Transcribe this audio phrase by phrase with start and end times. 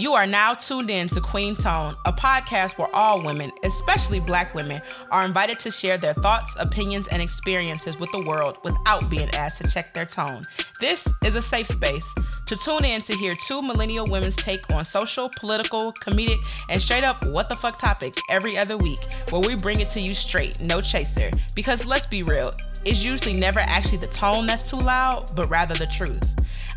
[0.00, 4.54] You are now tuned in to Queen Tone, a podcast where all women, especially black
[4.54, 4.80] women,
[5.10, 9.60] are invited to share their thoughts, opinions, and experiences with the world without being asked
[9.60, 10.40] to check their tone.
[10.80, 12.14] This is a safe space
[12.46, 17.04] to tune in to hear two millennial women's take on social, political, comedic, and straight
[17.04, 20.62] up what the fuck topics every other week, where we bring it to you straight,
[20.62, 21.30] no chaser.
[21.54, 22.54] Because let's be real,
[22.86, 26.26] it's usually never actually the tone that's too loud, but rather the truth.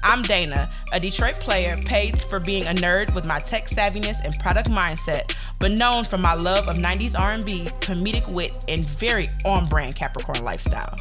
[0.03, 4.37] I'm Dana, a Detroit player paid for being a nerd with my tech savviness and
[4.37, 9.95] product mindset, but known for my love of 90s R&B, comedic wit, and very on-brand
[9.95, 10.93] Capricorn lifestyle.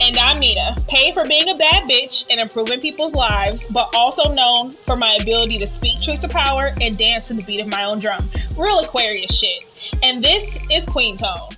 [0.00, 4.32] And I'm Nita, paid for being a bad bitch and improving people's lives, but also
[4.32, 7.66] known for my ability to speak truth to power and dance to the beat of
[7.66, 8.30] my own drum.
[8.56, 9.64] Real Aquarius shit.
[10.02, 11.50] And this is Queen Tone.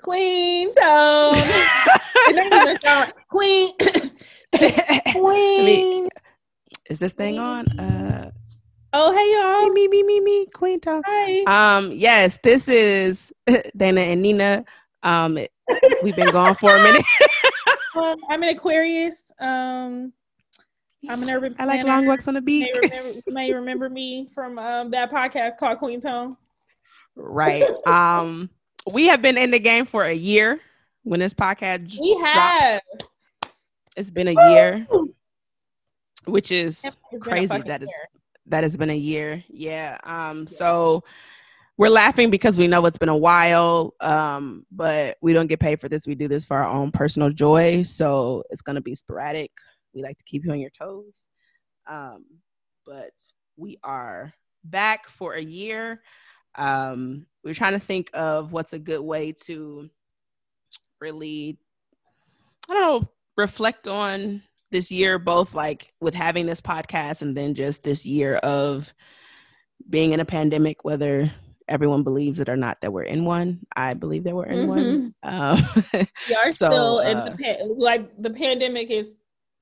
[0.00, 1.34] Queen Tone.
[3.28, 3.72] Queen.
[5.12, 6.08] Queen.
[6.90, 7.66] Is this thing on?
[7.78, 8.30] Uh,
[8.92, 9.72] oh, hey y'all.
[9.72, 11.02] Me, me, me, me, Queen Tone.
[11.06, 11.76] Hi.
[11.76, 13.32] Um, yes, this is
[13.76, 14.64] Dana and Nina.
[15.02, 15.38] Um,
[16.02, 17.04] we've been gone for a minute.
[17.96, 19.22] um, I'm an Aquarius.
[19.38, 20.12] Um,
[21.08, 21.54] I'm an urban.
[21.58, 22.68] I like long walks on the beach.
[22.74, 26.36] You may remember, you may remember me from um, that podcast called Queen Tone.
[27.14, 27.64] Right.
[27.86, 28.50] Um,
[28.90, 30.60] we have been in the game for a year
[31.04, 32.80] when this podcast we have.
[32.98, 33.12] Drops.
[33.96, 34.86] It's been a year,
[36.24, 37.58] which is crazy.
[37.66, 38.08] That is year.
[38.46, 39.42] that has been a year.
[39.48, 39.98] Yeah.
[40.04, 40.46] Um.
[40.46, 41.04] So
[41.76, 43.94] we're laughing because we know it's been a while.
[44.00, 44.66] Um.
[44.70, 46.06] But we don't get paid for this.
[46.06, 47.82] We do this for our own personal joy.
[47.82, 49.50] So it's gonna be sporadic.
[49.94, 51.26] We like to keep you on your toes.
[51.86, 52.24] Um.
[52.86, 53.12] But
[53.56, 54.32] we are
[54.64, 56.02] back for a year.
[56.54, 57.26] Um.
[57.44, 59.90] We're trying to think of what's a good way to
[61.00, 61.58] really
[62.70, 64.42] I don't know, reflect on
[64.72, 68.92] this year, both like with having this podcast and then just this year of
[69.88, 71.30] being in a pandemic, whether
[71.68, 73.60] everyone believes it or not that we're in one.
[73.74, 74.68] I believe that we're in mm-hmm.
[74.68, 75.14] one.
[75.22, 75.64] Um,
[76.28, 79.14] we are so, still in uh, the pan- like the pandemic is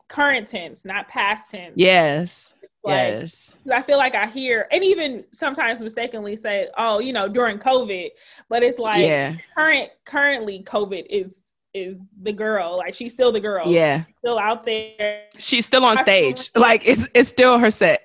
[0.09, 1.75] current tense, not past tense.
[1.77, 2.55] Yes.
[2.83, 3.53] Like, yes.
[3.71, 8.09] I feel like I hear and even sometimes mistakenly say, oh, you know, during COVID,
[8.49, 9.37] but it's like yeah.
[9.55, 12.77] current currently COVID is is the girl.
[12.77, 13.67] Like she's still the girl.
[13.67, 14.05] Yeah.
[14.05, 15.25] She's still out there.
[15.39, 16.51] She's still on stage.
[16.55, 18.01] like it's it's still her set.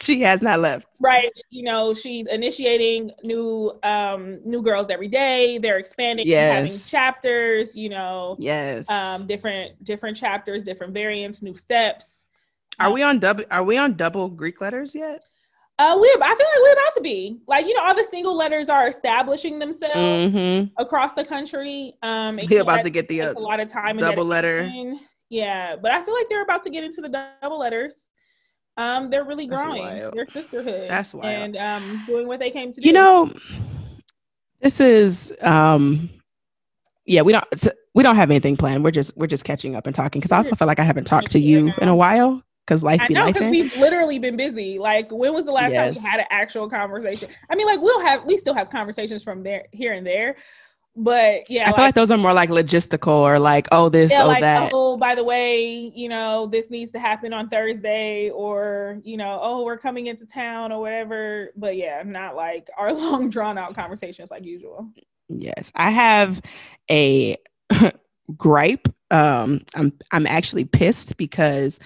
[0.00, 0.86] she has not left.
[1.00, 1.32] Right.
[1.50, 5.58] You know, she's initiating new um new girls every day.
[5.58, 6.54] They're expanding yes.
[6.54, 8.36] having chapters, you know.
[8.38, 8.88] Yes.
[8.88, 12.26] Um different different chapters, different variants, new steps.
[12.78, 15.24] Are we on double are we on double Greek letters yet?
[15.78, 18.36] Uh, we I feel like we're about to be like you know all the single
[18.36, 20.66] letters are establishing themselves mm-hmm.
[20.80, 21.94] across the country.
[22.02, 24.70] Um, we're about to get the uh, a lot of time double letter.
[25.30, 27.08] Yeah, but I feel like they're about to get into the
[27.40, 28.10] double letters.
[28.76, 29.82] Um, they're really growing
[30.14, 30.90] their sisterhood.
[30.90, 32.86] That's why and um doing what they came to do.
[32.86, 33.32] You know,
[34.60, 36.10] this is um,
[37.06, 37.46] yeah, we don't
[37.94, 38.84] we don't have anything planned.
[38.84, 41.04] We're just we're just catching up and talking because I also feel like I haven't
[41.04, 43.38] talked to you in a while because life be life.
[43.40, 44.78] We've literally been busy.
[44.78, 45.96] Like, when was the last yes.
[45.96, 47.28] time we had an actual conversation?
[47.50, 50.36] I mean, like we'll have we still have conversations from there here and there,
[50.94, 54.12] but yeah, I like, feel like those are more like logistical or like oh this
[54.12, 54.70] yeah, oh like, that.
[54.74, 59.38] Oh, by the way, you know this needs to happen on Thursday, or you know
[59.42, 61.50] oh we're coming into town or whatever.
[61.56, 64.90] But yeah, not like our long drawn out conversations like usual.
[65.28, 66.42] Yes, I have
[66.90, 67.36] a
[68.36, 68.86] gripe.
[69.10, 71.80] Um, I'm I'm actually pissed because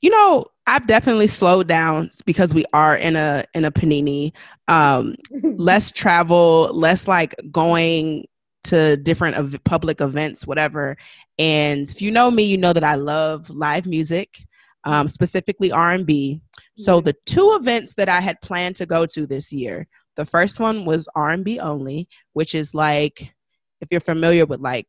[0.00, 4.32] you know, I've definitely slowed down because we are in a in a panini.
[4.68, 8.26] Um, less travel, less like going
[8.64, 10.96] to different of public events, whatever.
[11.38, 14.44] And if you know me, you know that I love live music,
[14.84, 16.40] um, specifically R and B.
[16.76, 19.86] So the two events that I had planned to go to this year,
[20.16, 23.32] the first one was R and B only, which is like
[23.80, 24.86] if you're familiar with like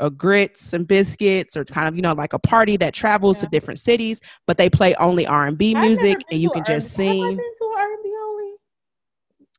[0.00, 3.44] a grits and biscuits or kind of you know like a party that travels yeah.
[3.44, 6.72] to different cities but they play only r&b music and you can R&B.
[6.74, 7.38] just sing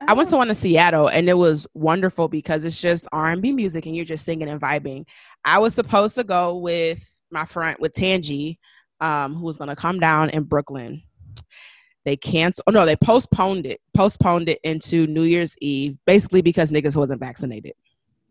[0.02, 3.54] I, I went to one in Seattle and it was wonderful because it's just R&B
[3.54, 5.06] music and you're just singing and vibing.
[5.46, 7.02] I was supposed to go with
[7.32, 8.60] my friend with Tangi,
[9.00, 11.02] um, who was going to come down in Brooklyn.
[12.04, 12.66] They canceled.
[12.68, 13.82] Oh no, they postponed it.
[13.96, 17.74] Postponed it into New Year's Eve, basically because niggas wasn't vaccinated.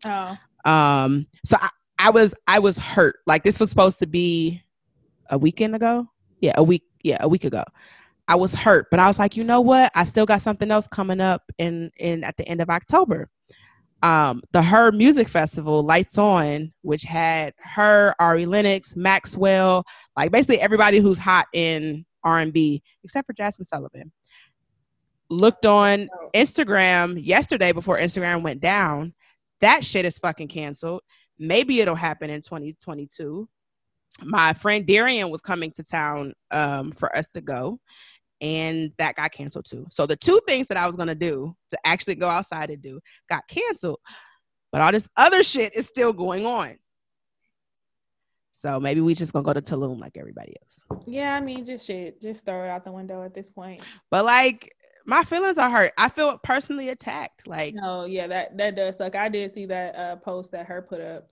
[0.05, 0.37] Oh.
[0.63, 1.27] Um.
[1.43, 3.17] So I, I was I was hurt.
[3.25, 4.61] Like this was supposed to be
[5.29, 6.07] a weekend ago.
[6.41, 6.83] Yeah, a week.
[7.03, 7.63] Yeah, a week ago.
[8.27, 9.91] I was hurt, but I was like, you know what?
[9.95, 13.29] I still got something else coming up in in at the end of October.
[14.03, 19.85] Um, the Her Music Festival, Lights On, which had her, Ari Lennox, Maxwell,
[20.17, 24.11] like basically everybody who's hot in R and B, except for Jazmine Sullivan.
[25.29, 29.13] looked on Instagram yesterday before Instagram went down.
[29.61, 31.01] That shit is fucking canceled.
[31.37, 33.47] Maybe it'll happen in 2022.
[34.23, 37.79] My friend Darian was coming to town um, for us to go,
[38.39, 39.85] and that got canceled too.
[39.89, 42.99] So the two things that I was gonna do to actually go outside and do
[43.29, 43.99] got canceled,
[44.71, 46.77] but all this other shit is still going on.
[48.57, 50.81] So maybe we just gonna go to Tulum like everybody else.
[51.05, 53.81] Yeah, I mean, just shit, just throw it out the window at this point.
[54.09, 54.73] But like,
[55.05, 55.93] my feelings are hurt.
[55.97, 57.47] I feel personally attacked.
[57.47, 59.15] Like, no, yeah, that that does suck.
[59.15, 61.29] I did see that uh, post that her put up.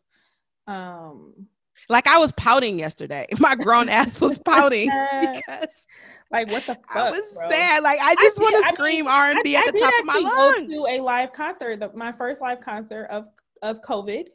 [0.68, 1.48] Um,
[1.90, 3.28] like I was pouting yesterday.
[3.40, 4.88] My grown ass was pouting
[5.22, 5.86] because,
[6.31, 6.96] like, what the fuck?
[6.96, 7.50] I was bro?
[7.50, 7.84] sad.
[7.84, 10.74] Like, I just want to scream R and B at the top of my lungs.
[10.74, 11.80] Go to a live concert.
[11.80, 13.28] The, my first live concert of
[13.62, 14.28] of COVID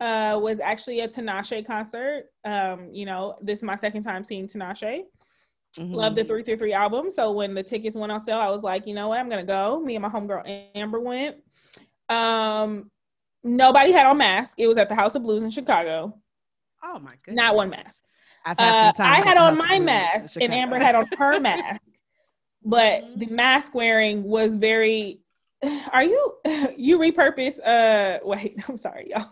[0.00, 2.24] uh, was actually a Tinashe concert.
[2.44, 5.02] Um, you know, this is my second time seeing Tinashe.
[5.78, 5.94] Mm-hmm.
[5.94, 7.10] Love the 333 album.
[7.10, 9.44] So when the tickets went on sale, I was like, you know what, I'm gonna
[9.44, 9.80] go.
[9.80, 11.36] Me and my homegirl Amber went.
[12.08, 12.90] Um,
[13.42, 14.58] nobody had on mask.
[14.58, 16.18] It was at the House of Blues in Chicago.
[16.82, 17.36] Oh my goodness.
[17.36, 18.04] Not one mask.
[18.44, 21.80] I've had uh, I had on my mask and Amber had on her mask.
[22.64, 23.18] But mm-hmm.
[23.20, 25.20] the mask wearing was very
[25.92, 26.34] are you
[26.76, 29.30] you repurpose uh wait, I'm sorry, y'all.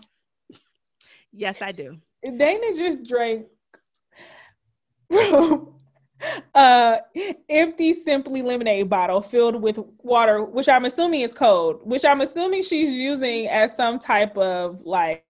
[1.33, 1.99] Yes, I do.
[2.25, 3.47] Dana just drank
[6.55, 6.99] uh
[7.49, 12.63] empty simply lemonade bottle filled with water which i'm assuming is cold which i'm assuming
[12.63, 15.25] she's using as some type of like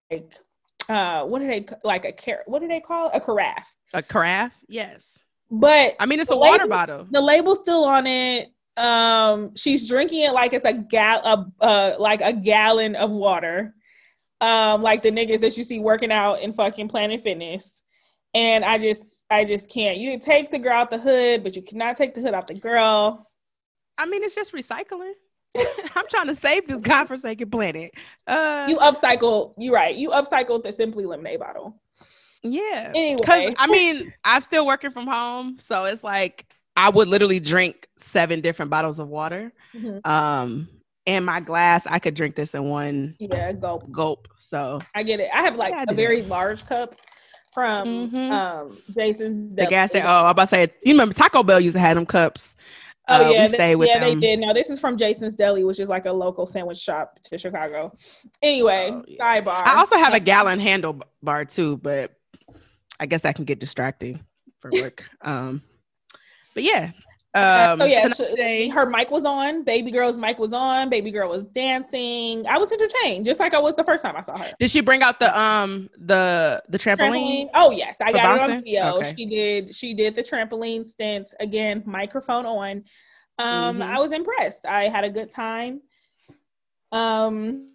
[0.89, 3.15] uh what do they like a car what do they call it?
[3.15, 3.67] a carafe.
[3.93, 4.53] A carafe?
[4.67, 5.21] Yes.
[5.49, 7.07] But i mean it's a label, water bottle.
[7.09, 8.49] the label's still on it.
[8.77, 13.75] Um she's drinking it like it's a gal a, uh like a gallon of water.
[14.41, 17.83] Um like the niggas that you see working out in fucking planet fitness
[18.33, 21.61] and i just i just can't you take the girl out the hood but you
[21.61, 23.29] cannot take the hood off the girl
[23.97, 25.13] i mean it's just recycling
[25.95, 27.91] I'm trying to save this godforsaken planet.
[28.25, 29.53] Uh, you upcycle.
[29.57, 29.95] You're right.
[29.95, 31.81] You upcycled the Simply Lemonade bottle.
[32.43, 32.91] Yeah.
[32.95, 36.45] Anyway, I mean, I'm still working from home, so it's like
[36.75, 39.53] I would literally drink seven different bottles of water.
[39.75, 40.09] Mm-hmm.
[40.09, 40.69] Um,
[41.05, 43.15] and my glass, I could drink this in one.
[43.19, 43.91] Yeah, gulp.
[43.91, 44.27] Gulp.
[44.39, 45.29] So I get it.
[45.33, 46.95] I have like yeah, a very large cup
[47.53, 48.31] from mm-hmm.
[48.31, 49.55] um Jason's.
[49.55, 49.91] The gas.
[49.95, 52.55] Oh, I'm about to say, you remember Taco Bell used to have them cups.
[53.07, 54.19] Oh uh, yeah, stay with yeah, them.
[54.19, 54.39] they did.
[54.39, 57.95] No, this is from Jason's Deli, which is like a local sandwich shop to Chicago.
[58.41, 59.41] Anyway, oh, yeah.
[59.41, 59.65] sidebar.
[59.65, 62.13] I also have a gallon handle bar too, but
[62.99, 64.23] I guess that can get distracting
[64.59, 65.03] for work.
[65.21, 65.61] um,
[66.53, 66.91] but yeah.
[67.33, 69.63] Um, oh yeah, today, her mic was on.
[69.63, 70.89] Baby girl's mic was on.
[70.89, 72.45] Baby girl was dancing.
[72.45, 74.51] I was entertained, just like I was the first time I saw her.
[74.59, 76.97] Did she bring out the um the the trampoline?
[76.97, 77.49] trampoline?
[77.53, 78.97] Oh yes, I got it on video.
[78.97, 79.13] Okay.
[79.17, 79.73] She did.
[79.73, 82.83] She did the trampoline stint again, microphone on.
[83.39, 83.81] Um, mm-hmm.
[83.83, 84.65] I was impressed.
[84.65, 85.81] I had a good time.
[86.91, 87.69] Um,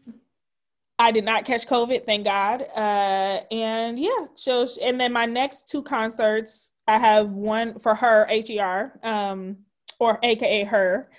[0.99, 2.62] I did not catch COVID, thank God.
[2.75, 8.27] Uh, and yeah, so and then my next two concerts I have one for her,
[8.27, 9.59] HER, um,
[9.99, 11.11] or AKA her,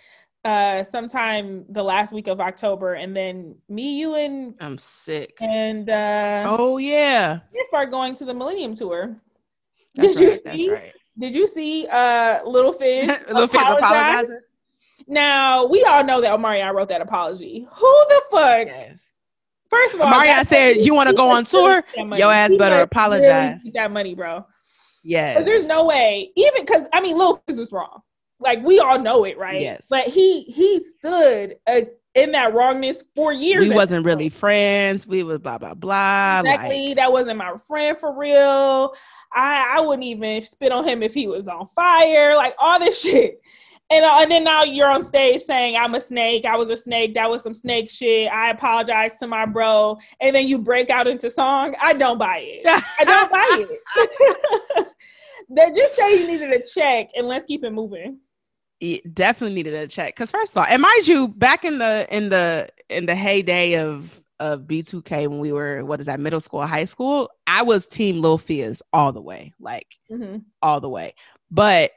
[0.46, 5.38] uh, sometime the last week of October, and then me, you, and I'm sick.
[5.42, 9.18] And uh, oh yeah, we start going to the Millennium Tour.
[9.96, 10.72] That's did right, you see?
[10.72, 10.94] Right.
[11.20, 13.26] Did you see uh, Lil Fizz?
[13.32, 14.40] Lil Fizz apologizing.
[15.08, 17.68] Now we all know that Omarion wrote that apology.
[17.70, 18.68] Who the fuck?
[18.68, 19.06] Yes.
[19.70, 21.84] First of all, Omarion said, "You want to go on tour?
[21.96, 24.46] Your ass better apologize." Really that money, bro.
[25.08, 25.46] Yes.
[25.46, 28.02] There's no way, even because I mean, Lil Fizz was wrong.
[28.42, 29.62] Like we all know it, right?
[29.62, 29.88] Yes.
[29.90, 31.82] But he he stood uh,
[32.14, 33.70] in that wrongness for years.
[33.70, 35.08] We wasn't really friends.
[35.08, 36.42] We was blah blah blah.
[36.42, 36.90] Exactly.
[36.90, 38.94] Like, that wasn't my friend for real.
[39.34, 42.36] I I wouldn't even spit on him if he was on fire.
[42.36, 43.42] Like all this shit.
[43.90, 46.46] And, uh, and then now you're on stage saying I'm a snake.
[46.46, 47.14] I was a snake.
[47.14, 48.30] That was some snake shit.
[48.32, 49.98] I apologize to my bro.
[50.20, 51.76] And then you break out into song.
[51.82, 52.62] I don't buy it.
[53.00, 54.88] I don't buy it.
[55.50, 58.20] they just say you needed a check and let's keep it moving.
[58.80, 62.06] It definitely needed a check because first of all, and mind you, back in the
[62.12, 66.40] in the in the heyday of of B2K when we were what is that middle
[66.40, 70.38] school, high school, I was team Lil Fizz all the way, like mm-hmm.
[70.62, 71.16] all the way.
[71.50, 71.92] But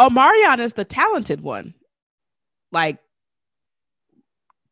[0.00, 1.74] Omarion is the talented one.
[2.72, 2.98] Like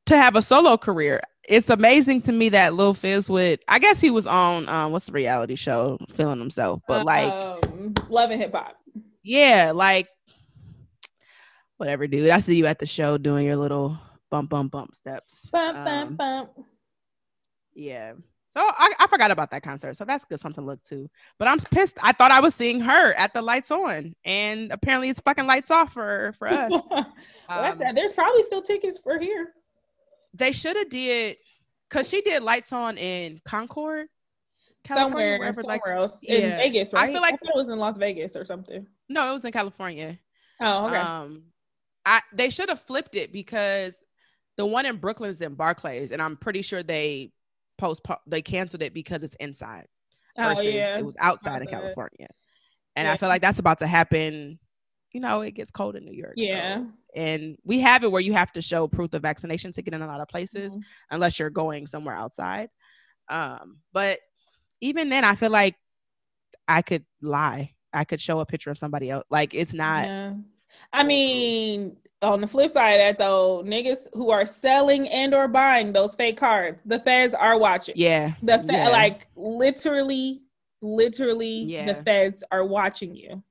[0.06, 1.20] to have a solo career.
[1.46, 5.06] It's amazing to me that Lil Fizz would I guess he was on um what's
[5.06, 8.76] the reality show feeling himself, but like um, Love and Hip Hop.
[9.22, 10.08] Yeah, like
[11.76, 12.30] whatever, dude.
[12.30, 13.98] I see you at the show doing your little
[14.30, 15.46] bump bump bump steps.
[15.52, 16.50] Bump um, bump bump.
[17.74, 18.14] Yeah.
[18.58, 19.96] So I, I forgot about that concert.
[19.96, 21.08] So that's good something to look to.
[21.38, 21.96] But I'm pissed.
[22.02, 25.70] I thought I was seeing her at the lights on, and apparently it's fucking lights
[25.70, 26.72] off for for us.
[26.90, 27.06] well,
[27.48, 29.52] um, There's probably still tickets for here.
[30.34, 31.36] They should have did
[31.88, 34.08] because she did lights on in Concord.
[34.82, 36.40] California, somewhere, somewhere like, else in.
[36.40, 37.10] Vegas, right?
[37.10, 38.84] I feel like I it was in Las Vegas or something.
[39.08, 40.18] No, it was in California.
[40.60, 40.96] Oh, okay.
[40.96, 41.44] Um,
[42.04, 44.02] I they should have flipped it because
[44.56, 47.30] the one in Brooklyn's in Barclays, and I'm pretty sure they
[47.78, 49.86] post they canceled it because it's inside.
[50.36, 52.28] Oh yeah, it was outside in California,
[52.94, 53.12] and yeah.
[53.12, 54.58] I feel like that's about to happen.
[55.12, 56.34] You know, it gets cold in New York.
[56.36, 56.86] Yeah, so.
[57.14, 60.02] and we have it where you have to show proof of vaccination to get in
[60.02, 60.82] a lot of places, mm-hmm.
[61.10, 62.68] unless you're going somewhere outside.
[63.28, 64.20] Um, but
[64.80, 65.76] even then, I feel like
[66.66, 67.74] I could lie.
[67.92, 69.24] I could show a picture of somebody else.
[69.30, 70.06] Like it's not.
[70.06, 70.34] Yeah.
[70.92, 75.48] I mean, on the flip side of that though, niggas who are selling and or
[75.48, 77.94] buying those fake cards, the feds are watching.
[77.96, 78.34] Yeah.
[78.42, 78.88] The fe- yeah.
[78.88, 80.42] like literally,
[80.80, 81.86] literally yeah.
[81.86, 83.42] the feds are watching you.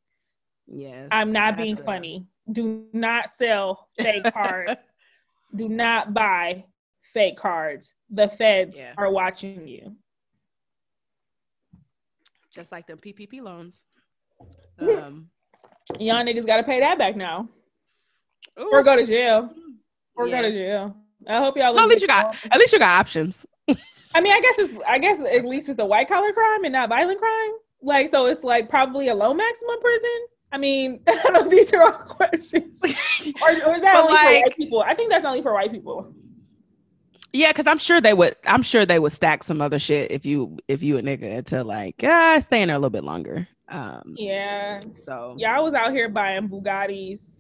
[0.68, 1.08] Yes.
[1.12, 1.84] I'm not being a...
[1.84, 2.28] funny.
[2.52, 4.94] Do not sell fake cards.
[5.56, 6.66] Do not buy
[7.14, 7.94] fake cards.
[8.10, 8.94] The feds yeah.
[8.98, 9.96] are watching you.
[12.54, 13.76] Just like them PPP loans.
[14.80, 15.32] Um,
[16.00, 17.50] Y'all niggas got to pay that back now.
[18.60, 18.70] Ooh.
[18.72, 19.52] or go to jail,
[20.16, 20.42] or yeah.
[20.42, 20.98] go to jail.
[21.28, 21.74] I hope y'all.
[21.74, 23.46] So at least you got at least you got options.
[24.16, 26.74] I mean, I guess it's I guess at least it's a white collar crime and
[26.74, 27.52] not violent crime.
[27.82, 30.28] Like, so it's like probably a low maximum prison.
[30.52, 32.82] I mean, I don't know if these are all questions.
[32.84, 34.82] or, or is that only like, for white people?
[34.82, 36.14] I think that's only for white people.
[37.34, 38.36] Yeah, because I'm sure they would.
[38.46, 41.64] I'm sure they would stack some other shit if you if you a nigga to
[41.64, 43.48] like uh, stay in there a little bit longer.
[43.70, 44.82] Um, yeah.
[44.96, 47.37] So yeah, I was out here buying Bugattis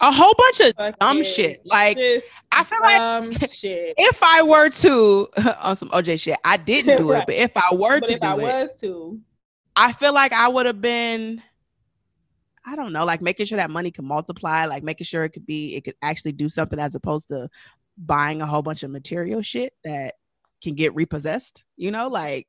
[0.00, 1.24] a whole bunch of Fuck dumb it.
[1.24, 1.62] shit.
[1.64, 1.98] Like
[2.52, 3.94] I feel like shit.
[3.98, 5.28] if I were to
[5.60, 7.20] on some OJ shit, I didn't do right.
[7.22, 7.26] it.
[7.26, 9.20] But if I were but to do I it, was to,
[9.76, 11.42] I feel like I would have been.
[12.64, 15.46] I don't know, like making sure that money can multiply, like making sure it could
[15.46, 17.48] be, it could actually do something as opposed to
[17.96, 20.14] buying a whole bunch of material shit that
[20.62, 21.64] can get repossessed.
[21.76, 22.46] You know, like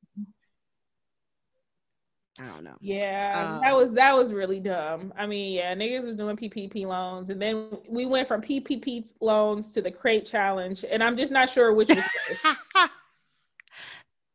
[2.39, 2.77] I don't know.
[2.79, 5.13] Yeah, um, that was that was really dumb.
[5.17, 9.71] I mean, yeah, niggas was doing PPP loans, and then we went from PPP loans
[9.71, 12.03] to the crate challenge, and I'm just not sure which was.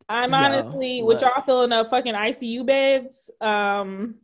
[0.09, 1.09] I'm honestly, look.
[1.09, 4.15] with y'all filling up fucking ICU beds, um,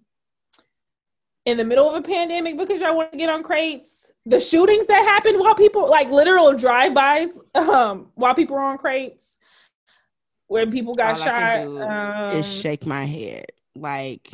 [1.44, 4.12] in the middle of a pandemic because y'all want to get on crates.
[4.26, 9.40] The shootings that happened while people like literal drive-bys, um, while people were on crates,
[10.46, 12.30] when people got All shot.
[12.32, 13.46] Um, is shake my head.
[13.74, 14.30] Like,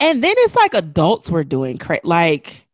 [0.00, 2.66] and then it's like adults were doing cra- like.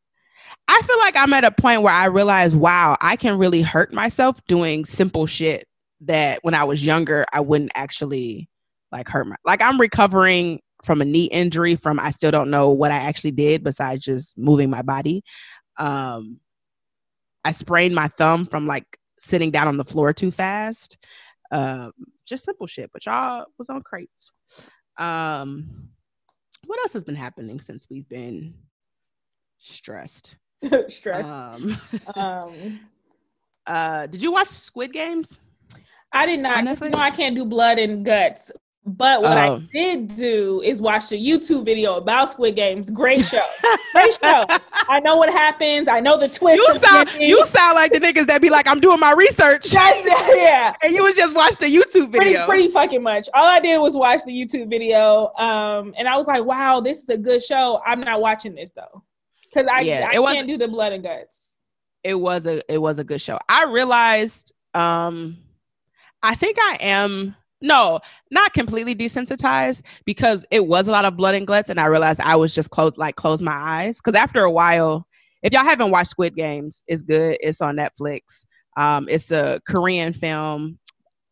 [0.70, 3.90] I feel like I'm at a point where I realize, wow, I can really hurt
[3.90, 5.66] myself doing simple shit
[6.02, 8.48] that when I was younger I wouldn't actually
[8.92, 9.36] like hurt my.
[9.44, 13.32] Like I'm recovering from a knee injury from I still don't know what I actually
[13.32, 15.22] did besides just moving my body.
[15.76, 16.38] Um,
[17.44, 20.96] I sprained my thumb from like sitting down on the floor too fast.
[21.50, 21.92] Um,
[22.26, 24.32] just simple shit, but y'all was on crates.
[24.98, 25.88] Um,
[26.66, 28.54] what else has been happening since we've been
[29.58, 30.36] stressed?
[30.88, 31.28] stressed.
[31.28, 31.80] Um,
[32.14, 32.80] um,
[33.66, 35.38] uh, did you watch Squid Games?
[36.12, 36.64] I did not.
[36.80, 38.50] You know, I can't do blood and guts.
[38.96, 39.62] But what I oh.
[39.72, 42.88] did do is watch the YouTube video about Squid Games.
[42.88, 43.44] Great show.
[43.92, 44.46] Great show.
[44.88, 45.88] I know what happens.
[45.88, 46.56] I know the twist.
[46.56, 49.70] You sound you sound like the niggas that be like, I'm doing my research.
[49.72, 50.74] That's, yeah.
[50.82, 52.46] And you was just watch the YouTube video.
[52.46, 53.28] Pretty, pretty fucking much.
[53.34, 55.32] All I did was watch the YouTube video.
[55.36, 57.82] Um, and I was like, wow, this is a good show.
[57.84, 59.04] I'm not watching this though.
[59.52, 61.56] Because I, yeah, I it can't do the blood and guts.
[62.04, 63.38] It was a it was a good show.
[63.48, 65.38] I realized um
[66.22, 68.00] I think I am no,
[68.30, 72.20] not completely desensitized because it was a lot of blood and guts, and I realized
[72.20, 73.98] I was just close, like close my eyes.
[73.98, 75.06] Because after a while,
[75.42, 77.38] if y'all haven't watched Squid Games, it's good.
[77.40, 78.46] It's on Netflix.
[78.76, 80.78] Um, it's a Korean film.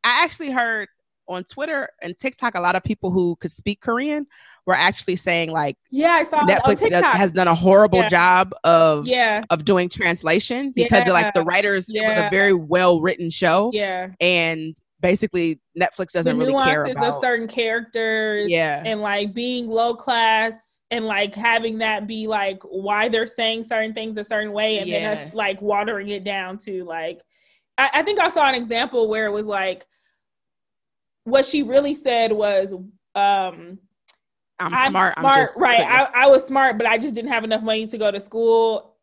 [0.04, 0.88] I actually heard
[1.28, 4.26] on Twitter and TikTok a lot of people who could speak Korean
[4.64, 8.08] were actually saying like, yeah, I saw Netflix does, has done a horrible yeah.
[8.08, 11.12] job of yeah of doing translation because yeah.
[11.12, 11.86] like the writers.
[11.88, 12.02] Yeah.
[12.02, 13.70] It was a very well written show.
[13.72, 18.46] Yeah, and basically Netflix doesn't really care about of certain characters.
[18.48, 18.82] Yeah.
[18.84, 23.92] And like being low class and like having that be like why they're saying certain
[23.92, 25.00] things a certain way and yeah.
[25.00, 27.22] then it's like watering it down to like
[27.76, 29.84] I, I think I saw an example where it was like
[31.24, 32.72] what she really said was
[33.14, 33.78] um
[34.58, 35.18] I'm, I'm smart.
[35.18, 35.48] smart.
[35.54, 35.80] I'm right.
[35.80, 38.96] I, I was smart, but I just didn't have enough money to go to school.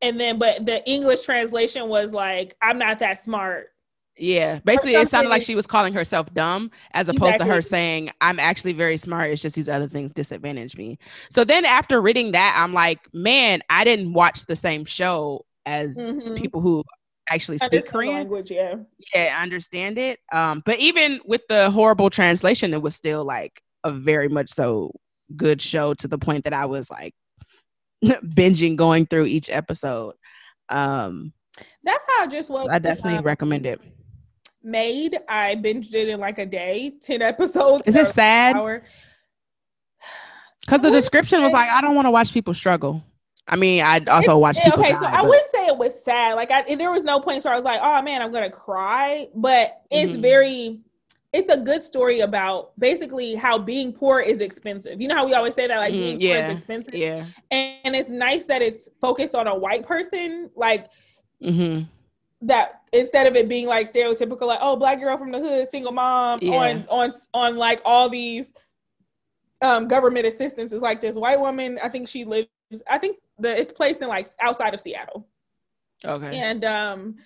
[0.00, 3.73] And then, but the English translation was like, I'm not that smart
[4.16, 7.46] Yeah, basically, it sounded like she was calling herself dumb as opposed exactly.
[7.48, 9.30] to her saying, "I'm actually very smart.
[9.30, 10.98] It's just these other things disadvantage me."
[11.30, 15.96] So then, after reading that, I'm like, "Man, I didn't watch the same show as
[15.96, 16.34] mm-hmm.
[16.34, 16.84] people who
[17.30, 18.50] actually speak Korean language.
[18.50, 18.76] Yeah,
[19.14, 20.20] yeah, understand it.
[20.32, 24.92] Um, but even with the horrible translation, it was still like a very much so
[25.36, 27.14] good show to the point that I was like
[28.04, 30.14] binging going through each episode.
[30.68, 31.32] Um,
[31.82, 32.68] that's how it just was.
[32.68, 33.80] I definitely recommend it.
[34.64, 37.82] Maid, I binged it in like a day, 10 episodes.
[37.86, 38.56] Is it sad?
[40.60, 43.04] Because the description say, was like, I don't want to watch people struggle.
[43.46, 44.80] I mean, I also watched people.
[44.80, 46.34] Okay, die, so I wouldn't say it was sad.
[46.34, 48.56] Like, I, there was no point where I was like, oh man, I'm going to
[48.56, 49.28] cry.
[49.34, 50.22] But it's mm-hmm.
[50.22, 50.80] very,
[51.34, 54.98] it's a good story about basically how being poor is expensive.
[54.98, 56.94] You know how we always say that, like, being mm, yeah, poor is expensive?
[56.94, 57.26] Yeah.
[57.50, 60.48] And, and, it's nice that it's focused on a white person.
[60.56, 60.86] Like,
[61.42, 61.84] mm-hmm
[62.44, 65.92] that instead of it being like stereotypical, like oh black girl from the hood, single
[65.92, 66.52] mom yeah.
[66.52, 68.52] on on on like all these
[69.62, 71.78] um government assistance is like this white woman.
[71.82, 72.48] I think she lives.
[72.88, 75.26] I think the it's placed in like outside of Seattle.
[76.04, 76.36] Okay.
[76.36, 77.16] And um,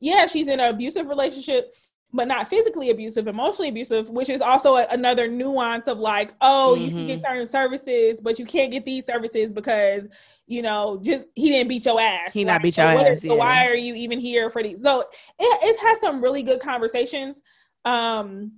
[0.00, 1.74] yeah, she's in an abusive relationship
[2.12, 6.74] but not physically abusive, emotionally abusive, which is also a, another nuance of like, oh,
[6.76, 6.84] mm-hmm.
[6.84, 7.22] you can get mm-hmm.
[7.22, 10.08] certain services, but you can't get these services because
[10.46, 12.34] you know, just he didn't beat your ass.
[12.34, 13.18] He like, not beat your ass.
[13.18, 13.30] Is, yeah.
[13.30, 14.82] So why are you even here for these?
[14.82, 15.06] So it,
[15.38, 17.40] it has some really good conversations.
[17.84, 18.52] Um,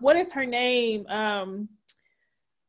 [0.00, 1.06] what is her name?
[1.08, 1.68] Um,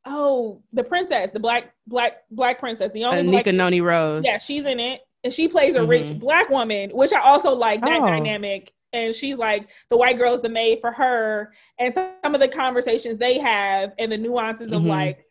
[0.06, 4.26] oh, the princess, the black black black princess, the only Anika Noni Rose.
[4.26, 5.90] Yeah, she's in it, and she plays a mm-hmm.
[5.90, 8.06] rich black woman, which I also like that oh.
[8.06, 12.48] dynamic and she's like the white girl's the maid for her and some of the
[12.48, 14.75] conversations they have and the nuances mm-hmm.
[14.77, 15.25] of like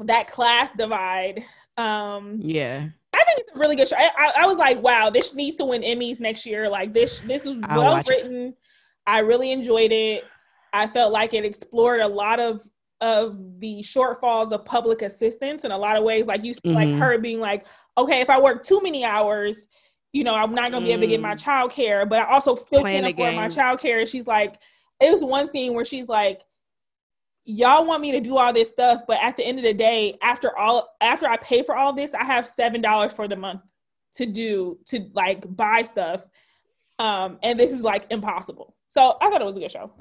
[0.00, 1.44] that class divide
[1.76, 3.96] um yeah I think it's a really good show.
[3.96, 6.68] I, I, I, was like, wow, this needs to win Emmys next year.
[6.68, 8.48] Like this, this is well written.
[8.48, 8.54] It.
[9.06, 10.24] I really enjoyed it.
[10.72, 12.62] I felt like it explored a lot of
[13.00, 16.26] of the shortfalls of public assistance in a lot of ways.
[16.26, 16.74] Like you, mm-hmm.
[16.74, 17.66] like her being like,
[17.98, 19.68] okay, if I work too many hours,
[20.14, 21.42] you know, I'm not gonna be able to get my mm.
[21.42, 23.98] child care, but I also still Playing can't afford my child care.
[23.98, 24.54] And she's like,
[25.00, 26.42] it was one scene where she's like,
[27.46, 30.16] Y'all want me to do all this stuff, but at the end of the day,
[30.22, 33.60] after all after I pay for all this, I have seven dollars for the month
[34.14, 36.24] to do to like buy stuff.
[36.98, 38.74] Um, and this is like impossible.
[38.88, 39.92] So I thought it was a good show.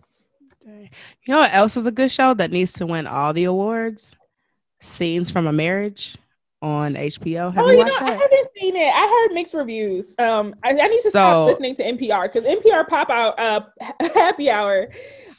[0.64, 0.90] You
[1.28, 4.16] know what else is a good show that needs to win all the awards?
[4.80, 6.18] Scenes from a Marriage
[6.64, 7.54] on HBO.
[7.54, 8.02] Have oh, you, you know, that?
[8.02, 8.92] I haven't seen it.
[8.96, 10.16] I heard mixed reviews.
[10.18, 13.62] Um, I, I need to so, stop listening to NPR because NPR pop out uh
[14.14, 14.90] happy hour,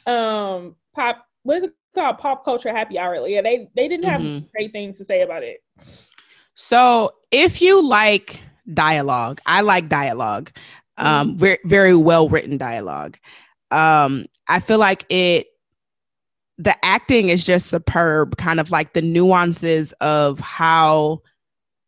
[0.05, 2.19] um, pop what is it called?
[2.19, 3.27] Pop culture happy hour.
[3.27, 4.45] Yeah, they they didn't have mm-hmm.
[4.53, 5.63] great things to say about it.
[6.53, 8.39] So if you like
[8.71, 10.51] dialogue, I like dialogue.
[10.97, 11.37] Um, mm-hmm.
[11.37, 13.17] very very well written dialogue.
[13.71, 15.47] Um, I feel like it
[16.57, 21.21] the acting is just superb kind of like the nuances of how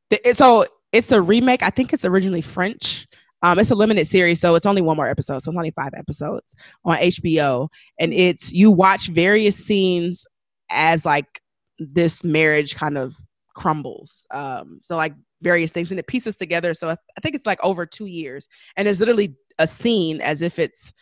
[0.10, 1.64] the, so it's a remake.
[1.64, 3.08] I think it's originally french.
[3.44, 5.92] Um, it's a limited series so it's only one more episode so it's only five
[5.96, 10.26] episodes on hbo and it's you watch various scenes
[10.72, 11.40] as like
[11.80, 13.16] this marriage kind of
[13.58, 14.26] crumbles.
[14.32, 16.74] Um, so like various things and it pieces together.
[16.74, 18.48] So I, I think it's like over two years.
[18.76, 20.94] And it's literally a scene as if it's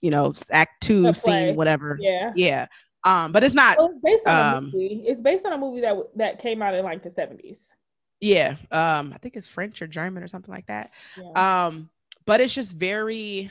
[0.00, 1.98] you know act two scene whatever.
[2.00, 2.32] Yeah.
[2.34, 2.66] Yeah
[3.04, 3.78] um, but it's not.
[3.78, 5.02] Well, it's based on um, a movie.
[5.06, 7.74] It's based on a movie that that came out in like the seventies.
[8.20, 10.90] Yeah, um, I think it's French or German or something like that.
[11.16, 11.66] Yeah.
[11.66, 11.90] Um,
[12.26, 13.50] but it's just very.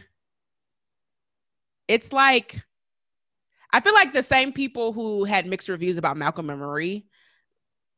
[1.87, 2.61] It's like,
[3.71, 7.05] I feel like the same people who had mixed reviews about Malcolm and Marie,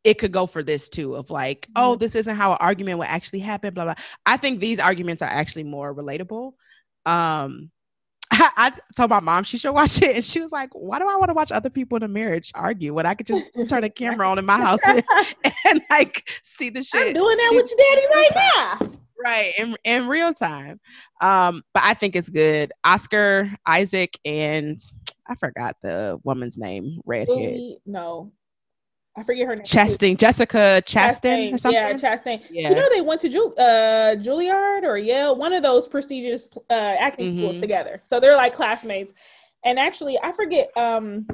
[0.03, 1.15] it could go for this too.
[1.15, 1.73] Of like, mm-hmm.
[1.75, 3.73] oh, this isn't how an argument would actually happen.
[3.73, 3.95] Blah blah.
[4.27, 6.53] I think these arguments are actually more relatable.
[7.07, 7.71] Um,
[8.31, 11.07] I, I, told my mom she should watch it, and she was like, "Why do
[11.07, 13.83] I want to watch other people in a marriage argue when I could just turn
[13.83, 15.03] a camera on in my house and,
[15.67, 18.91] and like see the shit?" I'm doing that she, with your daddy right now.
[19.21, 20.79] Right in in real time.
[21.21, 22.71] Um, but I think it's good.
[22.83, 24.79] Oscar Isaac and
[25.27, 27.01] I forgot the woman's name.
[27.05, 27.59] Redhead.
[27.85, 28.31] No,
[29.19, 29.65] I forget her name.
[29.65, 31.82] Chastain, Jessica Chastain, Chastain, or something.
[31.82, 32.45] Yeah, Chastain.
[32.49, 32.69] Yeah.
[32.69, 36.73] You know they went to Ju- uh, Juilliard or Yale, one of those prestigious uh,
[36.73, 37.39] acting mm-hmm.
[37.39, 38.01] schools together.
[38.08, 39.13] So they're like classmates.
[39.65, 41.27] And actually, I forget um,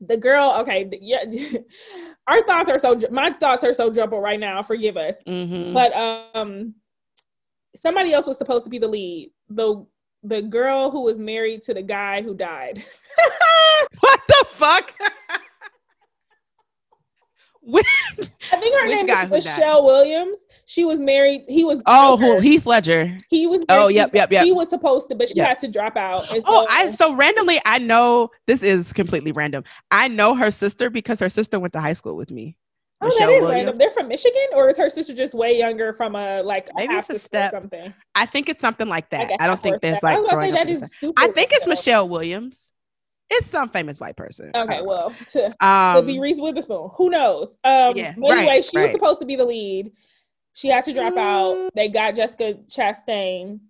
[0.00, 0.56] the girl.
[0.58, 1.24] Okay, yeah,
[2.26, 4.62] our thoughts are so my thoughts are so jumbled right now.
[4.64, 5.18] Forgive us.
[5.28, 5.72] Mm-hmm.
[5.72, 6.74] But um,
[7.76, 9.30] somebody else was supposed to be the lead.
[9.48, 9.86] The
[10.24, 12.82] the girl who was married to the guy who died.
[14.00, 14.92] what the fuck?
[17.74, 20.46] I think her name is Michelle Williams.
[20.66, 21.42] she was married.
[21.48, 23.16] He was oh, who Heath Ledger.
[23.28, 23.64] He was.
[23.68, 24.44] Oh, yep, yep, yep.
[24.44, 25.48] He was supposed to, but she yep.
[25.48, 26.24] had to drop out.
[26.26, 29.64] So, oh, I so randomly I know this is completely random.
[29.90, 32.56] I know her sister because her sister went to high school with me.
[33.00, 33.56] Oh, Michelle that is Williams.
[33.58, 33.78] random.
[33.78, 36.98] They're from Michigan, or is her sister just way younger from a like maybe a
[36.98, 37.92] it's a step something?
[38.14, 39.30] I think it's something like that.
[39.30, 40.18] Like I don't think there's like.
[40.18, 40.82] I, that is
[41.16, 42.72] I think it's Michelle Williams.
[43.28, 44.52] It's some famous white person.
[44.54, 47.56] Okay, well, to, um, to be Reese Witherspoon, who knows?
[47.64, 48.84] Um, yeah, anyway, right, she right.
[48.84, 49.92] was supposed to be the lead.
[50.54, 51.18] She had to drop mm.
[51.18, 51.70] out.
[51.74, 53.60] They got Jessica Chastain.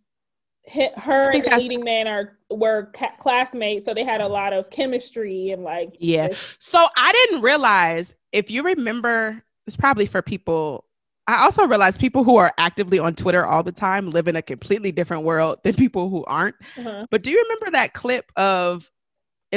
[0.69, 4.53] Hit her and the leading man are were ca- classmates, so they had a lot
[4.53, 5.97] of chemistry and like.
[6.01, 6.29] Yeah.
[6.29, 6.57] This.
[6.59, 10.85] So I didn't realize if you remember, it's probably for people.
[11.29, 14.42] I also realized people who are actively on Twitter all the time live in a
[14.42, 16.57] completely different world than people who aren't.
[16.79, 17.07] Uh-huh.
[17.11, 18.90] But do you remember that clip of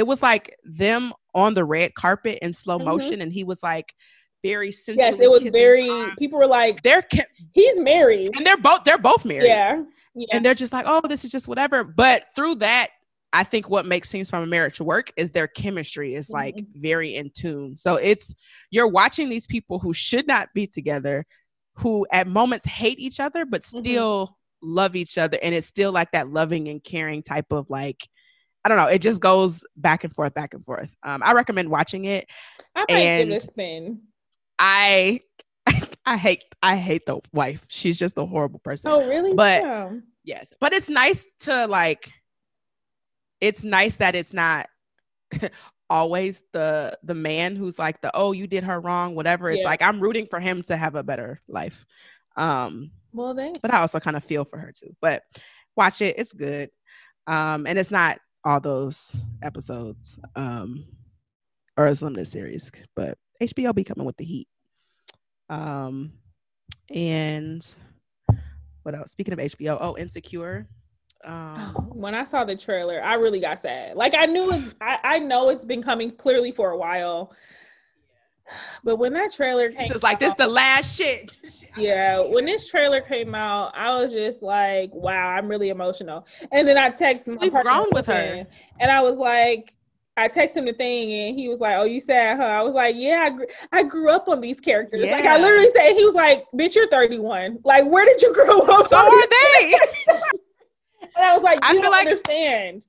[0.00, 2.88] it was like them on the red carpet in slow mm-hmm.
[2.88, 3.94] motion, and he was like
[4.42, 5.04] very sensual.
[5.04, 5.90] Yes, it was very.
[6.18, 7.06] People were like, "They're
[7.52, 9.48] he's married," and they're both they're both married.
[9.48, 9.82] Yeah.
[10.14, 12.88] yeah, and they're just like, "Oh, this is just whatever." But through that,
[13.34, 16.80] I think what makes Scenes from a Marriage work is their chemistry is like mm-hmm.
[16.80, 17.76] very in tune.
[17.76, 18.34] So it's
[18.70, 21.26] you're watching these people who should not be together,
[21.74, 23.80] who at moments hate each other, but mm-hmm.
[23.80, 24.74] still mm-hmm.
[24.74, 25.38] love each other.
[25.42, 28.08] And it's still like that loving and caring type of like,
[28.64, 30.94] I don't know, it just goes back and forth, back and forth.
[31.02, 32.26] Um, I recommend watching it.
[32.74, 34.02] I might and give it a spin.
[34.58, 35.20] I
[36.06, 37.64] I hate I hate the wife.
[37.68, 38.90] She's just a horrible person.
[38.90, 39.34] Oh, really?
[39.34, 39.90] But yeah.
[40.24, 40.48] yes.
[40.60, 42.10] But it's nice to like
[43.40, 44.68] it's nice that it's not
[45.90, 49.68] always the the man who's like the oh you did her wrong whatever it's yeah.
[49.68, 51.84] like i'm rooting for him to have a better life
[52.36, 55.24] um well then but i also kind of feel for her too but
[55.76, 56.70] watch it it's good
[57.26, 60.84] um and it's not all those episodes um
[61.76, 64.48] or a limited series but hbo be coming with the heat.
[65.48, 66.12] Um
[66.92, 67.66] and
[68.82, 69.12] what else?
[69.12, 70.68] Speaking of hbo oh insecure.
[71.22, 73.94] Um, when I saw the trailer, I really got sad.
[73.94, 77.34] Like I knew it's, I, I know it's been coming clearly for a while,
[78.84, 81.30] but when that trailer came, it's like this the last shit.
[81.76, 86.26] yeah, when this trailer came out, I was just like, wow, I'm really emotional.
[86.52, 88.46] And then I texted my We've grown with her,
[88.78, 89.74] and I was like.
[90.16, 92.74] I texted him the thing and he was like, "Oh, you sad, huh?" I was
[92.74, 95.12] like, "Yeah, I, gr- I grew up on these characters." Yeah.
[95.12, 97.60] Like I literally said, he was like, "Bitch, you're 31.
[97.64, 99.78] Like, where did you grow up?" So are they.
[101.16, 102.86] And I was like, I feel like understand.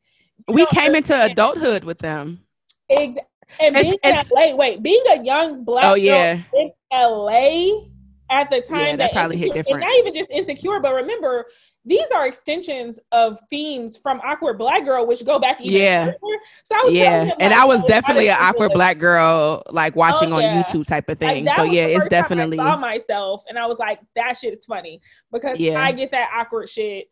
[0.47, 1.23] You we came understand.
[1.23, 2.41] into adulthood with them.
[2.89, 3.23] Exactly.
[3.59, 6.41] And being it's, LA, wait, being a young black oh, yeah.
[6.53, 7.87] in LA
[8.31, 9.83] at the time yeah, that, that probably hit different.
[9.83, 11.45] And not even just insecure, but remember,
[11.83, 16.05] these are extensions of themes from Awkward Black Girl, which go back even yeah.
[16.05, 16.17] Further.
[16.63, 19.93] So I was yeah, him, and like, I was definitely an awkward black girl, like
[19.95, 20.57] oh, watching oh, yeah.
[20.57, 21.45] on YouTube type of thing.
[21.45, 22.57] Like, so yeah, it's definitely.
[22.57, 25.83] I saw myself, and I was like, that shit is funny because yeah.
[25.83, 27.09] I get that awkward shit.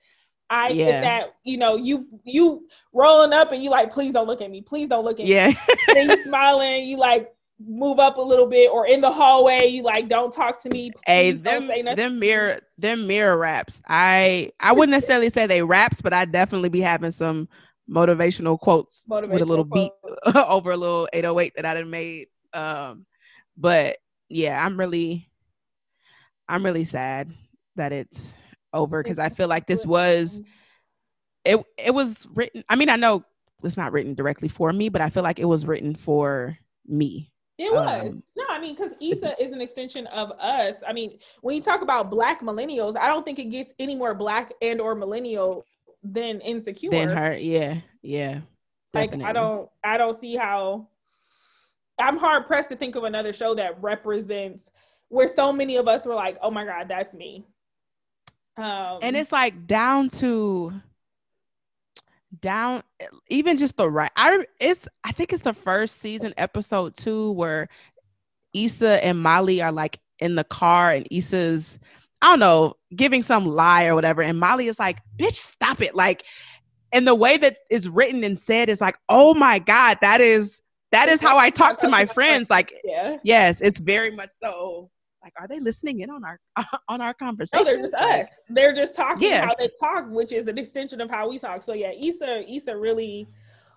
[0.50, 0.86] I yeah.
[0.86, 4.50] get that, you know, you you rolling up and you like, please don't look at
[4.50, 5.50] me, please don't look at yeah.
[5.50, 5.58] me.
[5.94, 9.84] then you smiling, you like move up a little bit, or in the hallway, you
[9.84, 10.92] like, don't talk to me.
[11.06, 13.82] Hey, them them mirror them mirror raps.
[13.88, 17.48] I I wouldn't necessarily say they raps, but I definitely be having some
[17.90, 19.92] motivational quotes motivational with a little quote.
[20.24, 22.28] beat over a little 808 that I done made.
[22.54, 23.06] Um,
[23.58, 23.98] but
[24.30, 25.30] yeah, I'm really
[26.48, 27.32] I'm really sad
[27.76, 28.34] that it's
[28.74, 30.42] over because I feel like this was
[31.46, 33.24] it it was written I mean I know
[33.64, 37.32] it's not written directly for me but I feel like it was written for me.
[37.58, 38.10] It was.
[38.10, 40.78] Um, no, I mean cuz Issa is an extension of us.
[40.88, 44.16] I mean, when you talk about black millennials, I don't think it gets any more
[44.16, 45.66] black and or millennial
[46.02, 46.90] than insecure.
[46.90, 47.36] Than her.
[47.36, 47.82] Yeah.
[48.02, 48.42] Yeah.
[48.94, 49.24] Definitely.
[49.24, 50.88] Like I don't I don't see how
[52.00, 54.72] I'm hard pressed to think of another show that represents
[55.10, 57.46] where so many of us were like, "Oh my god, that's me."
[58.60, 60.74] Um, and it's like down to
[62.42, 62.84] down
[63.30, 67.70] even just the right I it's I think it's the first season episode two where
[68.54, 71.80] Issa and Molly are like in the car and Issa's
[72.22, 74.22] I don't know giving some lie or whatever.
[74.22, 75.96] And Molly is like bitch stop it.
[75.96, 76.24] Like
[76.92, 80.62] and the way that is written and said is like oh my god that is
[80.92, 82.50] that is how I talk to my friends.
[82.50, 83.18] Like yeah.
[83.24, 84.92] yes it's very much so
[85.24, 86.40] like are they listening in on our
[86.88, 87.66] on our conversation?
[87.66, 88.28] No, they're just us.
[88.50, 89.46] They're just talking yeah.
[89.46, 91.62] how they talk, which is an extension of how we talk.
[91.62, 93.28] So yeah, Issa Issa really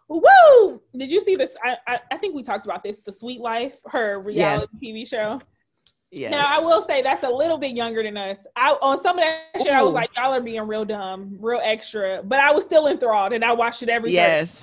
[0.08, 0.82] woo.
[0.96, 1.56] Did you see this?
[1.62, 2.98] I, I, I think we talked about this.
[2.98, 4.94] The Sweet Life, her reality yes.
[4.94, 5.40] TV show.
[6.10, 6.30] Yes.
[6.30, 8.46] Now I will say that's a little bit younger than us.
[8.54, 9.64] I on some of that Ooh.
[9.64, 12.22] shit, I was like, y'all are being real dumb, real extra.
[12.22, 14.12] But I was still enthralled, and I watched it every.
[14.12, 14.62] Yes,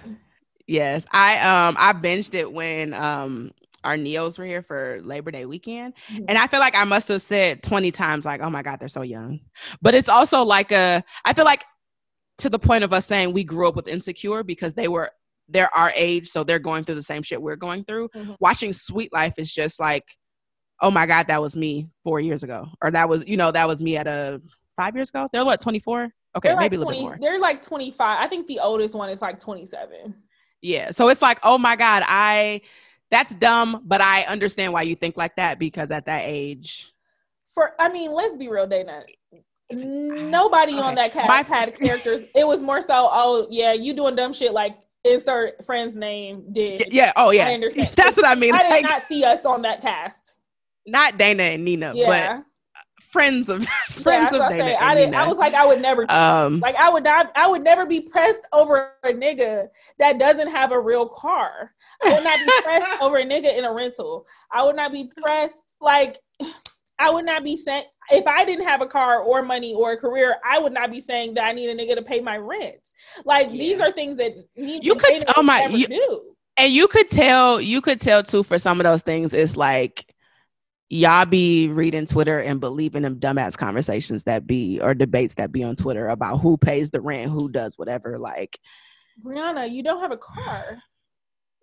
[0.68, 1.08] yes.
[1.12, 3.52] I um I binged it when um
[3.84, 5.94] our neos were here for Labor Day weekend.
[6.12, 6.26] Mm-hmm.
[6.28, 8.88] And I feel like I must have said 20 times, like, oh my God, they're
[8.88, 9.40] so young.
[9.82, 11.64] But it's also like a, I feel like
[12.40, 15.12] to the point of us saying we grew up with insecure because they were
[15.52, 18.10] they're our age, so they're going through the same shit we're going through.
[18.10, 18.34] Mm-hmm.
[18.40, 20.06] Watching Sweet Life is just like,
[20.82, 22.68] oh my God, that was me four years ago.
[22.82, 24.42] Or that was, you know, that was me at a
[24.78, 25.28] five years ago.
[25.34, 26.10] They're what, 24?
[26.38, 27.18] Okay, maybe like 20, a little bit more.
[27.20, 28.24] They're like 25.
[28.24, 30.14] I think the oldest one is like 27.
[30.62, 30.92] Yeah.
[30.92, 32.62] So it's like, oh my God, I
[33.12, 36.94] that's dumb, but I understand why you think like that because at that age.
[37.54, 39.04] For I mean, let's be real, Dana.
[39.72, 40.82] Nobody okay.
[40.82, 42.26] on that cast my, had characters.
[42.36, 46.92] It was more so, oh yeah, you doing dumb shit like insert friend's name did.
[46.92, 47.12] Yeah.
[47.16, 47.48] Oh yeah.
[47.48, 47.90] I understand.
[47.96, 48.54] That's what I mean.
[48.54, 50.34] I did like, not see us on that cast.
[50.86, 52.34] Not Dana and Nina, yeah.
[52.36, 52.46] but
[53.10, 54.78] friends of friends yeah, of Dana.
[54.80, 56.10] I didn't, I was like, I would never.
[56.12, 57.32] Um, like I would not.
[57.36, 59.68] I would never be pressed over a nigga
[59.98, 61.74] that doesn't have a real car.
[62.04, 64.26] I would not be pressed over a nigga in a rental.
[64.52, 66.20] I would not be pressed like.
[67.02, 69.98] I would not be saying if I didn't have a car or money or a
[69.98, 72.92] career, I would not be saying that I need a nigga to pay my rent.
[73.24, 73.58] Like yeah.
[73.58, 75.24] these are things that you could.
[75.38, 76.22] Oh my, you, do.
[76.58, 77.62] and you could tell.
[77.62, 79.34] You could tell too for some of those things.
[79.34, 80.14] It's like
[80.90, 85.64] y'all be reading Twitter and believing them dumbass conversations that be or debates that be
[85.64, 88.18] on Twitter about who pays the rent, who does whatever.
[88.18, 88.60] Like,
[89.24, 90.82] Brianna, you don't have a car.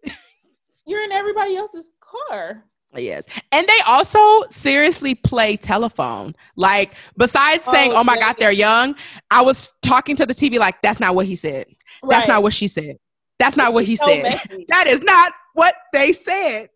[0.87, 2.65] You're in everybody else's car.
[2.95, 3.27] Yes.
[3.53, 6.35] And they also seriously play telephone.
[6.55, 8.95] Like, besides oh, saying, oh, oh my yeah, God, they're young,
[9.31, 11.67] I was talking to the TV like, that's not what he said.
[12.03, 12.17] Right.
[12.17, 12.97] That's not what she said.
[13.39, 14.23] That's not what he so said.
[14.23, 14.65] Messy.
[14.69, 16.69] That is not what they said.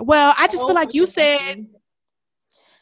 [0.00, 1.66] Well, I just oh, feel like you said.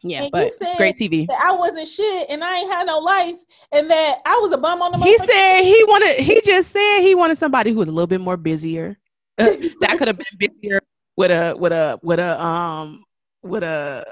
[0.02, 1.26] Yeah, and but it's great TV.
[1.30, 3.36] I wasn't shit and I ain't had no life
[3.72, 7.00] and that I was a bum on the He said he wanted he just said
[7.00, 8.98] he wanted somebody who was a little bit more busier.
[9.38, 10.80] that could have been busier
[11.16, 13.02] with a with a with a um
[13.42, 14.04] with a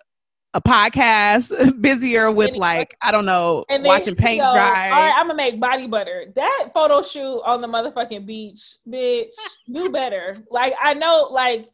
[0.55, 4.91] a podcast, busier with like I don't know, and watching paint you know, dry.
[4.91, 6.27] All right, I'm gonna make body butter.
[6.35, 9.35] That photo shoot on the motherfucking beach, bitch,
[9.71, 10.37] do better.
[10.51, 11.69] Like I know, like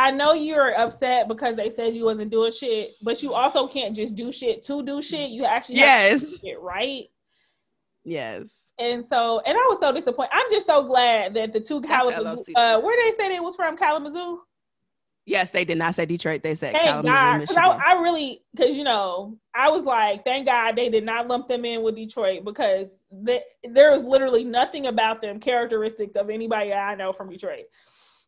[0.00, 3.94] I know you're upset because they said you wasn't doing shit, but you also can't
[3.94, 5.28] just do shit to do shit.
[5.28, 7.04] You actually yes, it right.
[8.02, 8.70] Yes.
[8.78, 10.30] And so, and I was so disappointed.
[10.32, 13.76] I'm just so glad that the two Kalamazoo, uh, where they said it was from
[13.76, 14.40] Kalamazoo.
[15.26, 16.42] Yes, they did not say Detroit.
[16.42, 20.76] They said thank God, I, I, really, because you know, I was like, thank God
[20.76, 25.20] they did not lump them in with Detroit because they, there was literally nothing about
[25.20, 27.66] them characteristics of anybody I know from Detroit.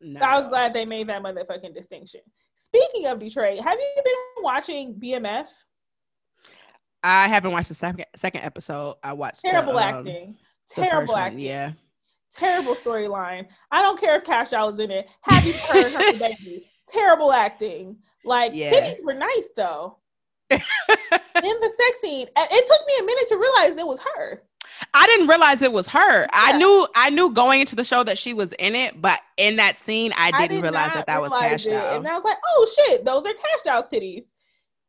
[0.02, 0.20] No.
[0.20, 2.20] So I was glad they made that motherfucking distinction.
[2.54, 5.46] Speaking of Detroit, have you been watching BMF?
[7.02, 8.96] I haven't watched the second second episode.
[9.02, 10.36] I watched terrible the, um, acting.
[10.68, 11.38] Terrible acting.
[11.38, 11.72] One, yeah.
[12.34, 13.46] Terrible storyline.
[13.70, 15.10] I don't care if Kash Doll is in it.
[15.22, 16.68] Heard her baby?
[16.86, 17.96] terrible acting.
[18.24, 18.70] Like yeah.
[18.70, 19.98] titties were nice though.
[20.50, 24.42] in the sex scene, it took me a minute to realize it was her.
[24.94, 26.22] I didn't realize it was her.
[26.22, 26.28] Yeah.
[26.32, 29.56] I knew I knew going into the show that she was in it, but in
[29.56, 31.96] that scene, I didn't I did realize that that was Kash Doll.
[31.96, 34.24] And I was like, oh shit, those are Kash Doll's titties.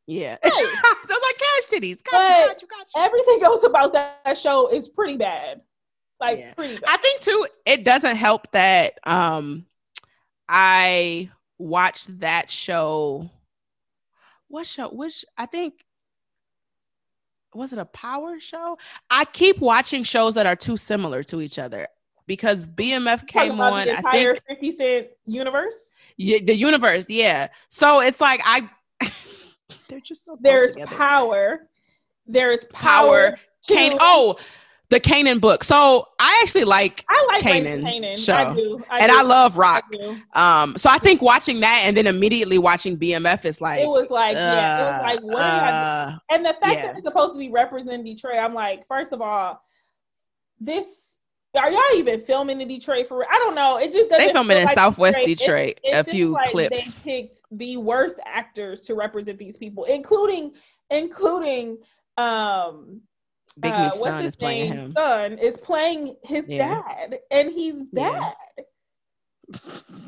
[0.05, 2.03] Yeah, those are Kash titties.
[2.03, 3.01] Got you, got you, got you.
[3.01, 5.61] Everything else about that show is pretty bad.
[6.19, 6.53] Like yeah.
[6.53, 6.83] pretty bad.
[6.87, 9.65] I think too, it doesn't help that um
[10.47, 13.29] I watched that show.
[14.47, 14.89] What show?
[14.89, 15.85] Which I think
[17.55, 18.77] was it a power show?
[19.09, 21.87] I keep watching shows that are too similar to each other
[22.27, 23.89] because BMF came on.
[23.89, 25.95] I think Fifty Cent universe.
[26.17, 27.09] Yeah, the universe.
[27.09, 27.47] Yeah.
[27.69, 28.69] So it's like I.
[29.87, 30.37] they're just so.
[30.39, 31.67] There's power.
[32.25, 33.31] There's power.
[33.31, 33.39] power.
[33.67, 33.97] Kane.
[33.99, 34.37] Oh,
[34.93, 35.63] the Kanan book.
[35.63, 38.17] So I actually like, I like Kanan.
[38.23, 38.83] show, I do.
[38.89, 39.17] I and do.
[39.17, 39.83] I love rock.
[40.33, 43.87] I um, so I think watching that and then immediately watching BMF is like it
[43.87, 45.41] was like uh, yeah, it was like what?
[45.41, 46.85] Uh, and the fact yeah.
[46.85, 49.61] that it's supposed to be representing Detroit, I'm like, first of all,
[50.59, 51.01] this.
[51.55, 53.27] Are y'all even filming in Detroit for?
[53.31, 53.77] I don't know.
[53.77, 54.25] It just doesn't.
[54.25, 55.37] They filming in like Southwest Detroit.
[55.37, 56.95] Detroit it, a few like clips.
[56.95, 60.53] They picked the worst actors to represent these people, including
[60.89, 61.77] including
[62.17, 63.01] um
[63.59, 64.79] Big uh, son is playing name?
[64.79, 64.91] him.
[64.93, 66.81] Son is playing his yeah.
[66.81, 68.33] dad, and he's bad.
[68.57, 68.63] Yeah.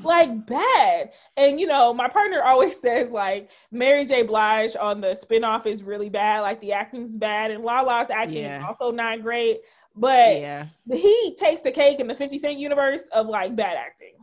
[0.03, 1.11] like bad.
[1.37, 4.23] And you know, my partner always says like Mary J.
[4.23, 8.59] Blige on the spinoff is really bad, like the acting's bad, and Lala's acting yeah.
[8.59, 9.61] is also not great.
[9.95, 14.13] But yeah, he takes the cake in the 50 Cent universe of like bad acting.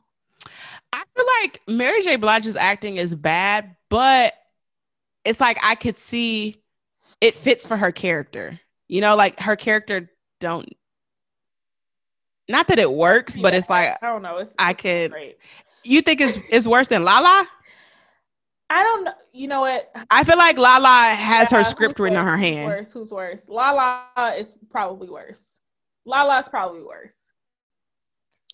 [0.92, 2.16] I feel like Mary J.
[2.16, 4.34] Blige's acting is bad, but
[5.24, 6.62] it's like I could see
[7.20, 8.60] it fits for her character.
[8.88, 10.68] You know, like her character don't
[12.48, 14.38] not that it works, yeah, but it's like I don't know.
[14.38, 15.10] It's, I could.
[15.10, 15.38] Great.
[15.84, 17.48] You think it's it's worse than Lala?
[18.70, 19.12] I don't know.
[19.32, 19.90] You know what?
[20.10, 22.70] I feel like Lala has yeah, her script written on her hand.
[22.70, 22.92] Who's worse?
[22.92, 23.48] Who's worse?
[23.48, 24.06] Lala
[24.38, 25.58] is probably worse.
[26.04, 27.16] Lala's probably worse.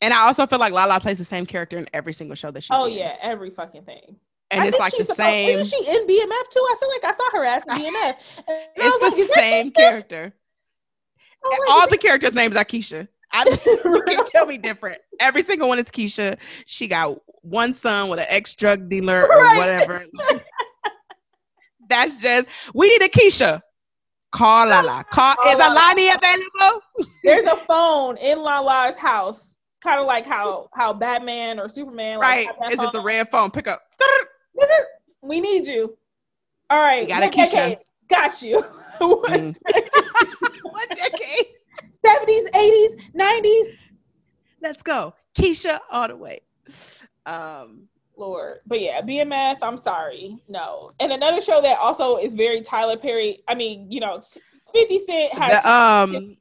[0.00, 2.62] And I also feel like Lala plays the same character in every single show that
[2.62, 2.94] she's oh, in.
[2.94, 4.16] yeah, every fucking thing.
[4.50, 5.58] And I it's like the supposed, same.
[5.58, 6.60] Isn't she in BMF too?
[6.60, 8.16] I feel like I saw her ass in BMF.
[8.76, 10.32] it's the like, same character.
[11.44, 13.08] Like, All the characters' names are Keisha.
[13.32, 13.44] I
[13.84, 15.00] you can tell me different.
[15.20, 16.38] Every single one is Keisha.
[16.66, 19.58] She got one son with an ex drug dealer or right.
[19.58, 20.04] whatever.
[21.88, 23.62] That's just we need a Keisha.
[24.30, 25.04] Call Lala.
[25.10, 26.82] Call is Alani available?
[27.24, 32.18] There's a phone in Lala's house, kind of like how how Batman or Superman.
[32.18, 32.48] Right.
[32.60, 33.50] Like, it's just a red phone.
[33.50, 33.80] Pick up.
[35.22, 35.96] We need you.
[36.70, 37.08] All right.
[37.08, 37.78] got a Keisha.
[38.08, 38.62] Got you.
[39.00, 39.56] mm.
[40.62, 41.46] what decade?
[42.04, 43.76] 70s, 80s, 90s.
[44.60, 45.14] Let's go.
[45.36, 46.40] Keisha all the way.
[47.26, 48.58] Um, Lord.
[48.66, 50.38] But yeah, BMF, I'm sorry.
[50.48, 50.92] No.
[51.00, 53.42] And another show that also is very Tyler Perry.
[53.48, 54.20] I mean, you know,
[54.72, 56.36] 50 Cent has the um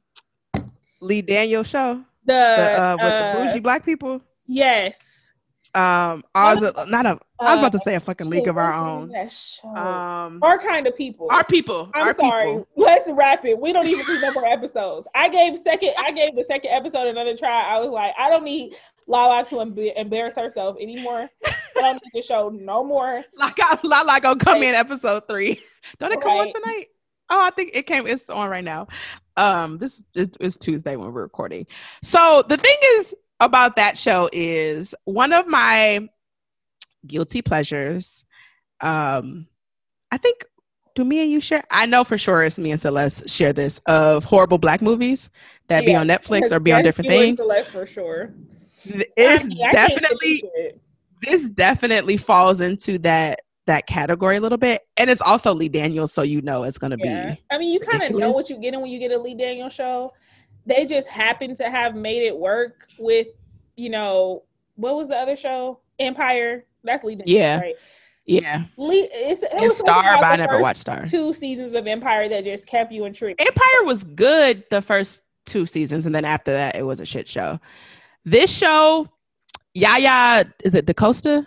[1.00, 2.02] Lee Daniel show.
[2.24, 4.20] The, the uh, with uh, the bougie black people.
[4.46, 5.17] Yes.
[5.74, 7.18] Um, I was a, not a.
[7.40, 9.14] I was about to say a fucking league of our own.
[9.64, 11.28] Um, our kind of people.
[11.30, 11.90] Our people.
[11.94, 12.46] I'm our sorry.
[12.46, 12.68] People.
[12.76, 13.58] Let's wrap it.
[13.58, 15.06] We don't even need no more episodes.
[15.14, 15.92] I gave second.
[15.98, 17.62] I gave the second episode another try.
[17.74, 18.74] I was like, I don't need
[19.06, 21.28] Lala to embarrass herself anymore.
[21.46, 23.24] I don't need to show no more.
[23.36, 25.60] Like Lala gonna come in episode three.
[25.98, 26.22] Don't it right.
[26.22, 26.86] come on tonight?
[27.30, 28.06] Oh, I think it came.
[28.06, 28.88] It's on right now.
[29.36, 31.66] Um, this is, is Tuesday when we're recording.
[32.02, 36.08] So the thing is, about that show is one of my
[37.06, 38.24] guilty pleasures.
[38.80, 39.46] Um,
[40.10, 40.44] I think
[40.94, 41.62] do me and you share?
[41.70, 45.30] I know for sure it's me and Celeste share this of horrible black movies
[45.68, 47.38] that yeah, be on Netflix or be on different things.
[47.38, 48.34] Celeste for sure.
[48.84, 50.80] It's I mean, definitely it.
[51.22, 56.12] this definitely falls into that that category a little bit, and it's also Lee Daniels,
[56.12, 57.34] so you know it's gonna yeah.
[57.34, 57.44] be.
[57.50, 59.74] I mean, you kind of know what you're getting when you get a Lee Daniels
[59.74, 60.12] show
[60.68, 63.28] they just happen to have made it work with,
[63.76, 64.44] you know,
[64.76, 65.80] what was the other show?
[65.98, 66.64] Empire.
[66.84, 67.26] That's leading.
[67.26, 67.60] Yeah.
[67.60, 67.74] Right.
[68.26, 68.64] Yeah.
[68.76, 71.04] Le- it's, it and Star, but I never watched Star.
[71.06, 73.40] Two seasons of Empire that just kept you intrigued.
[73.40, 77.26] Empire was good the first two seasons, and then after that, it was a shit
[77.26, 77.58] show.
[78.26, 79.08] This show,
[79.72, 81.46] Yaya, is it DaCosta?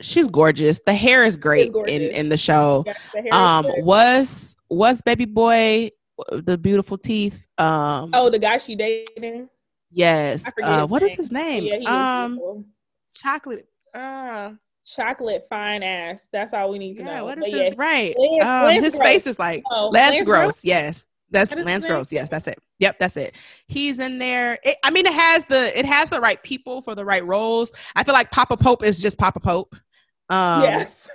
[0.00, 0.80] She's gorgeous.
[0.84, 2.82] The hair is great in in the show.
[2.84, 5.90] Yes, the um, was was baby boy
[6.30, 7.46] the beautiful teeth.
[7.58, 9.48] Um, oh, the guy she dating.
[9.90, 10.50] Yes.
[10.62, 11.10] Uh, what name.
[11.10, 11.64] is his name?
[11.64, 12.66] Yeah, um,
[13.14, 13.68] chocolate.
[13.94, 14.52] Uh,
[14.84, 16.28] chocolate fine ass.
[16.32, 17.24] That's all we need to yeah, know.
[17.26, 18.14] What is but his yeah, right?
[18.18, 19.06] Lance, um, Lance his Gross.
[19.06, 20.44] face is like oh, Lance, Lance Gross.
[20.44, 20.64] Gross.
[20.64, 21.04] Yes.
[21.30, 22.12] That's Lance Gross.
[22.12, 22.58] Yes, that's it.
[22.78, 23.34] Yep, that's it.
[23.66, 24.58] He's in there.
[24.62, 27.72] It, I mean, it has the it has the right people for the right roles.
[27.96, 29.74] I feel like Papa Pope is just Papa Pope.
[30.30, 31.10] Um, yes,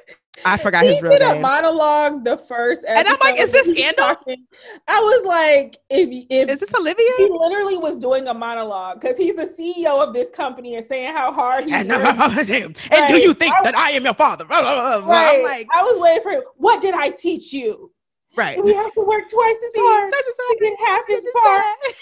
[0.45, 1.37] I forgot he his real did name.
[1.37, 4.05] a monologue the first and I'm like, is this scandal?
[4.05, 4.45] Talking.
[4.87, 7.09] I was like, if if is this Olivia?
[7.17, 11.13] He literally was doing a monologue because he's the CEO of this company and saying
[11.13, 11.73] how hard he's.
[11.79, 13.09] And, and right.
[13.09, 14.45] do you think I, that I am your father?
[14.45, 14.63] Right.
[14.63, 17.91] I'm like, I was waiting for what did I teach you?
[18.35, 18.63] Right.
[18.63, 21.59] We have to work twice as hard to get half as far.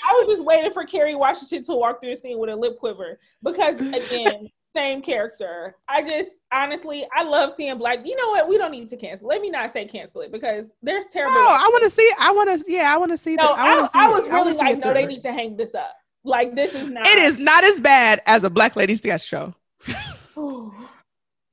[0.09, 2.77] I was just waiting for Kerry Washington to walk through the scene with a lip
[2.77, 5.75] quiver because again, same character.
[5.87, 8.05] I just honestly, I love seeing black.
[8.05, 8.47] You know what?
[8.47, 9.27] We don't need to cancel.
[9.27, 11.35] Let me not say cancel it because there's terrible.
[11.35, 12.09] Oh, I want to see.
[12.19, 12.71] I want to.
[12.71, 13.35] Yeah, I want to see.
[13.35, 15.95] No, the, I, I, I was really like, no, they need to hang this up.
[16.23, 17.07] Like this is not.
[17.07, 19.55] It is not as bad as a Black Lady sketch show.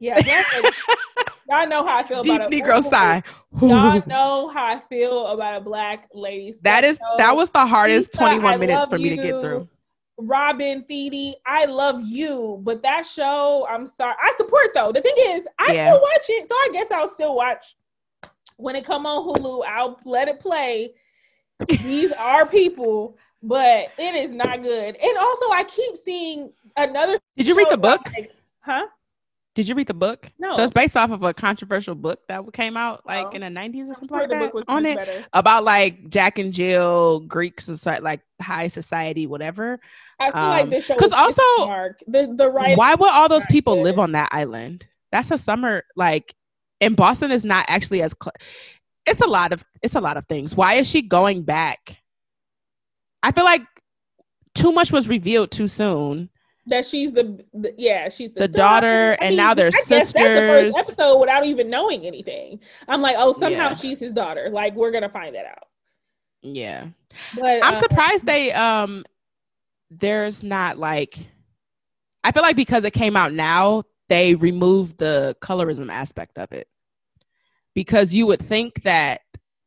[0.01, 0.43] yeah,
[1.49, 3.23] y'all know how I feel Deep about a Negro sigh.
[3.61, 6.53] y'all know how I feel about a Black Lady.
[6.63, 7.17] That is show.
[7.19, 9.69] that was the hardest Lisa, 21 minutes for me to get through.
[10.17, 14.15] Robin Thede, I love you, but that show, I'm sorry.
[14.23, 14.93] I support though.
[14.93, 15.91] The thing is, I yeah.
[15.91, 17.77] still watch it, so I guess I'll still watch
[18.57, 19.65] when it come on Hulu.
[19.67, 20.95] I'll let it play.
[21.69, 24.97] These are people, but it is not good.
[24.97, 27.19] And also, I keep seeing another.
[27.37, 28.01] Did you read the book?
[28.13, 28.87] Like, huh?
[29.55, 30.33] Did you read the book?
[30.39, 30.51] No.
[30.53, 33.31] So it's based off of a controversial book that came out like oh.
[33.31, 34.53] in the nineties or something like that.
[34.67, 35.25] on it better.
[35.33, 39.81] about like Jack and Jill, Greek society, like high society, whatever.
[40.19, 42.77] I feel um, like this show because also Mark the the right.
[42.77, 44.87] Why would all those people live on that island?
[45.13, 46.35] That's a summer like
[46.81, 48.15] in Boston is not actually as.
[48.21, 48.35] Cl-
[49.07, 50.57] it's a lot of it's a lot of things.
[50.57, 51.99] Why is she going back?
[53.23, 53.63] I feel like
[54.55, 56.31] too much was revealed too soon
[56.67, 59.17] that she's the, the yeah she's the, the daughter, daughter.
[59.21, 60.13] and mean, now they're sisters.
[60.13, 62.61] The first episode without even knowing anything.
[62.89, 63.75] I'm like, oh, somehow yeah.
[63.75, 64.49] she's his daughter.
[64.51, 65.69] Like we're gonna find that out.
[66.43, 66.89] Yeah,
[67.35, 69.05] but I'm uh, surprised they um.
[69.91, 71.25] There's not like,
[72.25, 76.67] I feel like because it came out now, they removed the colorism aspect of it
[77.75, 79.21] because you would think that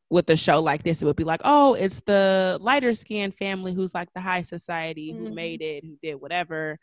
[0.09, 3.73] with a show like this, it would be like, oh, it's the lighter skinned family
[3.73, 5.35] who's like the high society who mm-hmm.
[5.35, 6.79] made it, who did whatever.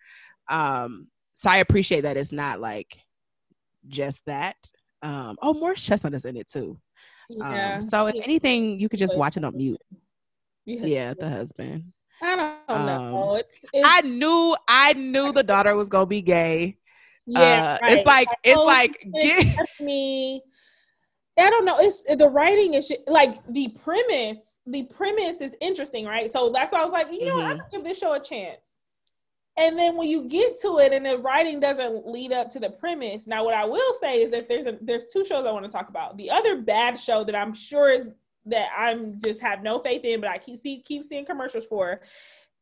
[0.48, 2.98] Um, so I appreciate that it's not like
[3.88, 4.56] just that.
[5.02, 6.78] Um, oh, Morris Chestnut is in it too.
[7.28, 7.76] Yeah.
[7.76, 9.80] Um, so if anything, you could just watch it on mute.
[10.66, 11.92] Yeah, the husband.
[12.22, 12.36] I
[12.68, 13.32] don't know.
[13.32, 16.78] Um, it's, it's, I knew I knew the daughter was gonna be gay.
[17.26, 17.92] Yeah, uh, right.
[17.92, 20.42] it's like it's like get me.
[21.38, 21.78] I don't know.
[21.78, 24.60] It's the writing is like the premise.
[24.66, 26.30] The premise is interesting, right?
[26.30, 27.46] So that's why I was like, you know, mm-hmm.
[27.46, 28.78] I'm gonna give this show a chance.
[29.56, 32.70] And then when you get to it, and the writing doesn't lead up to the
[32.70, 33.26] premise.
[33.28, 35.70] Now, what I will say is that there's a, there's two shows I want to
[35.70, 36.16] talk about.
[36.16, 38.12] The other bad show that I'm sure is
[38.46, 42.00] that I'm just have no faith in, but I keep see keep seeing commercials for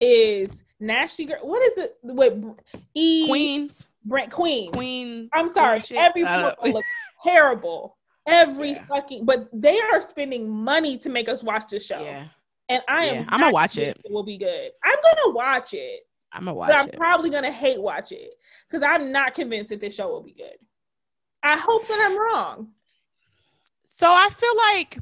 [0.01, 1.39] is Nasty Girl.
[1.43, 1.97] What is it?
[2.03, 2.37] What
[2.95, 3.87] E Queens?
[4.05, 4.75] Brent Queens.
[4.75, 5.29] Queen.
[5.33, 5.83] I'm sorry.
[5.93, 6.89] Every looks
[7.25, 7.97] terrible.
[8.27, 8.87] Every yeah.
[8.87, 9.25] fucking.
[9.25, 12.01] But they are spending money to make us watch the show.
[12.01, 12.27] Yeah.
[12.69, 13.15] And I am.
[13.15, 14.01] Yeah, I'm gonna watch it.
[14.05, 14.71] It will be good.
[14.85, 16.01] I'm gonna watch it.
[16.33, 16.97] I'm gonna watch but I'm it.
[16.97, 18.35] probably gonna hate watch it
[18.69, 20.57] because I'm not convinced that this show will be good.
[21.43, 22.69] I hope that I'm wrong.
[23.99, 24.99] So I feel like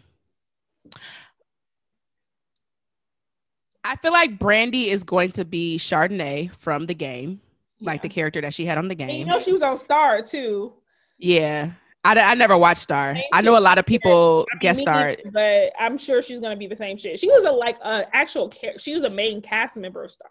[3.85, 7.41] I feel like Brandy is going to be Chardonnay from the game,
[7.79, 7.91] yeah.
[7.91, 9.09] like the character that she had on the game.
[9.11, 10.75] And you know, she was on Star too.
[11.19, 11.73] Yeah.
[12.05, 13.15] I, I never watched Star.
[13.33, 16.57] I know a lot of people I mean, guest starred, but I'm sure she's gonna
[16.57, 17.19] be the same shit.
[17.21, 18.81] She was a like a actual character.
[18.81, 20.31] She was a main cast member of Star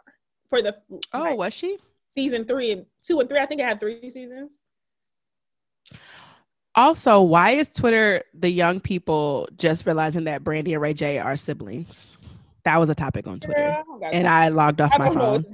[0.50, 0.76] for the.
[1.14, 1.78] Oh, like, was she?
[2.08, 3.40] Season three and two and three.
[3.40, 4.64] I think it had three seasons.
[6.76, 11.36] Also, why is Twitter the young people just realizing that Brandy and Ray J are
[11.36, 12.18] siblings?
[12.64, 15.46] That was a topic on Twitter, yeah, and I logged off I my phone.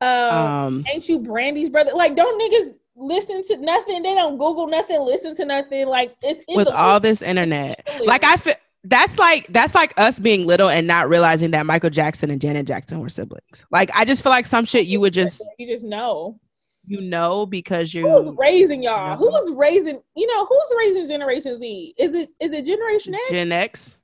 [0.00, 1.92] Um, um, ain't you Brandy's brother?
[1.94, 4.02] Like, don't niggas listen to nothing?
[4.02, 5.86] They don't Google nothing, listen to nothing.
[5.86, 7.88] Like, it's with all this internet.
[8.04, 11.90] Like, I feel that's like that's like us being little and not realizing that Michael
[11.90, 13.66] Jackson and Janet Jackson were siblings.
[13.70, 16.38] Like, I just feel like some shit you would just you just know
[16.86, 19.30] you know because you who's raising y'all you know?
[19.30, 23.52] who's raising you know who's raising generation z is it is it generation x gen
[23.52, 23.96] x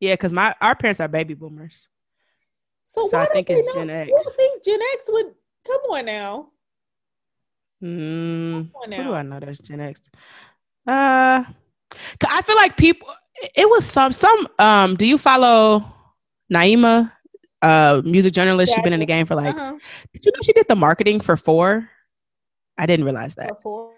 [0.00, 1.86] yeah because my our parents are baby boomers
[2.84, 5.26] so, so i think it's gen x you think gen x would
[5.66, 6.48] come on now
[7.82, 10.00] mm, who do i know that's gen x
[10.86, 11.42] uh
[12.28, 13.08] i feel like people
[13.56, 15.84] it was some some um do you follow
[16.52, 17.10] naima
[17.62, 19.78] uh music journalist yeah, she's been in the game for like uh-huh.
[20.12, 21.88] did you know she did the marketing for four
[22.80, 23.52] I didn't realize that.
[23.62, 23.92] Oh,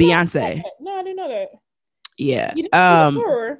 [0.00, 0.62] Beyonce.
[0.80, 1.48] No, I didn't know that.
[2.16, 2.54] Yeah.
[2.72, 3.58] Um.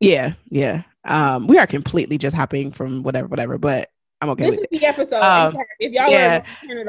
[0.00, 0.82] Yeah, yeah.
[1.04, 3.90] Um, we are completely just hopping from whatever, whatever, but
[4.22, 4.44] I'm okay.
[4.44, 4.70] This is it.
[4.70, 5.20] the episode.
[5.20, 6.44] Um, if y'all yeah,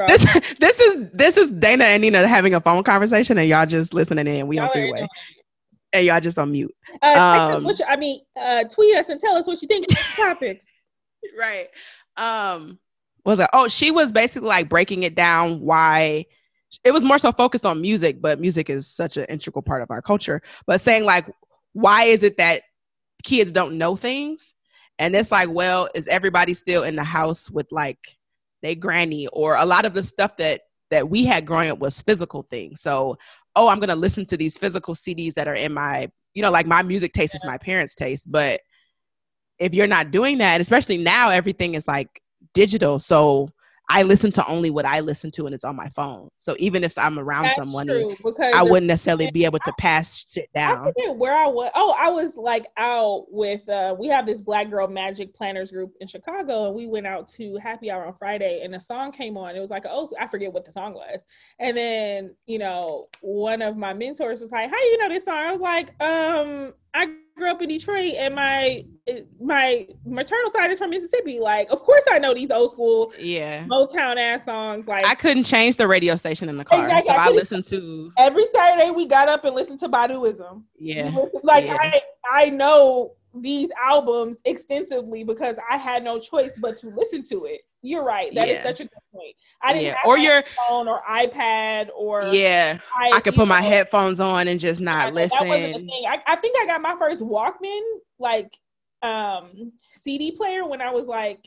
[0.06, 3.92] this this is this is Dana and Nina having a phone conversation, and y'all just
[3.92, 4.46] listening in.
[4.46, 5.08] We y'all on three way,
[5.92, 6.72] and y'all just on mute.
[7.02, 10.04] Uh, um, you, I mean, uh, tweet us and tell us what you think about
[10.14, 10.66] topics.
[11.38, 11.66] right.
[12.16, 12.78] Um,
[13.24, 13.50] was it?
[13.52, 16.26] Oh, she was basically like breaking it down why
[16.84, 19.90] it was more so focused on music, but music is such an integral part of
[19.90, 20.40] our culture.
[20.68, 21.26] But saying like,
[21.72, 22.62] why is it that
[23.24, 24.53] kids don't know things?
[24.98, 27.98] And it's like, well, is everybody still in the house with like
[28.62, 32.00] they granny or a lot of the stuff that that we had growing up was
[32.00, 32.80] physical things.
[32.80, 33.16] So,
[33.56, 36.66] oh, I'm gonna listen to these physical CDs that are in my, you know, like
[36.66, 38.30] my music taste is my parents' taste.
[38.30, 38.60] But
[39.58, 42.22] if you're not doing that, especially now, everything is like
[42.52, 42.98] digital.
[42.98, 43.50] So
[43.88, 46.30] I listen to only what I listen to and it's on my phone.
[46.38, 50.50] So even if I'm around That's someone, I wouldn't necessarily be able to pass shit
[50.54, 50.88] down.
[50.88, 51.70] I where I was.
[51.74, 55.92] Oh, I was like out with, uh, we have this Black Girl Magic Planners group
[56.00, 59.36] in Chicago, and we went out to happy hour on Friday, and a song came
[59.36, 59.54] on.
[59.54, 61.22] It was like, oh, I forget what the song was.
[61.58, 65.24] And then, you know, one of my mentors was like, how do you know this
[65.24, 65.34] song?
[65.34, 68.84] I was like, um, I grew up in Detroit and my
[69.40, 71.40] my maternal side is from Mississippi.
[71.40, 74.86] Like, of course I know these old school yeah Motown ass songs.
[74.86, 76.84] Like I couldn't change the radio station in the car.
[76.84, 77.12] Exactly.
[77.12, 80.62] So I, I listened to every Saturday we got up and listened to Baduism.
[80.78, 81.14] Yeah.
[81.42, 81.76] Like yeah.
[81.80, 87.46] I I know these albums extensively because I had no choice but to listen to
[87.46, 87.62] it.
[87.84, 88.34] You're right.
[88.34, 88.54] That yeah.
[88.54, 89.36] is such a good point.
[89.60, 89.96] I didn't yeah.
[90.06, 92.78] or your phone or iPad or yeah.
[92.96, 95.38] I, I could put know, my headphones on and just not listen.
[95.38, 96.04] That wasn't thing.
[96.08, 97.82] I, I think I got my first Walkman
[98.18, 98.56] like
[99.02, 101.46] um CD player when I was like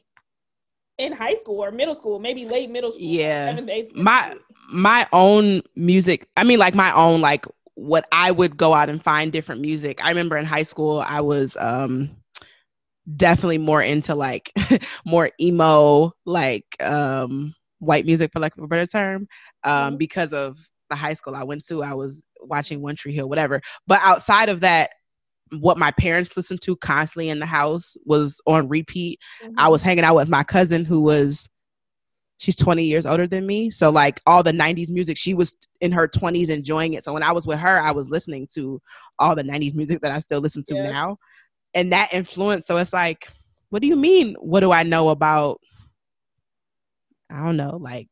[1.00, 3.04] in high school or middle school, maybe late middle school.
[3.04, 3.56] Yeah.
[3.56, 4.36] Seventh, my
[4.70, 6.28] my own music.
[6.38, 10.06] I mean, like my own like what I would go out and find different music.
[10.06, 12.12] I remember in high school, I was um
[13.16, 14.52] definitely more into like
[15.06, 19.28] more emo, like um white music for lack of a better term,
[19.64, 19.98] um, mm-hmm.
[19.98, 20.58] because of
[20.90, 23.62] the high school I went to, I was watching One Tree Hill, whatever.
[23.86, 24.92] But outside of that,
[25.52, 29.20] what my parents listened to constantly in the house was on repeat.
[29.44, 29.54] Mm-hmm.
[29.58, 31.48] I was hanging out with my cousin who was
[32.38, 33.72] she's 20 years older than me.
[33.72, 37.04] So like all the 90s music, she was in her 20s enjoying it.
[37.04, 38.82] So when I was with her, I was listening to
[39.20, 40.90] all the 90s music that I still listen to yeah.
[40.90, 41.18] now.
[41.78, 42.66] And that influence.
[42.66, 43.30] So it's like,
[43.70, 44.36] what do you mean?
[44.40, 45.62] What do I know about
[47.30, 48.08] I don't know, like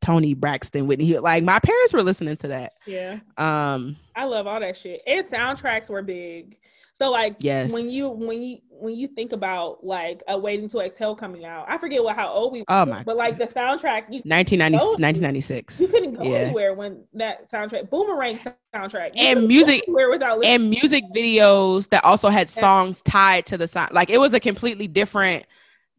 [0.00, 1.16] Toni Braxton, Whitney.
[1.18, 2.72] Like my parents were listening to that.
[2.86, 3.20] Yeah.
[3.38, 5.00] Um I love all that shit.
[5.06, 6.58] And soundtracks were big.
[6.96, 7.74] So like yes.
[7.74, 11.66] when you when you when you think about like a waiting to exhale coming out,
[11.68, 14.22] I forget what how old we oh were, oh my but like the soundtrack you
[14.24, 15.78] 1990, 1996.
[15.78, 16.38] You couldn't go yeah.
[16.38, 18.40] anywhere when that soundtrack boomerang
[18.74, 23.92] soundtrack and music without and music videos that also had songs tied to the sound
[23.92, 25.44] like it was a completely different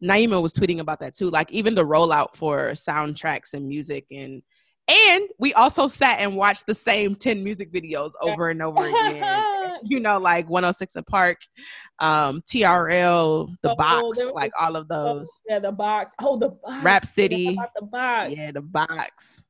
[0.02, 1.30] Naima was tweeting about that too.
[1.30, 4.42] Like even the rollout for soundtracks and music and
[4.88, 9.44] and we also sat and watched the same 10 music videos over and over again.
[9.84, 11.38] you know, like 106 & Park,
[11.98, 15.28] um, TRL, the oh, box, like all of those.
[15.28, 16.14] Oh, yeah, the box.
[16.20, 16.84] Oh, the box.
[16.84, 17.58] Rap City.
[17.76, 18.34] The box.
[18.36, 19.42] Yeah, the box.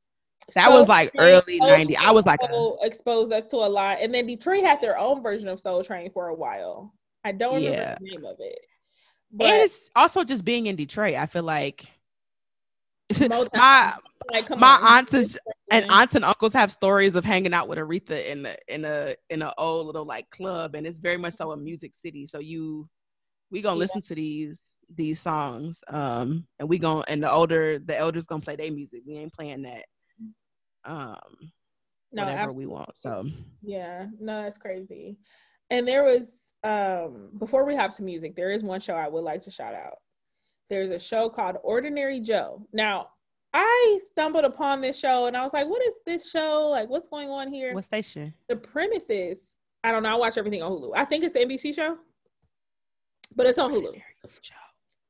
[0.54, 1.96] That was like early 90s.
[1.96, 3.98] I was like a, exposed us to a lot.
[4.00, 6.94] And then Detroit had their own version of Soul Train for a while.
[7.24, 7.96] I don't remember yeah.
[8.00, 8.58] the name of it.
[9.30, 11.16] But and it's also just being in Detroit.
[11.16, 11.86] I feel like
[13.54, 13.92] my
[14.30, 14.98] like, my on.
[14.98, 15.38] aunts and,
[15.70, 19.14] and aunts and uncles have stories of hanging out with Aretha in a in a
[19.30, 22.26] in a old little like club, and it's very much so a music city.
[22.26, 22.88] So you
[23.50, 23.80] we gonna yeah.
[23.80, 28.42] listen to these these songs, um, and we gonna and the older the elders gonna
[28.42, 29.02] play their music.
[29.06, 29.84] We ain't playing that,
[30.84, 31.16] um,
[32.12, 32.96] no, whatever we want.
[32.96, 33.24] So
[33.62, 35.16] yeah, no, that's crazy.
[35.70, 39.24] And there was um before we hop to music, there is one show I would
[39.24, 39.98] like to shout out.
[40.68, 42.66] There's a show called Ordinary Joe.
[42.72, 43.10] Now,
[43.54, 46.68] I stumbled upon this show and I was like, what is this show?
[46.70, 47.72] Like, what's going on here?
[47.72, 48.34] What station?
[48.48, 50.92] The premise is, I don't know, I watch everything on Hulu.
[50.94, 51.96] I think it's an NBC show,
[53.34, 54.00] but it's on Hulu.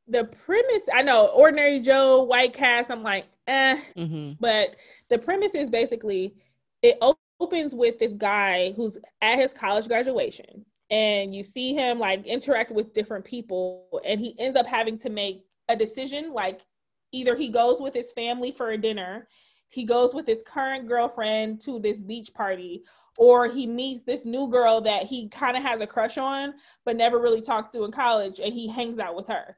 [0.07, 3.81] The premise, I know, Ordinary Joe, White Cast, I'm like, eh.
[3.97, 4.35] Mm-hmm.
[4.41, 4.77] But
[5.09, 6.37] the premise is basically,
[6.83, 6.99] it
[7.41, 12.71] opens with this guy who's at his college graduation and you see him like interact
[12.71, 16.61] with different people and he ends up having to make a decision like
[17.12, 19.29] either he goes with his family for a dinner
[19.71, 22.83] he goes with his current girlfriend to this beach party
[23.19, 26.55] or he meets this new girl that he kind of has a crush on
[26.85, 29.57] but never really talked to in college and he hangs out with her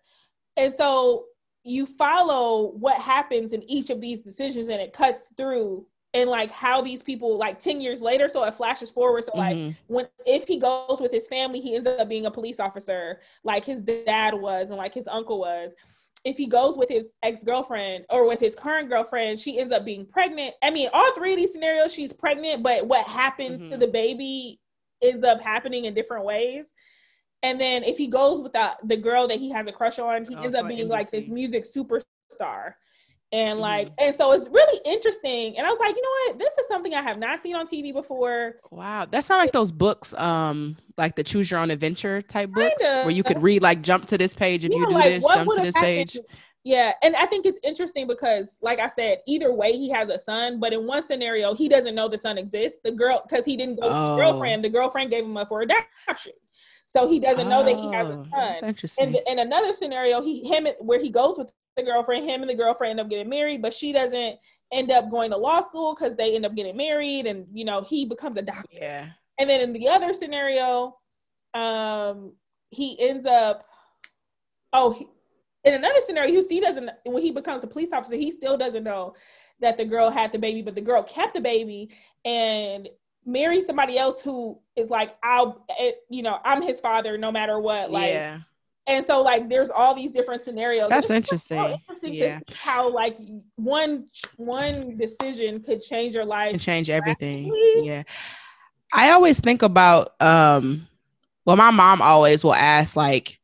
[0.56, 1.26] and so
[1.62, 6.50] you follow what happens in each of these decisions and it cuts through and like
[6.50, 9.94] how these people like 10 years later so it flashes forward so like mm-hmm.
[9.94, 13.64] when if he goes with his family he ends up being a police officer like
[13.64, 15.72] his dad was and like his uncle was
[16.24, 20.06] if he goes with his ex-girlfriend or with his current girlfriend she ends up being
[20.06, 23.70] pregnant i mean all three of these scenarios she's pregnant but what happens mm-hmm.
[23.70, 24.60] to the baby
[25.02, 26.72] ends up happening in different ways
[27.42, 30.24] and then if he goes with the, the girl that he has a crush on
[30.24, 30.90] he oh, ends up being NBC.
[30.90, 32.74] like this music superstar
[33.32, 34.08] and like mm-hmm.
[34.08, 36.94] and so it's really interesting and i was like you know what this is something
[36.94, 41.14] i have not seen on tv before wow that sounds like those books um like
[41.16, 43.02] the choose your own adventure type books Kinda.
[43.02, 45.24] where you could read like jump to this page if yeah, you do like, this
[45.24, 46.18] jump to this page
[46.64, 50.18] yeah and i think it's interesting because like i said either way he has a
[50.18, 53.56] son but in one scenario he doesn't know the son exists the girl because he
[53.56, 53.90] didn't go oh.
[53.90, 56.32] with the girlfriend the girlfriend gave him up for adoption
[56.90, 58.98] so he doesn't know that he has a oh, son.
[58.98, 61.52] And in another scenario, he him where he goes with
[61.84, 64.38] the girlfriend, him and the girlfriend end up getting married, but she doesn't
[64.72, 67.82] end up going to law school because they end up getting married and you know
[67.82, 68.78] he becomes a doctor.
[68.80, 69.08] Yeah.
[69.38, 70.96] And then in the other scenario,
[71.54, 72.34] um,
[72.70, 73.64] he ends up
[74.72, 75.06] oh he,
[75.64, 79.14] in another scenario, he doesn't when he becomes a police officer, he still doesn't know
[79.60, 81.90] that the girl had the baby, but the girl kept the baby
[82.24, 82.88] and
[83.26, 87.60] marry somebody else who is like I'll eh, you know I'm his father no matter
[87.60, 88.38] what like yeah.
[88.90, 90.88] And so like there's all these different scenarios.
[90.88, 91.58] That's interesting.
[91.58, 92.40] So interesting yeah.
[92.52, 93.16] how like
[93.54, 96.52] one one decision could change your life.
[96.52, 97.54] And change everything.
[97.84, 98.02] Yeah.
[98.92, 100.88] I always think about um
[101.44, 103.38] well my mom always will ask like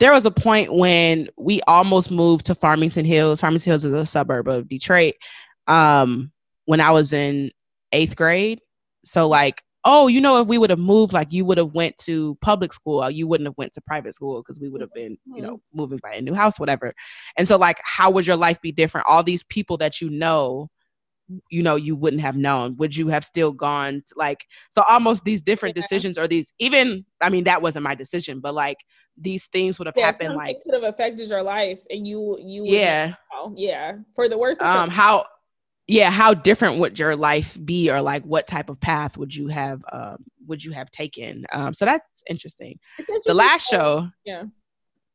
[0.00, 3.40] there was a point when we almost moved to Farmington Hills.
[3.40, 5.14] Farmington Hills is a suburb of Detroit.
[5.66, 6.30] Um
[6.66, 7.52] when I was in
[7.94, 8.60] 8th grade.
[9.06, 11.98] So like oh, you know, if we would have moved, like you would have went
[11.98, 15.18] to public school, you wouldn't have went to private school because we would have been,
[15.26, 15.78] you know, mm-hmm.
[15.78, 16.92] moving by a new house, whatever.
[17.36, 19.06] And so, like, how would your life be different?
[19.08, 20.70] All these people that you know,
[21.50, 22.76] you know, you wouldn't have known.
[22.76, 24.46] Would you have still gone to, like?
[24.70, 25.82] So almost these different yeah.
[25.82, 28.78] decisions, or these even, I mean, that wasn't my decision, but like
[29.16, 30.34] these things would have yeah, happened.
[30.34, 34.62] Like could have affected your life, and you, you, yeah, know, yeah, for the worst.
[34.62, 35.26] Um, how
[35.86, 39.48] yeah, how different would your life be, or like what type of path would you
[39.48, 40.16] have um,
[40.46, 41.44] would you have taken?
[41.52, 42.78] Um, so that's interesting.
[42.98, 43.22] interesting.
[43.26, 44.44] The last show, yeah,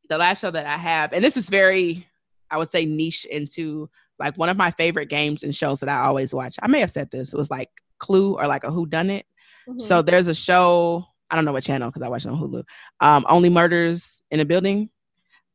[0.10, 2.08] the last show that I have, and this is very,
[2.52, 3.90] I would say, niche into
[4.20, 6.56] like one of my favorite games and shows that I always watch.
[6.62, 7.34] I may have said this.
[7.34, 9.26] It was like Clue or like a Who Done It.
[9.68, 9.80] Mm-hmm.
[9.80, 11.06] So there's a show.
[11.32, 12.64] I don't know what channel because I watch it on Hulu.
[13.00, 14.90] Um, Only Murders in a Building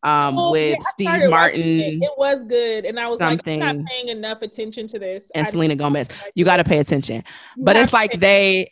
[0.04, 1.60] um, oh, with yeah, Steve Martin.
[1.60, 2.02] It.
[2.02, 2.10] it.
[2.16, 5.30] was good, and I was something, like, I'm not paying enough attention to this.
[5.34, 7.24] And I Selena Gomez, you got to pay attention.
[7.56, 8.70] But it's like they.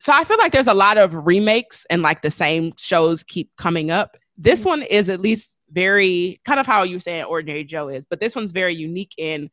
[0.00, 3.50] So I feel like there's a lot of remakes, and like the same shows keep
[3.56, 4.16] coming up.
[4.36, 4.68] This mm-hmm.
[4.68, 8.36] one is at least very kind of how you saying Ordinary Joe is, but this
[8.36, 9.50] one's very unique in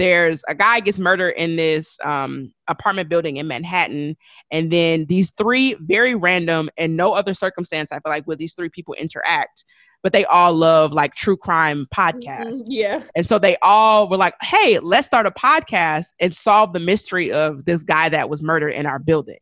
[0.00, 4.16] there's a guy gets murdered in this um, apartment building in Manhattan,
[4.50, 8.54] and then these three very random and no other circumstance I feel like will these
[8.54, 9.64] three people interact,
[10.02, 12.62] but they all love like true crime podcasts.
[12.62, 16.72] Mm-hmm, yeah, and so they all were like, "Hey, let's start a podcast and solve
[16.72, 19.38] the mystery of this guy that was murdered in our building."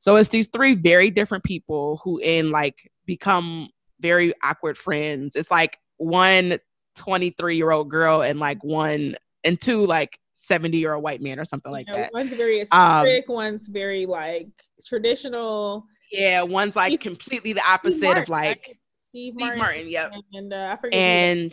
[0.00, 3.68] So it's these three very different people who in like become
[4.00, 5.36] very awkward friends.
[5.36, 6.58] It's like one
[6.96, 11.38] 23 year old girl and like one and two like 70 year old white man
[11.38, 12.12] or something like that.
[12.12, 14.48] One's very eccentric, um, one's very like
[14.86, 15.84] traditional.
[16.10, 18.78] Yeah, one's like completely the opposite of like?
[19.10, 19.58] Steve, Steve Martin.
[19.58, 20.14] Martin yep.
[20.32, 20.98] And uh, I forget.
[20.98, 21.52] And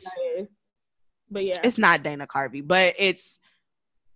[1.30, 3.40] but yeah, it's not Dana Carvey, but it's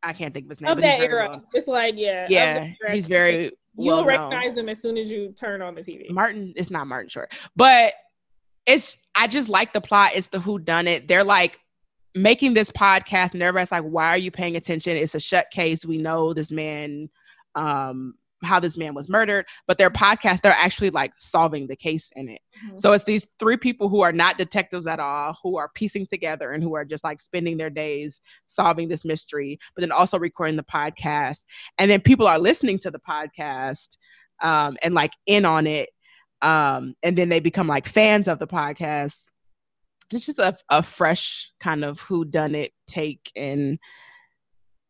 [0.03, 0.71] I can't think of his name.
[0.71, 1.43] Of that era, well.
[1.53, 3.51] it's like yeah, yeah, he's very.
[3.77, 6.09] You'll well recognize him as soon as you turn on the TV.
[6.11, 7.93] Martin, it's not Martin Short, but
[8.65, 10.11] it's I just like the plot.
[10.13, 11.07] It's the who done it.
[11.07, 11.59] They're like
[12.13, 15.85] making this podcast and everybody's like why are you paying attention it's a shut case
[15.85, 17.09] we know this man
[17.55, 18.13] um
[18.43, 22.29] how this man was murdered but their podcast they're actually like solving the case in
[22.29, 22.41] it.
[22.65, 22.77] Mm-hmm.
[22.77, 26.51] so it's these three people who are not detectives at all who are piecing together
[26.51, 30.57] and who are just like spending their days solving this mystery but then also recording
[30.57, 31.45] the podcast.
[31.77, 33.97] And then people are listening to the podcast
[34.41, 35.89] um and like in on it
[36.41, 39.25] um and then they become like fans of the podcast.
[40.11, 43.79] It's just a, a fresh kind of who done it take and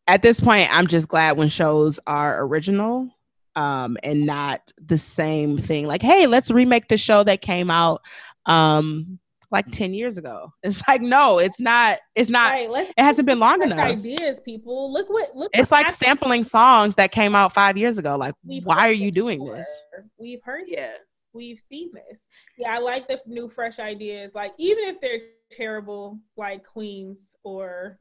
[0.08, 3.08] at this point i'm just glad when shows are original
[3.56, 5.86] um and not the same thing.
[5.86, 8.02] Like hey let's remake the show that came out
[8.46, 9.18] um
[9.50, 10.52] like 10 years ago.
[10.62, 13.78] It's like no it's not it's not right, it hasn't been long enough.
[13.78, 14.92] ideas people.
[14.92, 18.16] Look what look it's like sampling songs that came out five years ago.
[18.16, 19.56] Like We've why are you doing before.
[19.56, 19.82] this?
[20.18, 20.92] We've heard yeah.
[21.32, 22.28] we've seen this.
[22.58, 24.34] Yeah, I like the new fresh ideas.
[24.34, 27.98] Like even if they're terrible, like Queens or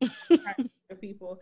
[1.00, 1.38] people,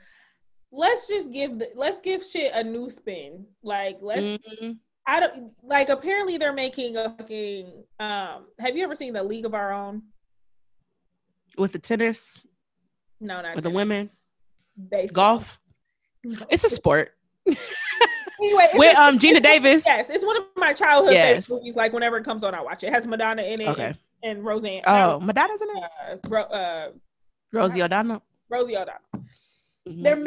[0.75, 3.47] let's just give the let's give shit a new spin.
[3.63, 4.23] Like let's.
[4.23, 4.73] Mm-hmm.
[5.07, 5.89] I don't like.
[5.89, 7.85] Apparently, they're making a fucking.
[8.01, 10.03] Um, have you ever seen the League of Our Own?
[11.57, 12.41] With the tennis?
[13.21, 13.65] No, not with tennis.
[13.65, 14.11] the women.
[14.91, 15.39] Baseball.
[15.39, 15.61] Golf.
[16.51, 17.13] It's a sport.
[17.47, 19.85] anyway, with um Geena Davis.
[19.95, 21.51] Yes, it's one of my childhood yes.
[21.51, 21.75] movies.
[21.77, 22.89] Like whenever it comes on, I watch it.
[22.89, 23.69] It has Madonna in it.
[23.69, 23.87] Okay.
[24.23, 24.81] And, and Roseanne.
[24.87, 26.33] Oh, Madonna's in it.
[26.33, 26.89] Uh, uh,
[27.53, 28.23] Rosie O'Donnell.
[28.49, 29.01] Rosie O'Donnell.
[29.87, 30.03] Mm-hmm.
[30.03, 30.25] There,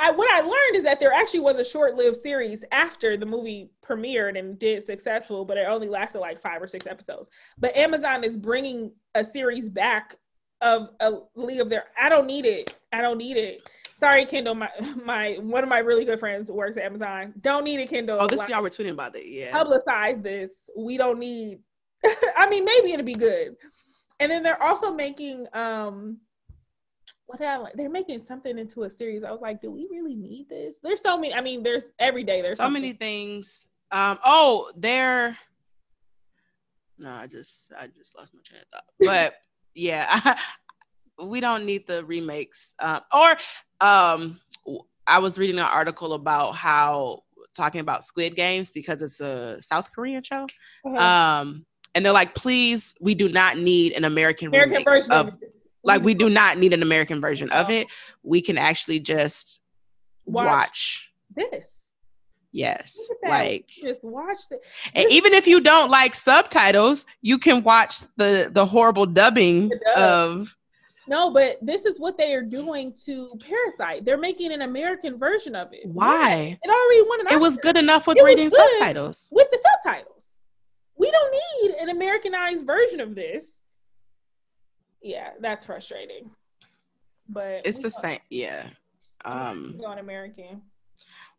[0.00, 3.70] I what I learned is that there actually was a short-lived series after the movie
[3.84, 7.28] premiered and did successful, but it only lasted like five or six episodes.
[7.58, 10.16] But Amazon is bringing a series back
[10.60, 11.84] of a League of Their.
[12.00, 12.78] I don't need it.
[12.92, 13.68] I don't need it
[14.00, 14.54] sorry, Kendall.
[14.54, 14.70] My
[15.04, 17.34] my one of my really good friends works at Amazon.
[17.40, 18.18] Don't need a Kendall.
[18.20, 19.26] Oh, this like, y'all were tweeting about it.
[19.26, 19.52] Yeah.
[19.52, 20.50] Publicize this.
[20.76, 21.60] We don't need.
[22.36, 23.56] I mean, maybe it'll be good.
[24.18, 26.18] And then they're also making um
[27.30, 27.74] what did I like?
[27.74, 29.22] They're making something into a series.
[29.22, 30.78] I was like, do we really need this?
[30.82, 31.32] There's so many.
[31.32, 32.42] I mean, there's every day.
[32.42, 32.82] There's so something.
[32.82, 33.66] many things.
[33.92, 34.18] Um.
[34.24, 35.38] Oh, they're.
[36.98, 38.84] No, I just I just lost my train of thought.
[39.00, 39.34] But
[39.76, 40.38] yeah,
[41.24, 42.74] we don't need the remakes.
[42.80, 43.36] Uh, or
[43.80, 44.40] um,
[45.06, 47.22] I was reading an article about how
[47.56, 50.48] talking about Squid Games because it's a South Korean show.
[50.84, 50.96] Uh-huh.
[50.96, 51.64] Um,
[51.94, 55.38] and they're like, please, we do not need an American, American version of,
[55.82, 57.86] like we do not need an American version of it.
[58.22, 59.60] We can actually just
[60.24, 61.76] watch, watch this.
[62.52, 64.60] Yes, like just watch it.
[64.94, 69.80] And even if you don't like subtitles, you can watch the the horrible dubbing the
[69.94, 70.40] dub.
[70.40, 70.56] of
[71.10, 74.04] no, but this is what they are doing to Parasite.
[74.04, 75.86] They're making an American version of it.
[75.86, 76.56] Why?
[76.62, 77.26] It already won an.
[77.32, 79.26] It was good enough with it reading subtitles.
[79.32, 80.26] With the subtitles,
[80.96, 83.60] we don't need an Americanized version of this.
[85.02, 86.30] Yeah, that's frustrating.
[87.28, 88.18] But it's the same.
[88.28, 88.66] Yeah.
[89.24, 89.80] Um.
[89.86, 90.62] On American.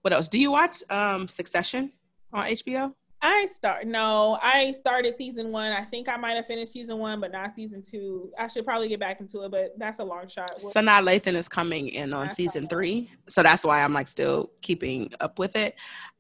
[0.02, 0.28] What else?
[0.28, 1.92] Do you watch um Succession
[2.34, 2.94] on HBO?
[3.24, 5.72] I start no, I started season one.
[5.72, 8.32] I think I might have finished season one, but not season two.
[8.38, 10.60] I should probably get back into it, but that's a long shot.
[10.60, 15.12] Sanaa Lathan is coming in on season three, so that's why I'm like still keeping
[15.20, 15.76] up with it.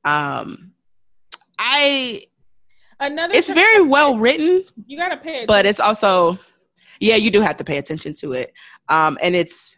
[0.06, 0.74] Um,
[1.58, 2.24] I
[3.00, 3.34] another.
[3.34, 4.64] It's very well written.
[4.86, 6.38] You gotta pay, but it's also,
[7.02, 8.54] yeah, you do have to pay attention to it.
[8.88, 9.76] Um, and it's,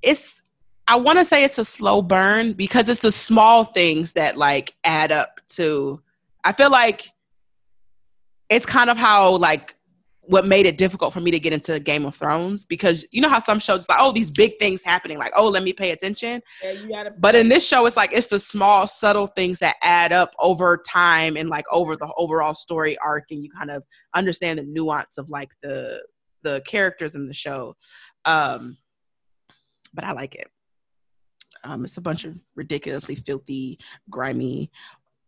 [0.00, 0.42] it's
[0.88, 4.74] I want to say it's a slow burn because it's the small things that like
[4.82, 6.02] add up to.
[6.44, 7.12] I feel like
[8.48, 9.76] it's kind of how like
[10.24, 13.28] what made it difficult for me to get into Game of Thrones because you know
[13.28, 16.40] how some shows like oh these big things happening like oh let me pay attention.
[16.62, 20.32] Yeah, but in this show it's like it's the small subtle things that add up
[20.38, 23.82] over time and like over the overall story arc and you kind of
[24.14, 26.00] understand the nuance of like the
[26.42, 27.74] the characters in the show.
[28.24, 28.76] Um
[29.94, 30.48] but I like it.
[31.64, 33.78] Um, it's a bunch of ridiculously filthy,
[34.10, 34.70] grimy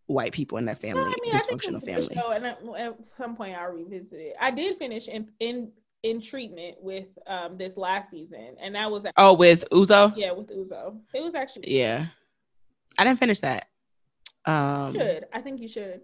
[0.07, 2.15] white people in that family, I mean, dysfunctional family.
[2.15, 4.37] Show, and at some point, I'll revisit it.
[4.41, 5.71] I did finish in in
[6.03, 10.13] in treatment with um this last season, and that was oh with Uzo.
[10.17, 12.07] Yeah, with Uzo, it was actually yeah.
[12.97, 13.67] I didn't finish that.
[14.47, 16.03] Um, should I think you should.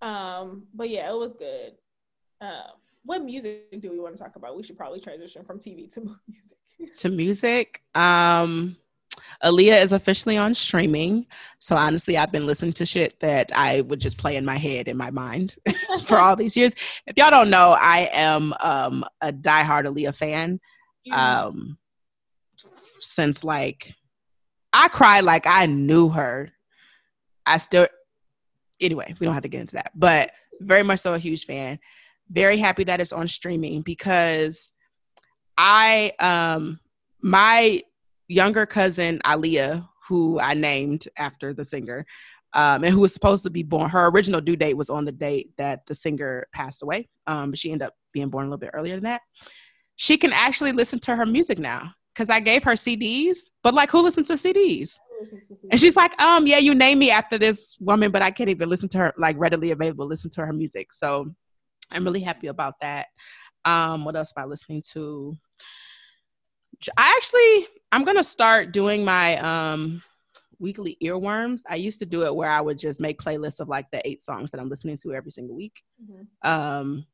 [0.00, 1.74] Um, but yeah, it was good.
[2.40, 2.72] Um,
[3.04, 4.56] what music do we want to talk about?
[4.56, 6.98] We should probably transition from TV to music.
[6.98, 7.82] to music.
[7.94, 8.76] Um,
[9.44, 11.26] Aaliyah is officially on streaming.
[11.58, 14.88] So honestly, I've been listening to shit that I would just play in my head,
[14.88, 15.56] in my mind
[16.04, 16.74] for all these years.
[17.06, 20.60] If y'all don't know, I am um, a diehard Aaliyah fan.
[21.12, 21.78] Um,
[23.00, 23.94] since like,
[24.72, 26.50] I cried like I knew her.
[27.44, 27.88] I still,
[28.80, 31.78] anyway, we don't have to get into that, but very much so a huge fan.
[32.30, 34.70] Very happy that it's on streaming because
[35.58, 36.80] I, um,
[37.20, 37.82] my
[38.28, 42.04] younger cousin Aaliyah, who I named after the singer,
[42.54, 43.90] um, and who was supposed to be born.
[43.90, 47.72] Her original due date was on the date that the singer passed away, um, she
[47.72, 49.22] ended up being born a little bit earlier than that.
[49.96, 53.90] She can actually listen to her music now because I gave her CDs, but like,
[53.90, 54.98] who listens to CDs?
[55.70, 58.68] And she's like, um, yeah, you name me after this woman, but I can't even
[58.68, 60.92] listen to her like readily available, listen to her music.
[60.92, 61.32] So
[61.90, 63.06] I'm really happy about that.
[63.64, 65.36] Um, what else am I listening to?
[66.96, 70.02] I actually I'm gonna start doing my um
[70.58, 71.62] weekly earworms.
[71.68, 74.22] I used to do it where I would just make playlists of like the eight
[74.22, 75.82] songs that I'm listening to every single week.
[76.02, 76.50] Mm-hmm.
[76.50, 77.06] Um,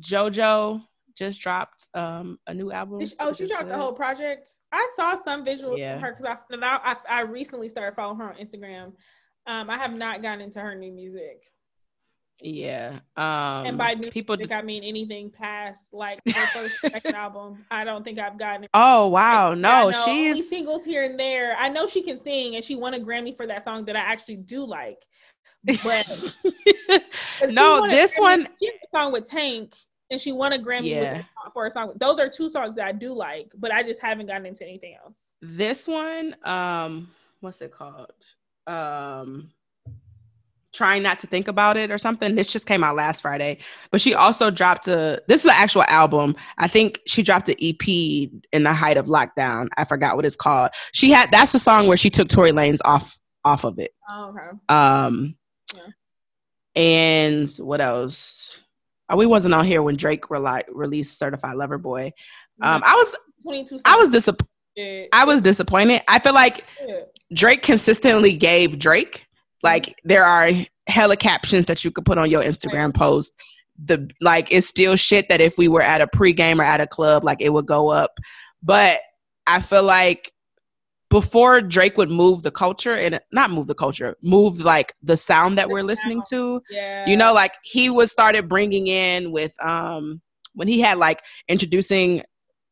[0.00, 0.82] JoJo
[1.16, 3.00] just dropped um a new album.
[3.20, 3.72] oh, she dropped good.
[3.72, 4.50] the whole project.
[4.72, 5.94] I saw some visuals yeah.
[5.94, 8.92] from her because I, I I recently started following her on Instagram.
[9.46, 11.44] Um, I have not gotten into her new music.
[12.42, 13.00] Yeah.
[13.16, 17.64] Um and by new people music, I mean anything past like her first second album.
[17.70, 18.70] I don't think I've gotten it.
[18.74, 19.54] Oh wow.
[19.54, 21.56] No, she's singles here and there.
[21.58, 24.00] I know she can sing and she won a Grammy for that song that I
[24.00, 25.02] actually do like.
[25.64, 26.06] But
[27.48, 28.48] no, this one
[28.94, 29.74] song with Tank
[30.10, 31.22] and she won a Grammy yeah.
[31.52, 31.92] for a song.
[31.96, 34.96] Those are two songs that I do like, but I just haven't gotten into anything
[35.02, 35.32] else.
[35.42, 37.10] This one, um,
[37.40, 38.12] what's it called?
[38.66, 39.50] Um
[40.72, 42.34] trying not to think about it or something.
[42.34, 43.58] This just came out last Friday,
[43.90, 45.22] but she also dropped a.
[45.28, 46.36] This is an actual album.
[46.58, 47.88] I think she dropped an EP
[48.52, 49.68] in the height of lockdown.
[49.76, 50.70] I forgot what it's called.
[50.92, 53.92] She had that's the song where she took Tory Lanez off off of it.
[54.08, 54.56] Oh, okay.
[54.68, 55.34] Um,
[55.74, 55.82] yeah.
[56.76, 58.60] and what else?
[59.08, 62.12] Oh, we wasn't on here when Drake reli- released Certified Lover Boy.
[62.62, 63.80] Um, I was 22.
[63.84, 65.08] I was disappointed.
[65.12, 66.02] I was disappointed.
[66.06, 66.64] I feel like
[67.34, 69.26] Drake consistently gave Drake
[69.62, 70.50] like there are
[70.88, 73.34] hella captions that you could put on your Instagram post.
[73.82, 76.86] The like it's still shit that if we were at a pregame or at a
[76.86, 78.12] club, like it would go up.
[78.62, 79.00] But
[79.46, 80.32] I feel like
[81.08, 85.58] before Drake would move the culture and not move the culture, move like the sound
[85.58, 86.62] that we're listening to.
[86.70, 87.06] Yeah.
[87.06, 90.20] You know, like he was started bringing in with um
[90.54, 92.22] when he had like introducing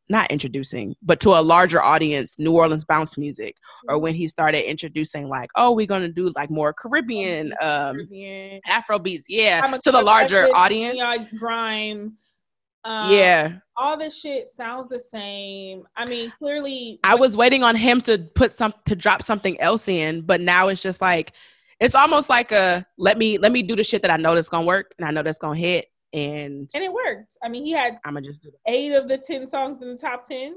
[0.08, 3.56] not introducing, but to a larger audience, New Orleans bounce music,
[3.88, 8.60] or when he started introducing like, oh, we're gonna do like more Caribbean, um, Caribbean.
[8.66, 11.02] Afro beats, yeah, to the larger audience,
[11.38, 12.16] grime,
[12.84, 15.84] um, yeah, all this shit sounds the same.
[15.96, 19.88] I mean, clearly, I was waiting on him to put some to drop something else
[19.88, 21.32] in, but now it's just like,
[21.80, 24.48] it's almost like a let me let me do the shit that I know that's
[24.48, 27.36] gonna work and I know that's gonna hit and and it worked.
[27.42, 29.96] I mean, he had I'm gonna just do eight of the ten songs in the
[29.96, 30.56] top ten.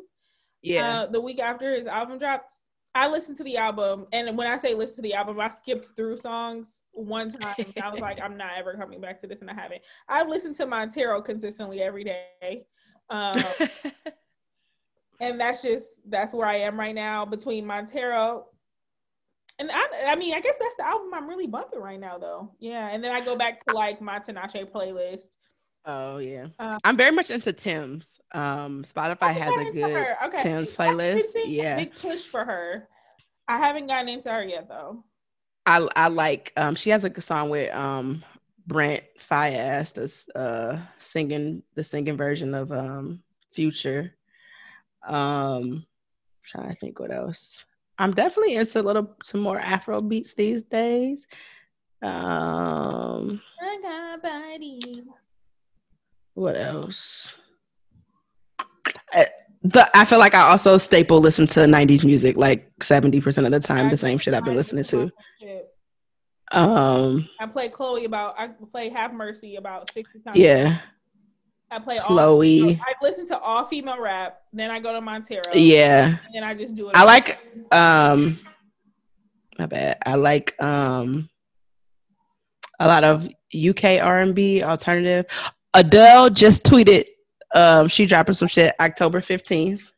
[0.62, 1.02] Yeah.
[1.02, 2.54] Uh, the week after his album dropped,
[2.94, 5.92] I listened to the album, and when I say listen to the album, I skipped
[5.96, 7.74] through songs one time.
[7.82, 9.82] I was like, I'm not ever coming back to this, and I haven't.
[10.08, 12.66] I've listened to Montero consistently every day.
[13.10, 13.44] Um,
[15.22, 18.48] and that's just that's where I am right now between Montero
[19.62, 22.52] And I, I mean, I guess that's the album I'm really bumping right now, though.
[22.58, 25.38] Yeah, and then I go back to like my Tinashe playlist.
[25.86, 28.20] Oh yeah, uh, I'm very much into Tems.
[28.32, 30.42] Um, Spotify has a good okay.
[30.42, 31.26] Tems playlist.
[31.46, 32.88] Yeah, big push for her.
[33.48, 35.04] I haven't gotten into her yet though.
[35.68, 38.24] I I like um she has a song with um
[38.66, 44.16] Brent Faiyaz this uh singing the singing version of um Future.
[45.08, 45.86] Um
[46.44, 47.64] trying to think what else.
[48.02, 51.28] I'm definitely into a little some more Afro beats these days.
[52.02, 55.04] Um I got body.
[56.34, 57.36] What else?
[59.14, 59.28] I,
[59.62, 63.60] the I feel like I also staple listen to 90s music like 70% of the
[63.60, 65.12] time, the same shit I've been listening to.
[66.52, 70.40] Um I play Chloe about I play Have Mercy about 60 times.
[70.40, 70.80] Yeah.
[71.72, 72.62] I play Chloe.
[72.62, 75.54] All, I listen to all female rap, then I go to Montero.
[75.54, 76.18] Yeah.
[76.36, 76.96] And I just do it.
[76.96, 77.40] I like
[77.74, 78.38] um
[79.58, 79.98] my bad.
[80.06, 81.30] I like um
[82.80, 85.26] a lot of UK R&B alternative.
[85.74, 87.06] Adele just tweeted
[87.56, 89.92] um she dropping some shit October 15th.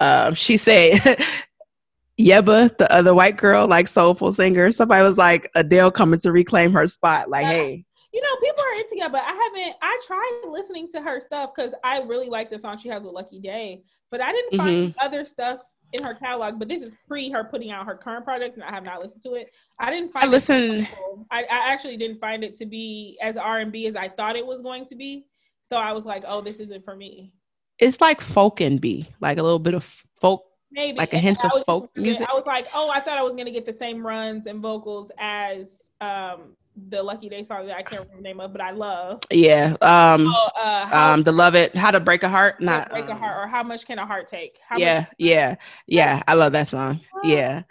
[0.00, 1.22] Um she said
[2.18, 4.70] Yebba, the other white girl, like soulful singer.
[4.70, 7.28] Somebody was like Adele coming to reclaim her spot.
[7.28, 7.84] Like, hey,
[8.14, 9.76] you know, people are into but I haven't.
[9.82, 12.78] I tried listening to her stuff because I really like the song.
[12.78, 15.04] She has a lucky day, but I didn't find mm-hmm.
[15.04, 15.60] other stuff
[15.92, 16.60] in her catalog.
[16.60, 19.24] But this is pre her putting out her current project, and I have not listened
[19.24, 19.52] to it.
[19.80, 20.26] I didn't find.
[20.26, 20.86] I listen.
[21.32, 24.36] I, I actually didn't find it to be as R and B as I thought
[24.36, 25.26] it was going to be.
[25.62, 27.32] So I was like, oh, this isn't for me.
[27.80, 29.84] It's like folk and B, like a little bit of
[30.20, 32.28] folk maybe like a hint of folk music.
[32.30, 35.10] I was like, oh, I thought I was gonna get the same runs and vocals
[35.18, 36.56] as um
[36.88, 39.22] the Lucky Day song that I can't remember the name of, but I love.
[39.30, 39.76] Yeah.
[39.80, 40.26] Um.
[40.26, 41.22] So, uh, um.
[41.22, 41.76] The love it.
[41.76, 42.60] How to break a heart.
[42.60, 44.58] Not break um, a heart, or how much can a heart take?
[44.66, 45.00] How yeah.
[45.00, 45.56] Much- yeah.
[45.86, 46.22] Yeah.
[46.26, 47.00] I love that song.
[47.22, 47.62] Yeah.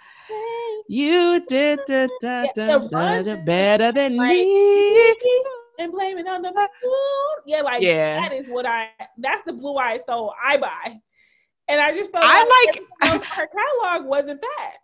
[0.88, 5.16] You did da, da, da, da, better than me.
[5.80, 6.68] And blame it on the moon.
[7.48, 8.20] Yeah, like yeah.
[8.20, 8.90] that is what I.
[9.18, 11.00] That's the blue eye soul I buy.
[11.68, 14.78] And I just felt I like, like her catalog wasn't that.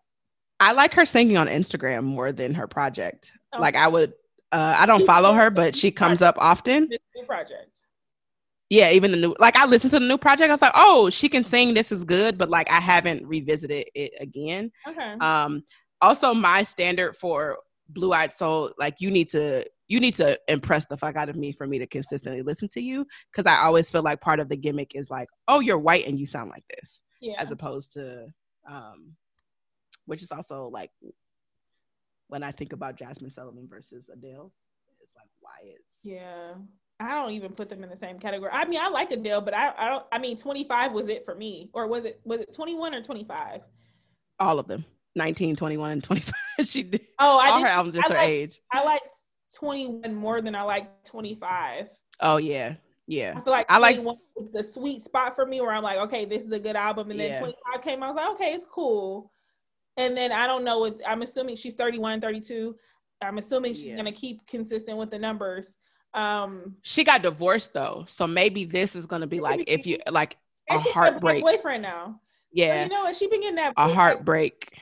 [0.59, 3.31] I like her singing on Instagram more than her project.
[3.53, 3.61] Okay.
[3.61, 4.13] Like I would
[4.51, 6.89] uh I don't follow her, but she comes up often.
[6.89, 7.85] new project.
[8.69, 10.49] Yeah, even the new like I listened to the new project.
[10.49, 11.73] I was like, oh, she can sing.
[11.73, 14.71] This is good, but like I haven't revisited it again.
[14.87, 15.13] Okay.
[15.19, 15.63] Um.
[16.01, 17.57] Also, my standard for
[17.89, 21.35] Blue Eyed Soul, like you need to you need to impress the fuck out of
[21.35, 24.47] me for me to consistently listen to you because I always feel like part of
[24.47, 27.33] the gimmick is like, oh, you're white and you sound like this, yeah.
[27.39, 28.27] as opposed to,
[28.69, 29.15] um,
[30.09, 30.91] which is also like
[32.27, 34.51] when I think about Jazmine Sullivan versus Adele,
[35.01, 36.53] it's like why it's yeah.
[37.01, 38.51] I don't even put them in the same category.
[38.51, 40.05] I mean, I like Adele, but I, I don't.
[40.11, 42.93] I mean, twenty five was it for me, or was it was it twenty one
[42.93, 43.61] or twenty five?
[44.39, 44.85] All of them.
[45.15, 46.33] 19, 21, and 25.
[46.63, 47.01] she did.
[47.17, 48.61] Oh, I all her albums just her liked, age.
[48.71, 49.11] I liked
[49.55, 51.89] 21 more than I like 25.
[52.21, 52.75] Oh yeah.
[53.07, 53.33] Yeah.
[53.35, 53.99] I feel like I like
[54.53, 57.09] the sweet spot for me where I'm like, okay, this is a good album.
[57.09, 57.39] And then yeah.
[57.39, 59.31] 25 came, I was like, okay, it's cool.
[59.99, 62.75] And then I don't know what I'm assuming she's 31, 32.
[63.21, 63.97] I'm assuming she's yeah.
[63.97, 65.77] gonna keep consistent with the numbers.
[66.13, 68.05] Um she got divorced though.
[68.07, 70.37] So maybe this is gonna be like if you like
[70.69, 71.43] a heartbreak.
[71.43, 72.21] boyfriend now.
[72.51, 72.77] Yeah.
[72.77, 73.15] So, you know what?
[73.15, 74.73] She been getting that a heartbreak.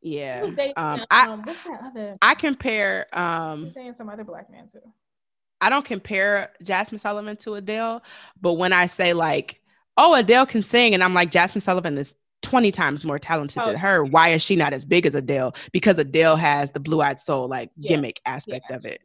[0.00, 0.46] Yeah.
[0.76, 2.16] Um, I, what's that other?
[2.22, 3.06] I compare.
[3.12, 4.80] Um, saying some other black man too.
[5.60, 8.02] I don't compare Jazmine Sullivan to Adele,
[8.40, 9.62] but when I say like,
[9.96, 13.66] oh, Adele can sing, and I'm like, Jazmine Sullivan is 20 times more talented oh,
[13.66, 14.04] than her.
[14.04, 15.54] Why is she not as big as Adele?
[15.72, 17.88] Because Adele has the blue eyed soul like yeah.
[17.88, 19.00] gimmick aspect yeah, of it.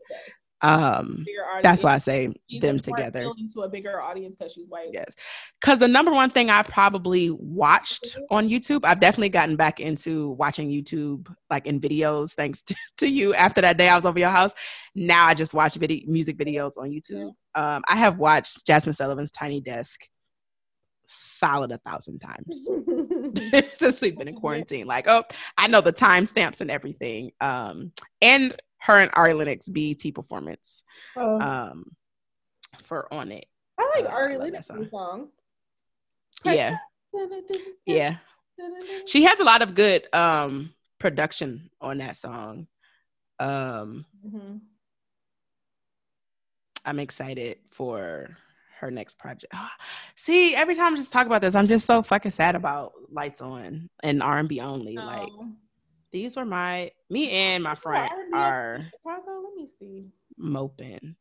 [0.62, 1.26] Um,
[1.64, 4.90] that's why I say them together to a bigger audience because she's white.
[4.92, 5.16] Yes,
[5.62, 8.36] because the number one thing I probably watched mm-hmm.
[8.36, 12.34] on YouTube, I've definitely gotten back into watching YouTube like in videos.
[12.34, 13.34] Thanks to, to you.
[13.34, 14.52] After that day I was over your house,
[14.96, 17.32] now I just watch video music videos on YouTube.
[17.56, 20.06] Um, I have watched Jazmine Sullivan's Tiny Desk
[21.10, 22.68] solid a thousand times
[23.76, 24.88] since we've been in quarantine.
[24.88, 25.24] Like, oh,
[25.58, 27.32] I know the timestamps and everything.
[27.42, 30.84] Um, and her and Ari Lennox BET performance
[31.16, 31.40] oh.
[31.40, 31.92] um,
[32.84, 33.46] for on it.
[33.78, 35.30] I like uh, Ari Lennox's song.
[36.44, 36.78] Yeah.
[37.86, 38.18] yeah.
[39.06, 42.68] She has a lot of good um production on that song.
[43.40, 44.58] Um mm-hmm.
[46.86, 48.38] I'm excited for
[48.80, 49.54] her next project.
[50.16, 53.42] See, every time I just talk about this, I'm just so fucking sad about Lights
[53.42, 54.98] On and R&B only.
[54.98, 55.06] Oh.
[55.06, 55.30] Like
[56.12, 59.44] these were my me and my friend are Chicago.
[59.44, 60.08] Let me see.
[60.38, 61.16] Moping.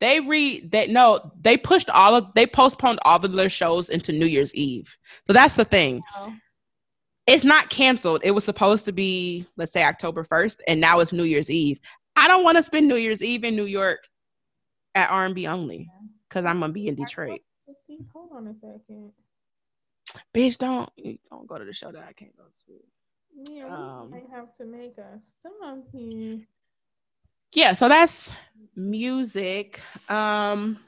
[0.00, 4.12] They read that no, they pushed all of they postponed all of their shows into
[4.12, 4.96] New Year's Eve.
[5.26, 6.02] So that's the thing.
[6.16, 6.32] Oh.
[7.26, 8.22] it's not canceled.
[8.24, 11.78] It was supposed to be, let's say, October 1st, and now it's New Year's Eve.
[12.16, 14.00] I don't want to spend New Year's Eve in New York
[14.94, 15.88] at R&B only
[16.28, 17.40] because I'm gonna be in Detroit.
[18.12, 19.12] Hold on a second.
[20.34, 20.90] Bitch, don't
[21.30, 23.52] don't go to the show that I can't go to.
[23.52, 26.40] Yeah, um, I have to make a stop here.
[27.52, 28.32] Yeah, so that's
[28.74, 29.80] music.
[30.08, 30.78] Um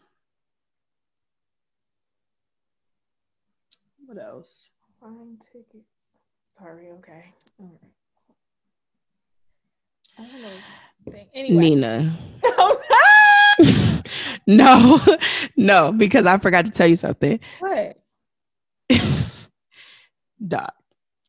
[4.07, 4.71] what else?
[5.01, 6.19] Buying tickets.
[6.59, 7.33] Sorry, okay.
[7.59, 7.91] All right.
[10.19, 11.21] I don't know.
[11.33, 11.59] Anyway.
[11.59, 12.19] Nina.
[14.47, 15.01] no,
[15.57, 17.41] no, because I forgot to tell you something.
[17.59, 17.97] What?
[20.47, 20.67] Duh.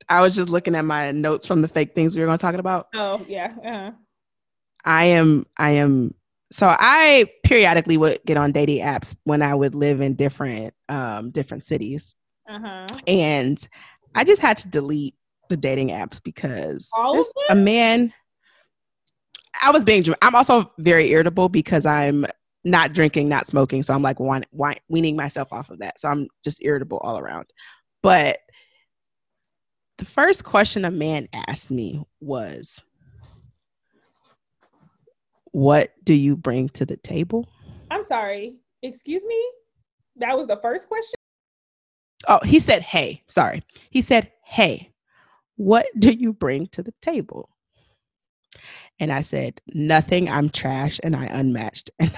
[0.10, 2.42] I was just looking at my notes from the fake things we were going to
[2.42, 2.88] talk about.
[2.94, 3.54] Oh, yeah.
[3.64, 3.92] Uh-huh.
[4.84, 6.14] I am, I am.
[6.52, 11.32] So I periodically would get on dating apps when I would live in different, um,
[11.32, 12.16] different cities.
[12.50, 12.88] Uh-huh.
[13.08, 13.66] And
[14.14, 15.16] I just had to delete
[15.50, 16.90] the dating apps because
[17.50, 18.14] a man.
[19.62, 20.06] I was being.
[20.22, 22.26] I'm also very irritable because I'm
[22.64, 26.00] not drinking, not smoking, so I'm like one, one, weaning myself off of that.
[26.00, 27.48] So I'm just irritable all around.
[28.04, 28.38] But
[29.98, 32.82] the first question a man asked me was,
[35.52, 37.50] "What do you bring to the table?"
[37.90, 38.56] I'm sorry.
[38.84, 39.44] Excuse me.
[40.18, 41.16] That was the first question.
[42.28, 43.64] Oh, he said, "Hey." Sorry.
[43.90, 44.88] He said, "Hey."
[45.58, 47.50] What do you bring to the table?
[49.00, 50.30] And I said, Nothing.
[50.30, 51.92] I'm trash and I unmatched.
[52.00, 52.12] And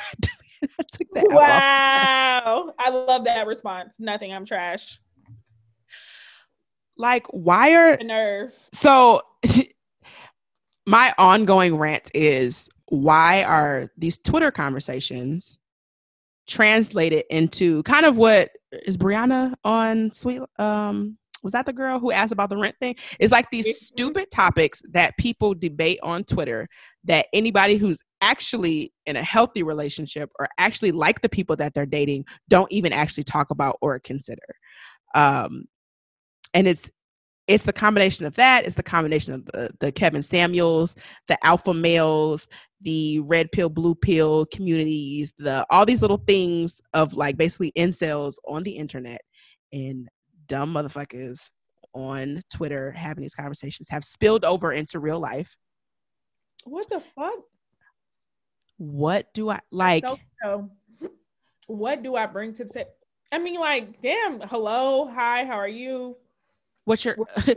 [0.80, 2.74] I took that Wow.
[2.80, 4.00] I love that response.
[4.00, 4.32] Nothing.
[4.32, 5.02] I'm trash.
[6.98, 8.54] Like, why are the nerve?
[8.72, 9.22] So
[10.86, 15.58] my ongoing rant is why are these Twitter conversations
[16.48, 18.52] translated into kind of what
[18.86, 22.96] is Brianna on Sweet um was that the girl who asked about the rent thing?
[23.20, 23.86] It's like these mm-hmm.
[23.86, 26.68] stupid topics that people debate on Twitter
[27.04, 31.86] that anybody who's actually in a healthy relationship or actually like the people that they're
[31.86, 34.42] dating don't even actually talk about or consider.
[35.14, 35.66] Um,
[36.54, 36.90] and it's
[37.48, 38.66] it's the combination of that.
[38.66, 40.96] It's the combination of the, the Kevin Samuels,
[41.28, 42.48] the alpha males,
[42.82, 48.36] the red pill, blue pill communities, the all these little things of like basically incels
[48.48, 49.22] on the internet.
[49.72, 50.08] And
[50.48, 51.50] dumb motherfuckers
[51.94, 55.56] on Twitter having these conversations have spilled over into real life.
[56.64, 57.40] What the fuck?
[58.78, 60.06] What do I like?
[60.06, 60.70] So, so,
[61.68, 62.92] what do I bring to the table?
[63.32, 66.18] I mean, like, damn, hello, hi, how are you?
[66.86, 67.18] What's your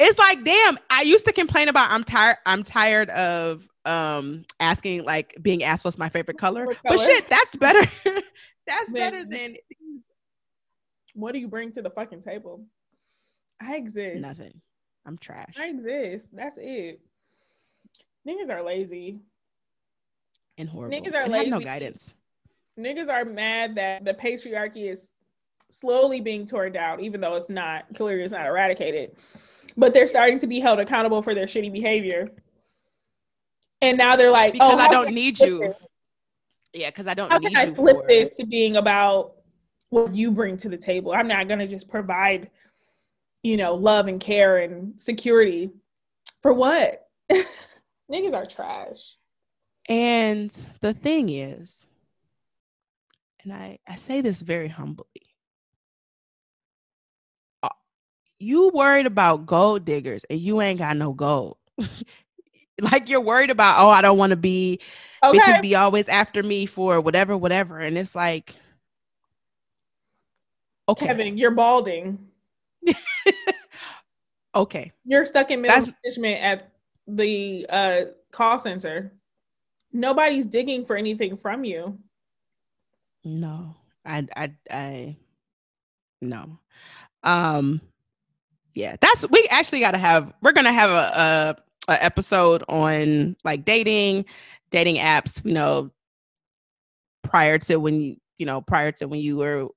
[0.00, 5.04] it's like damn i used to complain about i'm tired i'm tired of um asking
[5.04, 6.76] like being asked what's my favorite color, color.
[6.84, 7.88] but shit that's better
[8.66, 9.54] that's better than
[11.20, 12.64] what do you bring to the fucking table?
[13.60, 14.20] I exist.
[14.20, 14.60] Nothing.
[15.06, 15.54] I'm trash.
[15.58, 16.30] I exist.
[16.32, 17.00] That's it.
[18.26, 19.20] Niggas are lazy.
[20.58, 20.96] And horrible.
[20.96, 21.50] Niggas are and lazy.
[21.50, 22.14] no guidance.
[22.78, 25.12] Niggas are mad that the patriarchy is
[25.70, 29.16] slowly being torn down, even though it's not clearly it's not eradicated.
[29.76, 32.30] But they're starting to be held accountable for their shitty behavior.
[33.80, 35.60] And now they're like, because oh, I don't need you.
[35.60, 35.76] This?
[36.72, 39.34] Yeah, because I don't how need can I flip this to being about
[39.90, 41.12] what you bring to the table.
[41.12, 42.50] I'm not going to just provide,
[43.42, 45.70] you know, love and care and security
[46.42, 47.06] for what?
[48.10, 49.16] Niggas are trash.
[49.88, 51.84] And the thing is,
[53.42, 55.04] and I, I say this very humbly,
[57.62, 57.68] uh,
[58.38, 61.56] you worried about gold diggers and you ain't got no gold.
[62.80, 64.80] like you're worried about, oh, I don't want to be
[65.24, 65.38] okay.
[65.38, 67.78] bitches be always after me for whatever, whatever.
[67.78, 68.54] And it's like,
[70.90, 71.06] Okay.
[71.06, 72.18] Kevin, you're balding.
[74.56, 74.90] okay.
[75.04, 75.92] You're stuck in middle That's...
[76.04, 76.72] management at
[77.06, 78.00] the uh,
[78.32, 79.12] call center.
[79.92, 81.96] Nobody's digging for anything from you.
[83.24, 85.16] No, I, I, I,
[86.20, 86.58] no.
[87.22, 87.80] Um,
[88.74, 90.32] yeah, that's we actually got to have.
[90.42, 91.56] We're gonna have a,
[91.88, 94.24] a, a episode on like dating,
[94.70, 95.44] dating apps.
[95.44, 95.90] You know,
[97.22, 99.68] prior to when you you know prior to when you were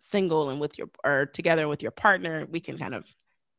[0.00, 3.06] single and with your or together with your partner, we can kind of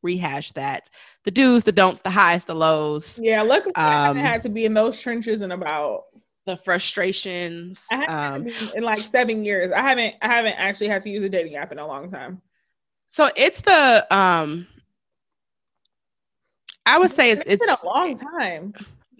[0.02, 0.90] rehash that.
[1.24, 3.20] The do's, the don'ts, the highs, the lows.
[3.22, 6.06] Yeah, luckily um, I haven't had to be in those trenches in about
[6.46, 7.88] the frustrations.
[8.08, 9.72] Um, in like seven years.
[9.72, 12.42] I haven't I haven't actually had to use a dating app in a long time.
[13.10, 14.68] So it's the um
[16.86, 18.74] I would say it's, it's been a long time.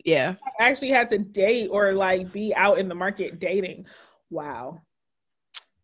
[0.04, 0.36] Yeah.
[0.60, 3.86] I actually had to date or like be out in the market dating.
[4.30, 4.82] Wow.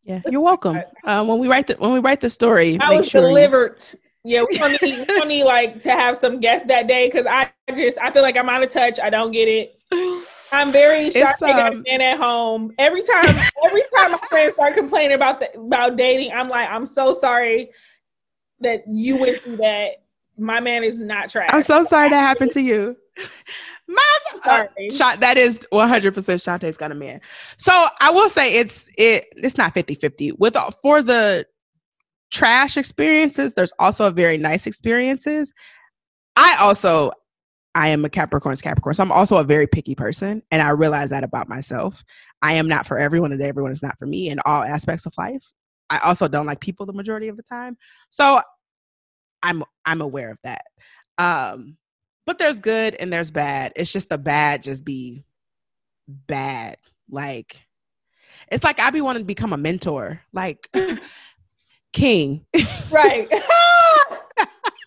[0.07, 0.81] Yeah, you're welcome.
[1.03, 3.85] Uh, when we write the when we write the story, I was sure delivered.
[3.91, 3.99] You...
[4.23, 7.25] Yeah, we don't need, we don't need like to have some guests that day because
[7.25, 9.01] I just I feel like I'm out of touch.
[9.01, 9.77] I don't get it.
[10.53, 12.73] I'm very shocked um, man at home.
[12.77, 13.35] Every time,
[13.65, 17.71] every time my friends start complaining about the, about dating, I'm like, I'm so sorry
[18.61, 20.03] that you went through that.
[20.37, 21.49] My man is not trash.
[21.51, 22.95] I'm so sorry that happened to you.
[23.87, 27.21] My uh, shot that is 100% Shantae's got a man.
[27.57, 30.37] So I will say it's it it's not 50-50.
[30.37, 31.45] With all, for the
[32.31, 35.53] trash experiences, there's also very nice experiences.
[36.35, 37.11] I also
[37.75, 38.95] I am a Capricorn's Capricorn.
[38.95, 40.41] So I'm also a very picky person.
[40.49, 42.03] And I realize that about myself.
[42.41, 45.13] I am not for everyone, and everyone is not for me in all aspects of
[45.17, 45.53] life.
[45.89, 47.77] I also don't like people the majority of the time.
[48.09, 48.41] So
[49.43, 50.65] I'm I'm aware of that.
[51.19, 51.77] Um,
[52.27, 53.71] but there's good and there's bad.
[53.77, 55.23] It's just the bad just be
[56.07, 56.75] bad.
[57.09, 57.65] Like
[58.51, 60.21] it's like I be wanting to become a mentor.
[60.33, 60.69] Like
[61.93, 62.45] king.
[62.91, 63.29] Right.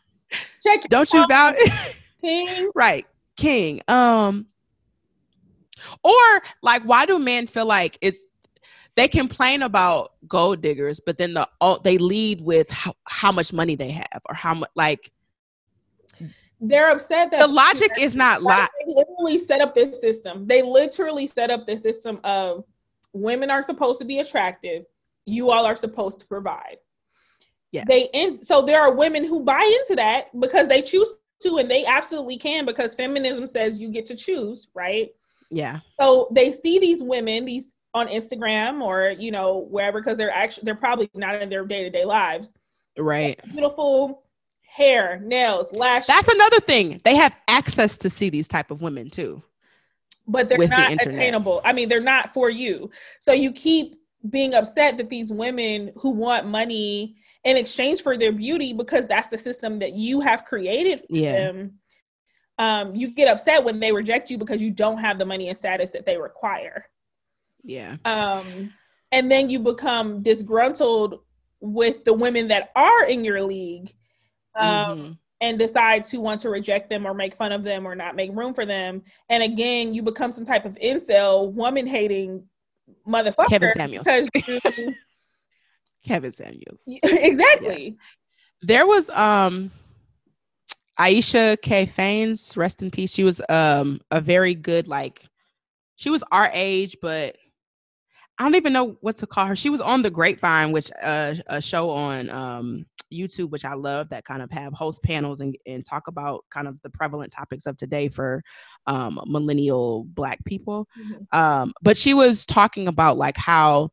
[0.62, 1.58] Check Don't you value
[2.20, 2.70] king?
[2.74, 3.06] right.
[3.36, 3.80] King.
[3.88, 4.46] Um
[6.04, 8.20] or like why do men feel like it's
[8.96, 13.50] they complain about gold diggers, but then the all they lead with how, how much
[13.50, 15.10] money they have or how much like
[16.60, 20.46] they're upset that the logic is not like they literally set up this system.
[20.46, 22.64] They literally set up this system of
[23.12, 24.84] women are supposed to be attractive.
[25.24, 26.76] You all are supposed to provide.
[27.72, 27.84] Yeah.
[27.88, 31.08] They in so there are women who buy into that because they choose
[31.42, 35.10] to and they absolutely can because feminism says you get to choose, right?
[35.50, 35.80] Yeah.
[36.00, 40.64] So they see these women, these on Instagram or you know wherever because they're actually
[40.64, 42.52] they're probably not in their day-to-day lives.
[42.98, 43.40] Right.
[43.50, 44.24] Beautiful
[44.70, 46.06] hair, nails, lashes.
[46.06, 47.00] That's another thing.
[47.04, 49.42] They have access to see these type of women too.
[50.26, 51.60] But they're not the attainable.
[51.64, 52.90] I mean, they're not for you.
[53.18, 53.96] So you keep
[54.28, 59.28] being upset that these women who want money in exchange for their beauty because that's
[59.28, 61.32] the system that you have created for yeah.
[61.32, 61.72] them.
[62.58, 65.56] Um, you get upset when they reject you because you don't have the money and
[65.56, 66.84] status that they require.
[67.64, 67.96] Yeah.
[68.04, 68.72] Um,
[69.10, 71.20] and then you become disgruntled
[71.60, 73.94] with the women that are in your league
[74.56, 75.12] um, mm-hmm.
[75.40, 78.30] and decide to want to reject them or make fun of them or not make
[78.34, 79.02] room for them.
[79.28, 82.44] And again, you become some type of incel, woman hating
[83.06, 83.48] motherfucker.
[83.48, 84.06] Kevin Samuels.
[84.06, 84.94] You,
[86.04, 86.80] Kevin Samuels.
[86.86, 87.84] exactly.
[87.84, 87.94] Yes.
[88.62, 89.70] There was um
[90.98, 91.86] Aisha K.
[91.86, 93.12] Faines, rest in peace.
[93.12, 95.24] She was um a very good, like
[95.96, 97.36] she was our age, but
[98.40, 99.54] I don't even know what to call her.
[99.54, 104.08] She was on the Grapevine, which uh, a show on um YouTube, which I love,
[104.10, 107.66] that kind of have host panels and, and talk about kind of the prevalent topics
[107.66, 108.42] of today for
[108.86, 110.88] um, millennial Black people.
[110.98, 111.38] Mm-hmm.
[111.38, 113.90] Um, but she was talking about like how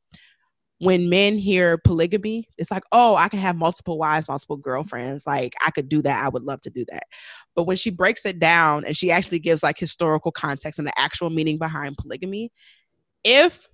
[0.80, 5.26] when men hear polygamy, it's like, oh, I can have multiple wives, multiple girlfriends.
[5.26, 6.24] Like, I could do that.
[6.24, 7.04] I would love to do that.
[7.56, 11.00] But when she breaks it down and she actually gives like historical context and the
[11.00, 12.52] actual meaning behind polygamy,
[13.24, 13.68] if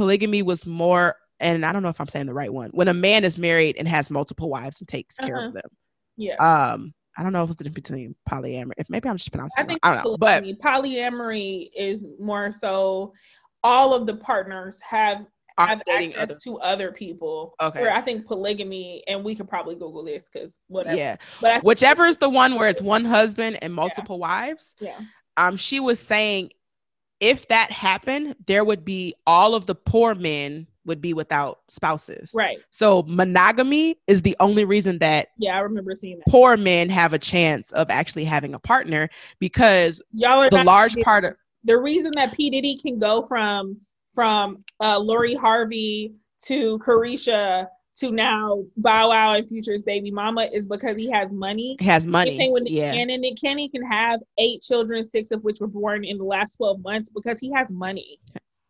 [0.00, 2.94] polygamy was more, and I don't know if I'm saying the right one, when a
[2.94, 5.28] man is married and has multiple wives and takes uh-huh.
[5.28, 5.60] care of uh-huh.
[5.60, 5.70] them.
[6.16, 6.36] Yeah.
[6.36, 8.72] Um, I don't know if it's the difference between polyamory.
[8.78, 9.62] If maybe I'm just pronouncing.
[9.62, 13.12] I think I don't know, but polyamory is more so
[13.62, 15.26] all of the partners have
[15.58, 16.38] have dating access other.
[16.44, 17.54] to other people.
[17.60, 17.82] Okay.
[17.82, 20.96] Where I think polygamy, and we could probably Google this because whatever.
[20.96, 21.16] Yeah.
[21.42, 24.20] But whichever is the one where it's one husband and multiple yeah.
[24.20, 24.74] wives.
[24.80, 24.98] Yeah.
[25.36, 26.52] Um, she was saying
[27.20, 32.32] if that happened, there would be all of the poor men would be without spouses.
[32.34, 32.58] Right.
[32.70, 36.26] So monogamy is the only reason that yeah, I remember seeing that.
[36.26, 39.08] Poor men have a chance of actually having a partner
[39.38, 43.76] because y'all the large part of the reason that P Diddy can go from
[44.14, 47.68] from uh, Lori Harvey to Caresha
[48.00, 51.76] to now Bow Wow and Future's baby mama is because he has money.
[51.78, 52.36] He has money.
[52.36, 52.92] Same with Nick yeah.
[52.92, 53.20] Cannon.
[53.20, 56.82] Nick Cannon can have eight children, six of which were born in the last 12
[56.82, 58.18] months because he has money.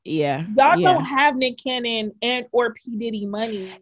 [0.05, 0.44] Yeah.
[0.57, 0.93] Y'all yeah.
[0.93, 2.97] don't have Nick Cannon and or P.
[2.97, 3.73] Diddy money.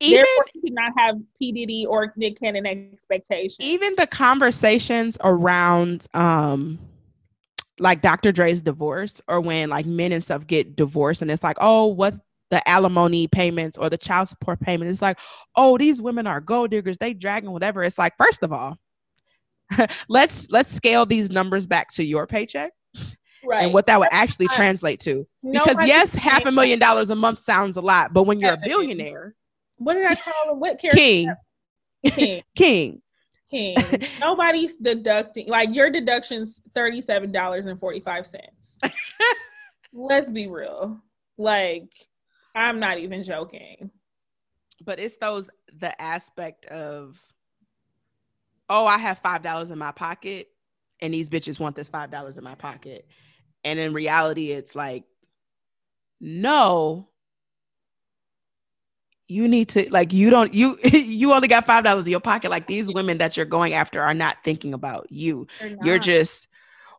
[0.00, 1.52] Even, Therefore, you cannot have P.
[1.52, 3.58] Diddy or Nick Cannon expectations.
[3.60, 6.78] Even the conversations around um
[7.78, 8.32] like Dr.
[8.32, 12.14] Dre's divorce or when like men and stuff get divorced and it's like, oh, what
[12.50, 14.90] the alimony payments or the child support payment.
[14.90, 15.18] It's like,
[15.56, 17.82] oh, these women are gold diggers, they dragging whatever.
[17.82, 18.78] It's like, first of all,
[20.08, 22.72] let's let's scale these numbers back to your paycheck.
[23.44, 23.64] Right.
[23.64, 25.26] And what that would actually translate to.
[25.42, 28.58] Because yes, half a million dollars a month sounds a lot, but when you're a
[28.62, 29.34] billionaire,
[29.76, 30.60] what did I call him?
[30.60, 30.96] What character?
[30.96, 31.34] King.
[32.04, 32.42] King.
[32.56, 33.02] King.
[33.48, 33.76] King.
[34.20, 38.80] Nobody's deducting like your deduction's thirty-seven dollars and forty-five cents.
[39.92, 41.00] Let's be real.
[41.38, 41.92] Like,
[42.56, 43.90] I'm not even joking.
[44.84, 47.20] But it's those the aspect of
[48.68, 50.48] oh, I have five dollars in my pocket,
[51.00, 53.06] and these bitches want this five dollars in my pocket.
[53.64, 55.04] And in reality, it's like,
[56.20, 57.08] no,
[59.28, 62.50] you need to like you don't you you only got five dollars in your pocket.
[62.50, 65.46] Like these women that you're going after are not thinking about you.
[65.82, 66.48] You're just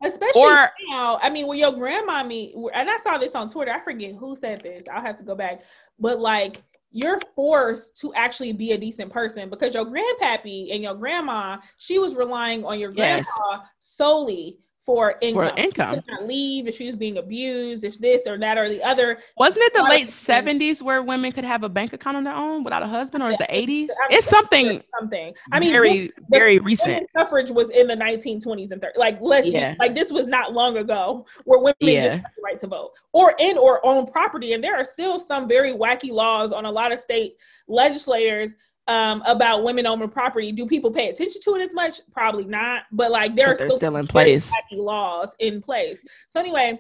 [0.04, 1.20] especially or, now.
[1.22, 3.72] I mean, when your grandma me and I saw this on Twitter.
[3.72, 4.84] I forget who said this.
[4.92, 5.62] I'll have to go back.
[6.00, 10.96] But like you're forced to actually be a decent person because your grandpappy and your
[10.96, 13.22] grandma, she was relying on your grandpa
[13.52, 13.60] yes.
[13.80, 14.58] solely
[14.88, 15.50] for income.
[15.50, 16.02] For income.
[16.22, 19.20] leave if she was being abused, if this or that or the other.
[19.38, 22.64] Wasn't it the late seventies where women could have a bank account on their own
[22.64, 23.92] without a husband, or is the eighties?
[24.10, 24.82] it's something.
[24.98, 25.36] Something.
[25.52, 27.06] I mean, very very recent.
[27.16, 28.96] Suffrage was in the nineteen twenties and 30s.
[28.96, 29.76] Like let's yeah.
[29.78, 32.20] like this was not long ago where women yeah.
[32.20, 35.50] just the right to vote or in or own property, and there are still some
[35.50, 37.34] very wacky laws on a lot of state
[37.68, 38.54] legislators
[38.88, 40.52] um, about women owning property.
[40.52, 42.00] Do people pay attention to it as much?
[42.12, 42.84] Probably not.
[42.92, 46.00] But like there but are still, still in place laws in place.
[46.30, 46.80] So anyway,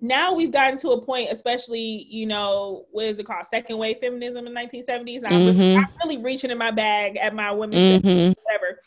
[0.00, 3.98] now we've gotten to a point, especially you know, what is it called, second wave
[3.98, 5.24] feminism in 1970s.
[5.24, 5.58] I'm, mm-hmm.
[5.58, 8.32] really, I'm, really, reaching in my bag at my women's mm-hmm.
[8.42, 8.80] whatever.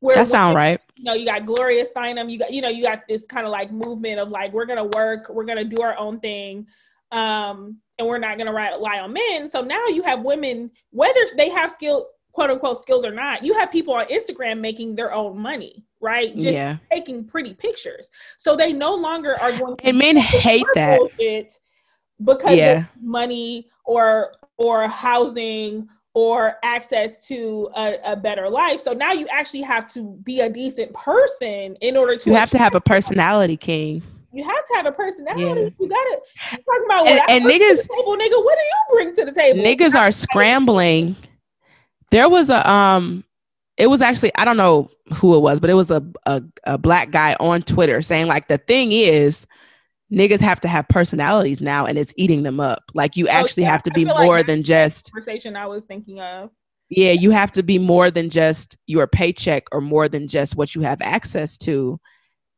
[0.00, 0.80] Where that sound right.
[0.96, 2.30] You know, you got Gloria Steinem.
[2.30, 4.84] You got you know, you got this kind of like movement of like we're gonna
[4.84, 6.66] work, we're gonna do our own thing.
[7.12, 9.48] Um, and we're not going to rely on men.
[9.48, 13.52] So now you have women, whether they have skill, quote unquote skills or not, you
[13.58, 16.34] have people on Instagram making their own money, right?
[16.34, 16.78] Just yeah.
[16.90, 18.10] taking pretty pictures.
[18.38, 21.58] So they no longer are going to And men hate that
[22.24, 22.78] because yeah.
[22.78, 28.80] of money or or housing or access to a, a, better life.
[28.80, 32.50] So now you actually have to be a decent person in order to You have
[32.50, 34.02] to have a personality, King
[34.32, 35.42] you have to have a personality.
[35.44, 35.70] Yeah.
[35.78, 36.20] You gotta
[36.50, 38.44] talking about what and, and niggas, table, nigga.
[38.44, 39.62] What do you bring to the table?
[39.62, 41.16] Niggas are scrambling.
[42.10, 43.24] There was a um,
[43.76, 46.78] it was actually I don't know who it was, but it was a a, a
[46.78, 49.46] black guy on Twitter saying like the thing is
[50.12, 52.82] niggas have to have personalities now and it's eating them up.
[52.94, 53.70] Like you oh, actually yeah.
[53.70, 56.50] have to be more like than just conversation I was thinking of.
[56.88, 60.74] Yeah, you have to be more than just your paycheck or more than just what
[60.74, 62.00] you have access to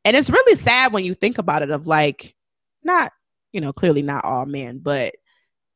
[0.05, 2.35] and it's really sad when you think about it of like
[2.83, 3.13] not
[3.53, 5.15] you know clearly not all men but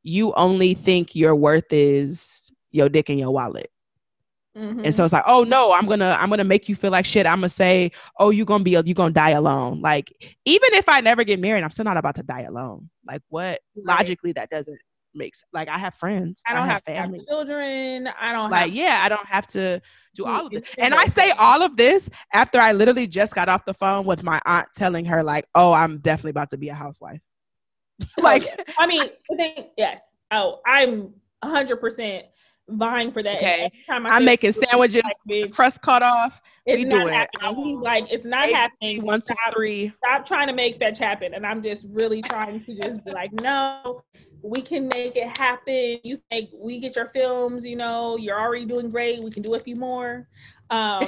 [0.03, 3.71] you only think your worth is your dick and your wallet.
[4.57, 4.87] Mm-hmm.
[4.87, 7.27] and so it's like oh no i'm gonna i'm gonna make you feel like shit.
[7.27, 9.83] I'm gonna say oh you're gonna be you're gonna die alone.
[9.83, 10.11] Like
[10.47, 12.89] even if i never get married i'm still not about to die alone.
[13.07, 13.61] Like what?
[13.77, 13.99] Right.
[13.99, 14.79] logically that doesn't
[15.17, 16.43] makes like I have friends.
[16.47, 18.09] I don't I have, have family, children.
[18.21, 19.01] I don't like have- yeah.
[19.03, 19.81] I don't have to
[20.15, 20.63] do all of this.
[20.79, 24.23] And I say all of this after I literally just got off the phone with
[24.23, 27.21] my aunt telling her like, oh, I'm definitely about to be a housewife.
[28.19, 28.47] Oh, like,
[28.79, 30.01] I mean, the thing, yes.
[30.31, 32.27] Oh, I'm hundred percent
[32.69, 33.37] vying for that.
[33.37, 33.71] Okay.
[33.89, 36.41] I'm making sandwiches, like, crust cut off.
[36.67, 37.65] It's we not happening.
[37.65, 39.05] He's like, it's not happening.
[39.05, 39.93] One, two, stop, three.
[39.99, 41.35] Stop trying to make fetch happen.
[41.35, 44.03] And I'm just really trying to just be like, no,
[44.43, 45.99] we can make it happen.
[46.03, 49.23] You make we get your films, you know, you're already doing great.
[49.23, 50.29] We can do a few more.
[50.71, 51.07] Um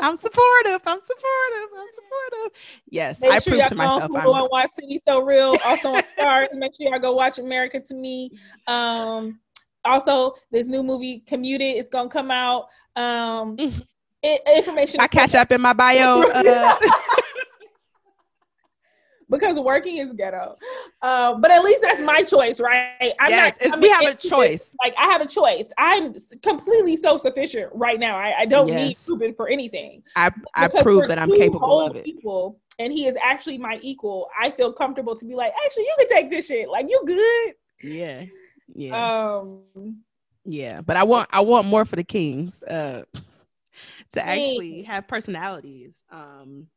[0.00, 0.80] I'm supportive.
[0.86, 1.70] I'm supportive.
[1.78, 2.58] I'm supportive.
[2.88, 4.10] Yes, make I sure prove to myself.
[4.10, 5.56] Go and watch City So Real.
[5.64, 6.52] Also on Starz.
[6.54, 8.30] Make sure y'all go watch America to Me.
[8.66, 9.38] Um,
[9.86, 12.68] also, this new movie Commuted is gonna come out.
[12.94, 13.82] Um, mm.
[14.56, 15.00] information.
[15.00, 16.24] I catch up in my bio.
[16.34, 16.76] Uh,
[19.28, 20.56] because working is ghetto.
[21.02, 23.12] Uh, but at least that's my choice, right?
[23.20, 24.74] I'm yes, not, we have a choice.
[24.82, 25.72] Like I have a choice.
[25.78, 28.16] I'm completely so sufficient right now.
[28.16, 29.08] I, I don't yes.
[29.08, 30.02] need Ruben for anything.
[30.14, 32.04] I I prove that I'm capable of it.
[32.04, 34.28] People, and he is actually my equal.
[34.38, 36.68] I feel comfortable to be like, actually, you can take this shit.
[36.68, 37.54] Like you good.
[37.82, 38.24] Yeah.
[38.74, 39.38] Yeah.
[39.38, 40.02] Um.
[40.44, 42.62] Yeah, but I want I want more for the kings.
[42.62, 43.04] Uh,
[44.12, 46.02] to actually have personalities.
[46.10, 46.68] Um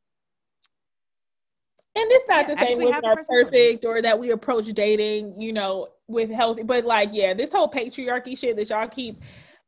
[1.95, 5.51] and it's not yeah, to say women are perfect or that we approach dating, you
[5.51, 9.21] know, with healthy, but like, yeah, this whole patriarchy shit that y'all keep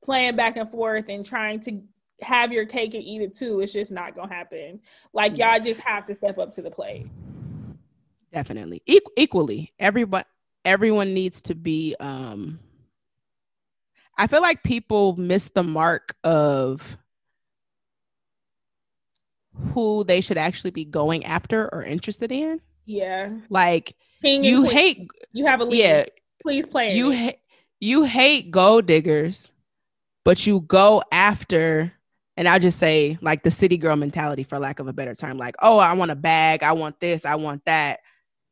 [0.03, 1.81] playing back and forth and trying to
[2.22, 4.80] have your cake and eat it too, it's just not gonna happen.
[5.14, 7.07] Like, y'all just have to step up to the plate.
[8.31, 10.26] Definitely, e- equally, everybody,
[10.65, 11.95] everyone needs to be.
[11.99, 12.59] um
[14.17, 16.97] I feel like people miss the mark of
[19.73, 22.61] who they should actually be going after or interested in.
[22.85, 23.29] Yeah.
[23.49, 25.79] Like you hate you have a lead.
[25.79, 26.05] Yeah.
[26.41, 26.95] Please play.
[26.95, 27.39] You ha-
[27.79, 29.51] you hate gold diggers,
[30.23, 31.93] but you go after
[32.38, 35.38] and I'll just say like the city girl mentality for lack of a better term
[35.38, 37.99] like oh I want a bag, I want this, I want that.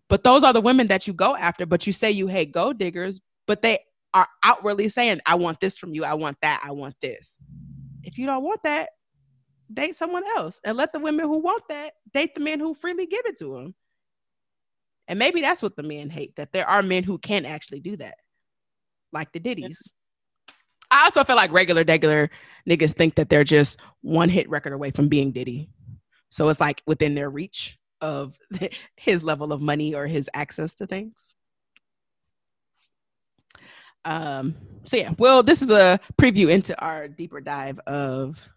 [0.09, 2.77] But those are the women that you go after, but you say you hate gold
[2.79, 3.79] diggers, but they
[4.13, 7.37] are outwardly saying I want this from you, I want that, I want this.
[8.03, 8.89] if you don't want that,
[9.71, 13.05] date someone else and let the women who want that date the men who freely
[13.05, 13.75] give it to them.
[15.07, 17.97] And maybe that's what the men hate that there are men who can actually do
[17.97, 18.15] that,
[19.11, 19.77] like the Diddys.
[20.91, 22.29] I also feel like regular, regular
[22.67, 25.69] niggas think that they're just one hit record away from being Diddy.
[26.29, 28.37] So it's like within their reach of
[28.95, 31.35] his level of money or his access to things.
[34.05, 34.55] Um,
[34.85, 38.51] so yeah, well, this is a preview into our deeper dive of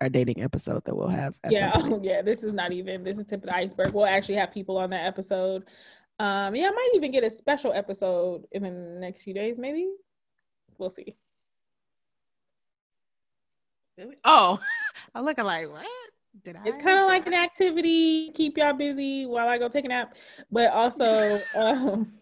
[0.00, 1.34] our dating episode that we'll have.
[1.48, 2.22] yeah, yeah.
[2.22, 3.92] This is not even this is tip of the iceberg.
[3.92, 5.64] We'll actually have people on that episode.
[6.20, 9.88] Um, yeah, I might even get a special episode in the next few days, maybe.
[10.76, 11.16] We'll see.
[14.24, 14.60] Oh,
[15.14, 15.86] I'm looking like what?
[16.42, 16.60] Did I?
[16.64, 20.14] It's kind of like an activity, keep y'all busy while I go take a nap,
[20.50, 21.40] but also.
[21.54, 22.12] um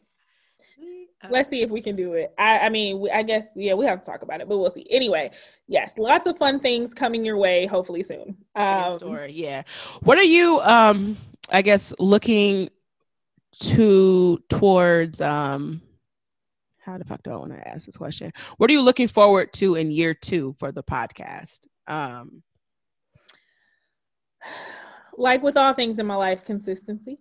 [1.31, 2.33] let's see if we can do it.
[2.39, 4.87] I, I mean, I guess yeah, we have to talk about it, but we'll see.
[4.91, 5.31] Anyway,
[5.69, 8.37] yes, lots of fun things coming your way, hopefully soon.
[8.55, 9.62] Um, store, yeah.
[10.01, 11.16] What are you, um,
[11.51, 12.70] I guess, looking
[13.61, 15.20] to towards?
[15.20, 15.83] Um,
[16.81, 18.33] how the fuck do I want to ask this question?
[18.59, 21.66] What are you looking forward to in year two for the podcast?
[21.89, 22.43] Um,
[25.16, 27.18] like with all things in my life, consistency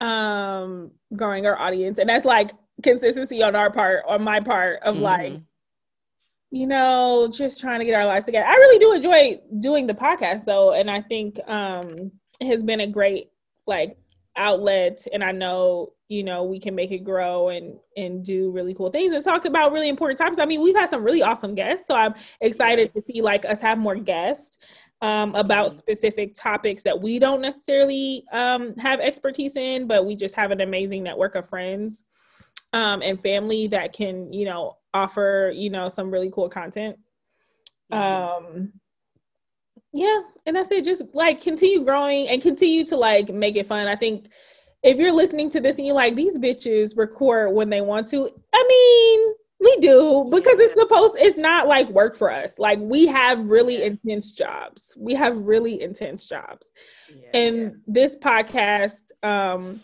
[0.00, 2.52] um growing our audience and that's like
[2.82, 5.04] consistency on our part, on my part, of mm-hmm.
[5.04, 5.40] like,
[6.50, 8.46] you know, just trying to get our lives together.
[8.46, 12.10] I really do enjoy doing the podcast though, and I think um
[12.40, 13.28] it has been a great
[13.66, 13.96] like
[14.36, 18.74] outlet and I know, you know, we can make it grow and and do really
[18.74, 20.38] cool things and talk about really important topics.
[20.38, 23.60] I mean, we've had some really awesome guests, so I'm excited to see like us
[23.60, 24.58] have more guests
[25.02, 25.78] um, about mm-hmm.
[25.78, 30.60] specific topics that we don't necessarily um, have expertise in, but we just have an
[30.60, 32.04] amazing network of friends
[32.72, 36.98] um, and family that can, you know, offer, you know, some really cool content.
[37.90, 38.72] Um,
[39.92, 40.84] yeah, and that's it.
[40.84, 43.88] Just like continue growing and continue to like make it fun.
[43.88, 44.28] I think
[44.82, 48.30] if you're listening to this and you're like, these bitches record when they want to,
[48.54, 52.58] I mean, we do because it's supposed it's not like work for us.
[52.58, 54.94] Like we have really intense jobs.
[54.98, 56.66] We have really intense jobs.
[57.08, 57.70] Yeah, and yeah.
[57.86, 59.80] this podcast um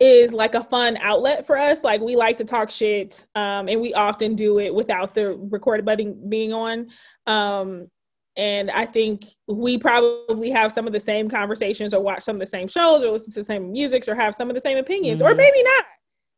[0.00, 1.84] is like a fun outlet for us.
[1.84, 5.84] Like we like to talk shit, um, and we often do it without the recorded
[5.84, 6.88] button being on.
[7.26, 7.88] Um,
[8.36, 12.40] and I think we probably have some of the same conversations, or watch some of
[12.40, 14.76] the same shows, or listen to the same musics, or have some of the same
[14.76, 15.32] opinions, mm-hmm.
[15.32, 15.84] or maybe not.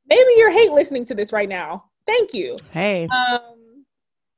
[0.08, 1.84] Maybe you're hate listening to this right now.
[2.06, 2.58] Thank you.
[2.70, 3.08] Hey.
[3.08, 3.84] Um,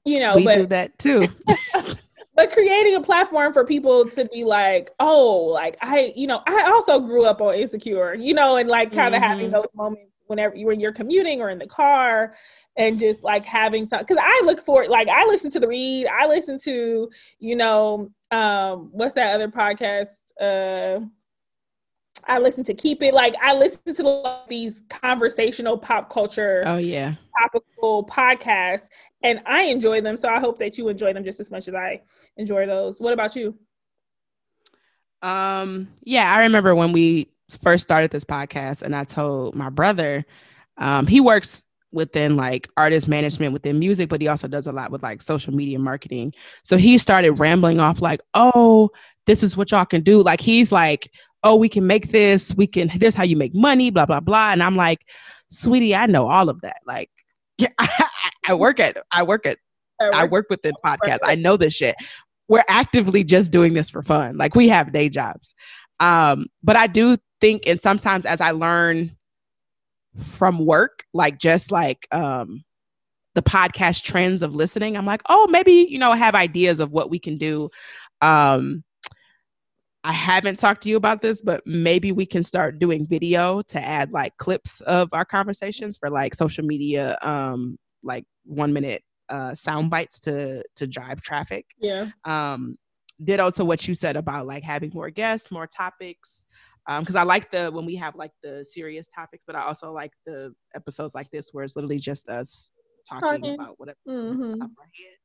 [0.04, 1.28] you know, we but, do that too.
[2.34, 6.62] but creating a platform for people to be like, oh, like I, you know, I
[6.66, 9.30] also grew up on Insecure, you know, and like kind of mm-hmm.
[9.30, 12.34] having those moments whenever you when you're commuting or in the car
[12.76, 16.06] and just like having some because I look for like I listen to the read,
[16.06, 20.06] I listen to, you know, um, what's that other podcast?
[20.40, 21.06] Uh
[22.28, 23.14] I listen to Keep It.
[23.14, 26.62] Like I listen to these conversational pop culture.
[26.66, 27.14] Oh yeah.
[27.40, 28.88] Topical podcasts,
[29.22, 30.16] and I enjoy them.
[30.16, 32.02] So I hope that you enjoy them just as much as I
[32.36, 33.00] enjoy those.
[33.00, 33.58] What about you?
[35.22, 35.88] Um.
[36.02, 37.28] Yeah, I remember when we
[37.62, 40.24] first started this podcast, and I told my brother,
[40.76, 44.90] um, he works within like artist management within music, but he also does a lot
[44.90, 46.34] with like social media marketing.
[46.62, 48.90] So he started rambling off like, "Oh,
[49.26, 51.10] this is what y'all can do." Like he's like
[51.42, 54.50] oh, we can make this, we can, this how you make money, blah, blah, blah.
[54.50, 55.00] And I'm like,
[55.50, 56.78] sweetie, I know all of that.
[56.86, 57.10] Like,
[57.58, 58.08] yeah, I,
[58.48, 59.58] I work at, I work at,
[60.12, 61.18] I work within podcasts.
[61.24, 61.96] I know this shit.
[62.48, 64.36] We're actively just doing this for fun.
[64.36, 65.54] Like we have day jobs.
[66.00, 69.16] Um, but I do think, and sometimes as I learn
[70.16, 72.64] from work, like just like um
[73.34, 77.10] the podcast trends of listening, I'm like, oh, maybe, you know, have ideas of what
[77.10, 77.70] we can do.
[78.20, 78.82] Um,
[80.04, 83.80] I haven't talked to you about this, but maybe we can start doing video to
[83.80, 89.54] add like clips of our conversations for like social media, um, like one minute uh,
[89.54, 91.66] sound bites to to drive traffic.
[91.80, 92.10] Yeah.
[92.24, 92.78] Um,
[93.22, 96.44] ditto to what you said about like having more guests, more topics.
[96.88, 99.92] Um, because I like the when we have like the serious topics, but I also
[99.92, 102.70] like the episodes like this where it's literally just us
[103.08, 103.54] talking, talking.
[103.54, 104.42] about whatever mm-hmm.
[104.42, 105.16] top of our head.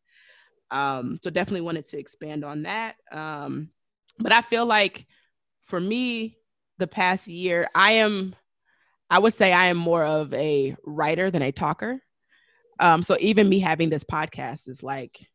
[0.71, 2.95] Um, so definitely wanted to expand on that.
[3.11, 3.69] Um,
[4.19, 5.05] but I feel like
[5.61, 6.37] for me,
[6.77, 8.35] the past year, I am,
[9.09, 12.01] I would say I am more of a writer than a talker.
[12.79, 15.27] Um, so even me having this podcast is like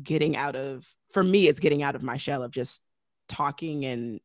[0.00, 2.82] getting out of, for me, it's getting out of my shell of just
[3.28, 4.20] talking and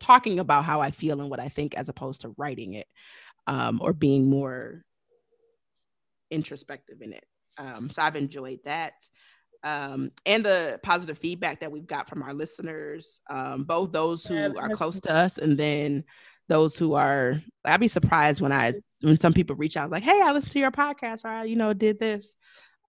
[0.00, 2.86] talking about how I feel and what I think as opposed to writing it
[3.46, 4.84] um, or being more
[6.30, 7.24] introspective in it.
[7.56, 8.94] Um, so I've enjoyed that.
[9.64, 14.36] Um, and the positive feedback that we've got from our listeners, um, both those who
[14.58, 16.04] are close to us and then
[16.48, 17.42] those who are.
[17.64, 20.58] I'd be surprised when I when some people reach out like, "Hey, I listened to
[20.58, 22.36] your podcast, or I, you know, did this,"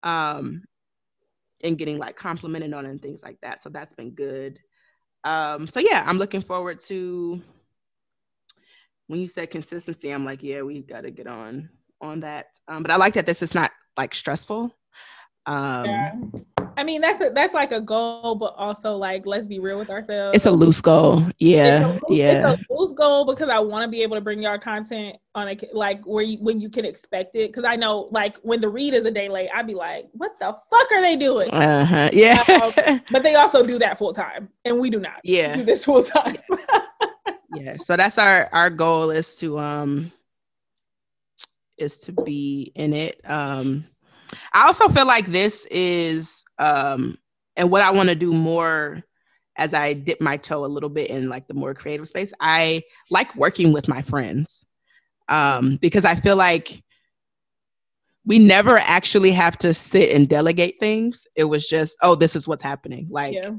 [0.04, 0.64] um,
[1.64, 3.62] and getting like complimented on and things like that.
[3.62, 4.60] So that's been good.
[5.24, 7.42] Um, so yeah, I'm looking forward to.
[9.08, 11.70] When you said consistency, I'm like, yeah, we got to get on
[12.02, 12.48] on that.
[12.68, 14.76] Um, but I like that this is not like stressful.
[15.46, 16.12] Um, yeah.
[16.78, 19.90] I mean, that's a, that's like a goal, but also like let's be real with
[19.90, 20.36] ourselves.
[20.36, 21.26] It's a loose goal.
[21.40, 22.52] Yeah, it's loose, yeah.
[22.54, 25.50] It's a loose goal because I want to be able to bring y'all content on
[25.50, 27.50] a like where you when you can expect it.
[27.50, 30.38] Because I know like when the read is a day late, I'd be like, what
[30.40, 31.50] the fuck are they doing?
[31.52, 32.10] Uh-huh.
[32.14, 32.44] Yeah.
[32.88, 35.22] Um, but they also do that full time, and we do not.
[35.24, 35.56] Yeah.
[35.56, 36.36] do this full time.
[37.54, 37.78] yeah.
[37.78, 40.12] So that's our our goal is to um
[41.78, 43.22] is to be in it.
[43.24, 43.86] Um
[44.54, 47.18] I also feel like this is um
[47.56, 49.04] and what I want to do more
[49.58, 52.34] as I dip my toe a little bit in like the more creative space.
[52.42, 54.66] I like working with my friends.
[55.30, 56.84] Um because I feel like
[58.26, 61.28] we never actually have to sit and delegate things.
[61.36, 63.08] It was just, oh, this is what's happening.
[63.10, 63.52] Like yeah.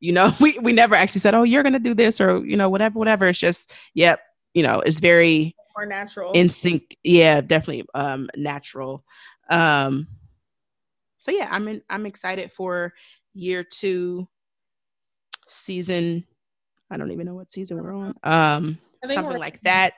[0.00, 2.56] you know, we we never actually said, "Oh, you're going to do this" or you
[2.56, 3.28] know, whatever whatever.
[3.28, 4.20] It's just, yep,
[4.54, 6.32] you know, it's very more natural.
[6.32, 6.96] In sync.
[7.02, 9.04] Yeah, definitely um natural.
[9.52, 10.08] Um,
[11.18, 12.92] so yeah, I'm in, I'm excited for
[13.34, 14.28] year two,
[15.46, 16.24] season.
[16.90, 18.14] I don't even know what season we're on.
[18.22, 19.94] Um, something like that.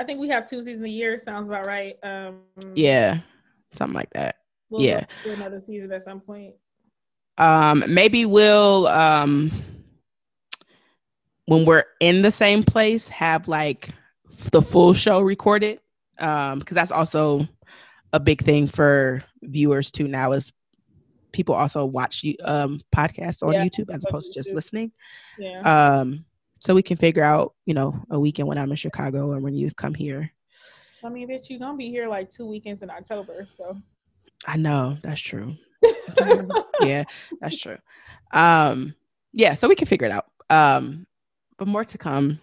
[0.00, 1.18] I think we have two seasons a year.
[1.18, 1.96] Sounds about right.
[2.02, 2.40] Um,
[2.74, 3.20] yeah,
[3.72, 4.36] something like that.
[4.70, 6.54] We'll yeah, another season at some point.
[7.38, 9.52] Um, maybe we'll um,
[11.44, 13.90] when we're in the same place, have like
[14.52, 15.80] the full show recorded.
[16.18, 17.46] Um, because that's also
[18.12, 20.52] a big thing for viewers too now is
[21.32, 24.92] people also watch um podcasts on yeah, YouTube as opposed to just listening.
[25.38, 25.60] Yeah.
[25.60, 26.24] Um,
[26.60, 29.54] so we can figure out, you know, a weekend when I'm in Chicago and when
[29.54, 30.32] you come here.
[31.04, 33.76] I mean, bitch, you're gonna be here like two weekends in October, so.
[34.46, 35.56] I know that's true.
[36.80, 37.04] yeah,
[37.40, 37.78] that's true.
[38.32, 38.94] Um,
[39.32, 40.26] yeah, so we can figure it out.
[40.50, 41.06] Um,
[41.58, 42.40] but more to come.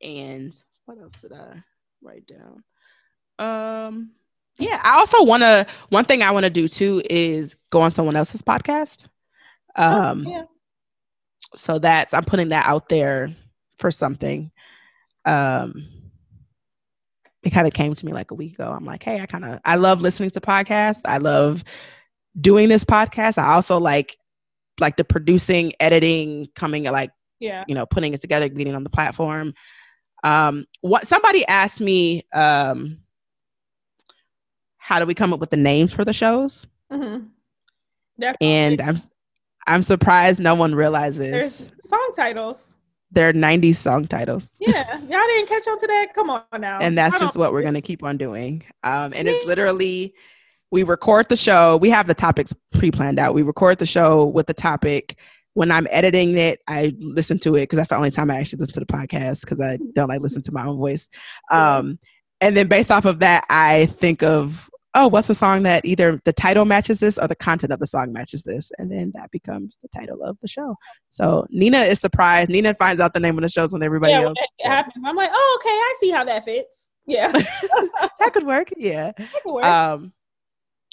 [0.00, 1.62] And what else did I
[2.02, 2.64] write down?
[3.38, 4.10] Um,
[4.58, 5.66] yeah, I also want to.
[5.88, 9.08] One thing I want to do too is go on someone else's podcast.
[9.76, 10.44] Oh, um, oh, yeah.
[11.56, 13.32] So that's I'm putting that out there
[13.76, 14.50] for something.
[15.24, 15.88] Um,
[17.42, 18.70] it kind of came to me like a week ago.
[18.70, 21.00] I'm like, hey, I kind of I love listening to podcasts.
[21.04, 21.64] I love
[22.40, 23.38] doing this podcast.
[23.38, 24.16] I also like
[24.80, 27.10] like the producing, editing, coming like
[27.40, 29.54] yeah, you know, putting it together, getting on the platform.
[30.22, 33.03] Um, what somebody asked me um
[34.84, 36.66] how do we come up with the names for the shows?
[36.92, 37.24] Mm-hmm.
[38.42, 38.96] And I'm
[39.66, 42.66] I'm surprised no one realizes There's song titles.
[43.10, 44.52] They're 90s song titles.
[44.60, 46.08] Yeah, y'all didn't catch on to that.
[46.14, 46.78] Come on now.
[46.82, 48.62] And that's just what we're gonna keep on doing.
[48.82, 50.12] Um, and it's literally
[50.70, 51.78] we record the show.
[51.78, 53.32] We have the topics pre-planned out.
[53.32, 55.18] We record the show with the topic.
[55.54, 58.58] When I'm editing it, I listen to it because that's the only time I actually
[58.58, 61.08] listen to the podcast because I don't like listen to my own voice.
[61.50, 61.98] Um,
[62.42, 66.20] and then based off of that, I think of oh, what's a song that either
[66.24, 68.70] the title matches this or the content of the song matches this?
[68.78, 70.76] And then that becomes the title of the show.
[71.10, 72.50] So Nina is surprised.
[72.50, 74.38] Nina finds out the name of the shows when everybody yeah, else.
[74.58, 75.04] When happens.
[75.06, 76.90] I'm like, oh, okay, I see how that fits.
[77.06, 77.30] Yeah.
[78.20, 78.70] that could work.
[78.76, 79.12] Yeah.
[79.42, 79.64] Could work.
[79.64, 80.12] Um,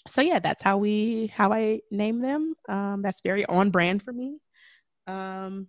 [0.07, 2.55] so yeah, that's how we how I name them.
[2.67, 4.37] Um, that's very on brand for me.
[5.05, 5.67] Um,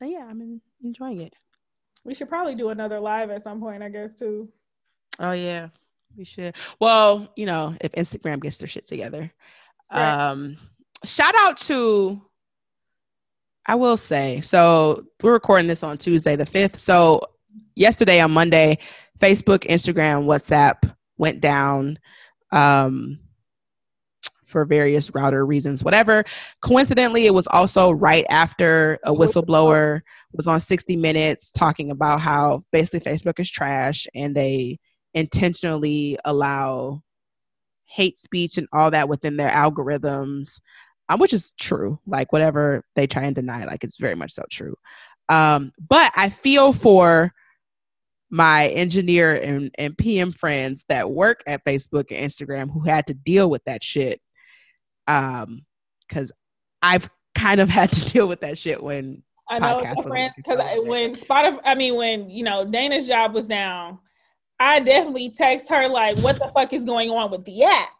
[0.00, 1.34] yeah, I'm enjoying it.
[2.04, 4.48] We should probably do another live at some point, I guess, too.
[5.18, 5.68] Oh yeah,
[6.18, 6.54] we should.
[6.80, 9.32] Well, you know, if Instagram gets their shit together.
[9.90, 10.28] Right.
[10.30, 10.58] Um,
[11.04, 12.20] shout out to
[13.68, 16.78] I will say, so we're recording this on Tuesday the 5th.
[16.78, 17.20] So
[17.76, 18.78] yesterday on Monday,
[19.20, 21.98] Facebook, Instagram, WhatsApp went down
[22.50, 23.18] um,
[24.46, 26.24] for various router reasons, whatever.
[26.62, 30.00] Coincidentally, it was also right after a whistleblower
[30.32, 34.78] was on 60 Minutes talking about how basically Facebook is trash and they
[35.14, 37.02] intentionally allow
[37.84, 40.60] hate speech and all that within their algorithms,
[41.08, 41.98] um, which is true.
[42.06, 44.76] Like whatever they try and deny, like it's very much so true.
[45.28, 47.32] Um, but I feel for
[48.30, 53.14] my engineer and, and PM friends that work at Facebook and Instagram who had to
[53.14, 54.20] deal with that shit.
[55.06, 55.64] Um,
[56.06, 56.32] because
[56.82, 59.78] I've kind of had to deal with that shit when I know
[60.36, 63.98] because when Spotify, I mean, when you know Dana's job was down,
[64.60, 67.90] I definitely text her like, "What the fuck is going on with the app?"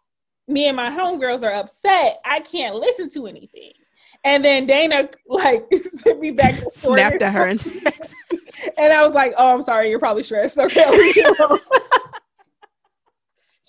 [0.48, 2.20] me and my homegirls are upset.
[2.24, 3.72] I can't listen to anything.
[4.24, 8.16] And then Dana like sent me back the snapped at her and text.
[8.78, 9.90] and I was like, "Oh, I'm sorry.
[9.90, 10.58] You're probably stressed.
[10.58, 11.12] Okay."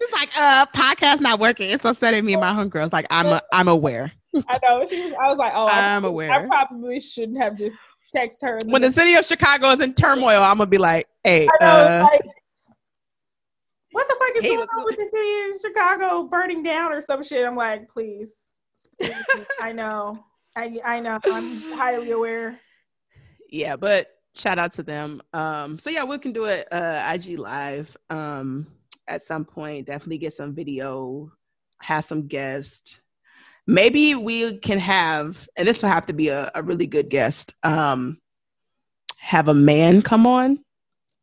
[0.02, 1.70] She's like, "Uh, podcast not working.
[1.70, 2.94] It's upsetting me and my homegirls.
[2.94, 4.12] Like, I'm a, I'm aware."
[4.48, 4.86] I know.
[4.88, 5.12] She was.
[5.22, 6.32] I was like, "Oh, I'm, I'm aware.
[6.32, 7.78] I probably shouldn't have just
[8.12, 11.48] text her." When the city of Chicago is in turmoil, I'm gonna be like, "Hey,
[11.60, 12.22] know, uh, like,
[14.00, 17.24] what the fuck is going on with the city of Chicago burning down or some
[17.24, 18.38] shit?" I'm like, "Please,
[19.62, 20.24] I know,
[20.56, 21.20] I I know.
[21.26, 22.60] I'm highly aware."
[23.50, 25.22] Yeah, but shout out to them.
[25.34, 28.68] Um, so yeah, we can do it uh, IG live um,
[29.08, 29.88] at some point.
[29.88, 31.32] Definitely get some video,
[31.82, 33.00] have some guests
[33.70, 37.54] maybe we can have, and this will have to be a, a really good guest,
[37.64, 38.18] um,
[39.18, 40.60] have a man come on.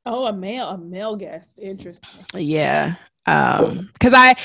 [0.07, 1.59] Oh, a male, a male guest.
[1.59, 2.09] Interesting.
[2.35, 2.95] Yeah.
[3.27, 4.37] Um, because I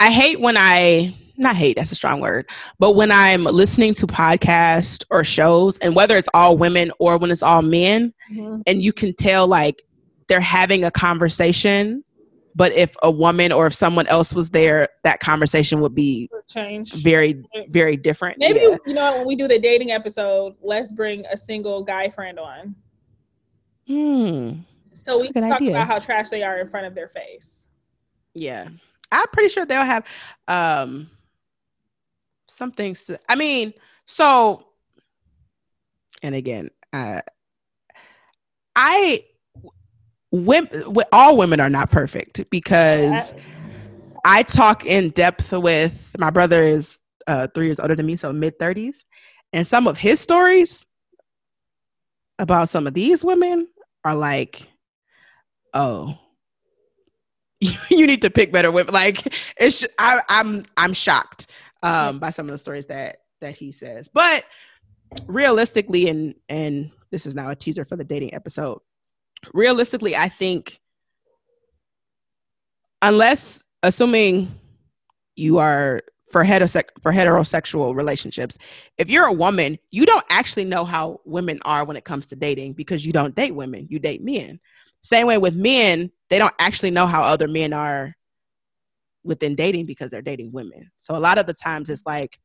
[0.00, 4.06] I hate when I not hate, that's a strong word, but when I'm listening to
[4.06, 8.62] podcasts or shows, and whether it's all women or when it's all men, mm-hmm.
[8.66, 9.82] and you can tell like
[10.28, 12.04] they're having a conversation
[12.54, 16.92] but if a woman or if someone else was there that conversation would be change
[16.94, 18.76] very very different maybe yeah.
[18.86, 22.74] you know when we do the dating episode let's bring a single guy friend on
[23.86, 24.52] hmm
[24.94, 25.70] so we can talk idea.
[25.70, 27.68] about how trash they are in front of their face.
[28.34, 28.68] Yeah.
[29.12, 30.04] I'm pretty sure they'll have
[30.48, 31.10] um
[32.48, 33.72] some things to, i mean
[34.06, 34.66] so
[36.22, 37.20] and again uh
[38.76, 39.24] i
[40.30, 43.34] women, all women are not perfect because
[44.24, 48.32] I talk in depth with my brother is uh, three years older than me, so
[48.32, 49.04] mid thirties,
[49.52, 50.84] and some of his stories
[52.38, 53.68] about some of these women
[54.04, 54.68] are like,
[55.74, 56.18] oh,
[57.60, 58.94] you need to pick better women.
[58.94, 61.48] Like it's, I, I'm, I'm shocked
[61.82, 64.44] um, by some of the stories that that he says, but
[65.26, 68.80] realistically, and and this is now a teaser for the dating episode
[69.54, 70.80] realistically, I think
[73.02, 74.54] unless assuming
[75.36, 78.58] you are for heterose- for heterosexual relationships,
[78.98, 82.36] if you're a woman, you don't actually know how women are when it comes to
[82.36, 84.60] dating because you don't date women, you date men.
[85.02, 88.14] Same way with men, they don't actually know how other men are
[89.24, 90.90] within dating because they're dating women.
[90.98, 92.38] So a lot of the times it's like,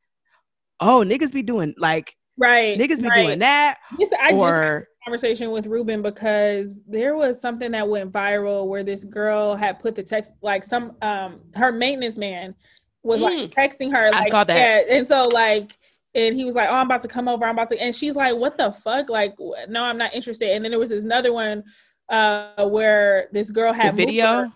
[0.80, 3.24] oh, niggas be doing like right niggas be right.
[3.24, 3.78] doing that.
[3.98, 9.04] Yes, I or conversation with Ruben because there was something that went viral where this
[9.04, 12.56] girl had put the text like some um her maintenance man
[13.04, 13.24] was mm.
[13.24, 14.58] like texting her like I saw that.
[14.58, 15.78] Yeah, and so like
[16.16, 17.46] and he was like, "Oh, I'm about to come over.
[17.46, 19.10] I'm about to," and she's like, "What the fuck?
[19.10, 19.36] Like,
[19.68, 21.64] no, I'm not interested." And then there was this another one
[22.10, 24.52] uh where this girl had the video.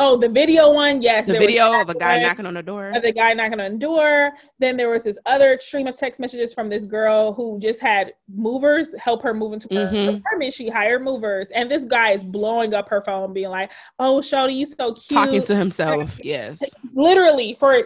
[0.00, 1.28] Oh, the video one, yes.
[1.28, 2.88] The video of a guy knocking on the door.
[2.88, 4.32] Of the guy knocking on the door.
[4.58, 8.12] Then there was this other stream of text messages from this girl who just had
[8.28, 10.16] movers help her move into her mm-hmm.
[10.16, 10.52] apartment.
[10.52, 14.54] She hired movers, and this guy is blowing up her phone, being like, "Oh, Shawty,
[14.56, 16.60] you so cute." Talking to himself, yes.
[16.92, 17.84] Literally for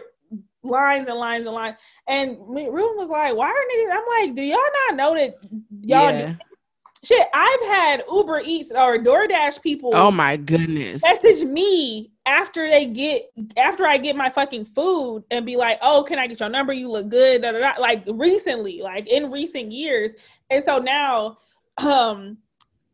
[0.63, 1.77] lines and lines and lines.
[2.07, 4.59] And Ruben was like, "Why are niggas?" I'm like, "Do y'all
[4.89, 5.35] not know that
[5.83, 6.37] y'all yeah
[7.09, 9.93] shit, I've had Uber Eats or DoorDash people.
[9.95, 11.03] Oh my goodness.
[11.03, 16.05] Message me after they get after I get my fucking food and be like, "Oh,
[16.05, 16.73] can I get your number?
[16.73, 17.81] You look good." Da, da, da.
[17.81, 20.13] Like recently, like in recent years,
[20.51, 21.39] and so now,
[21.79, 22.37] um,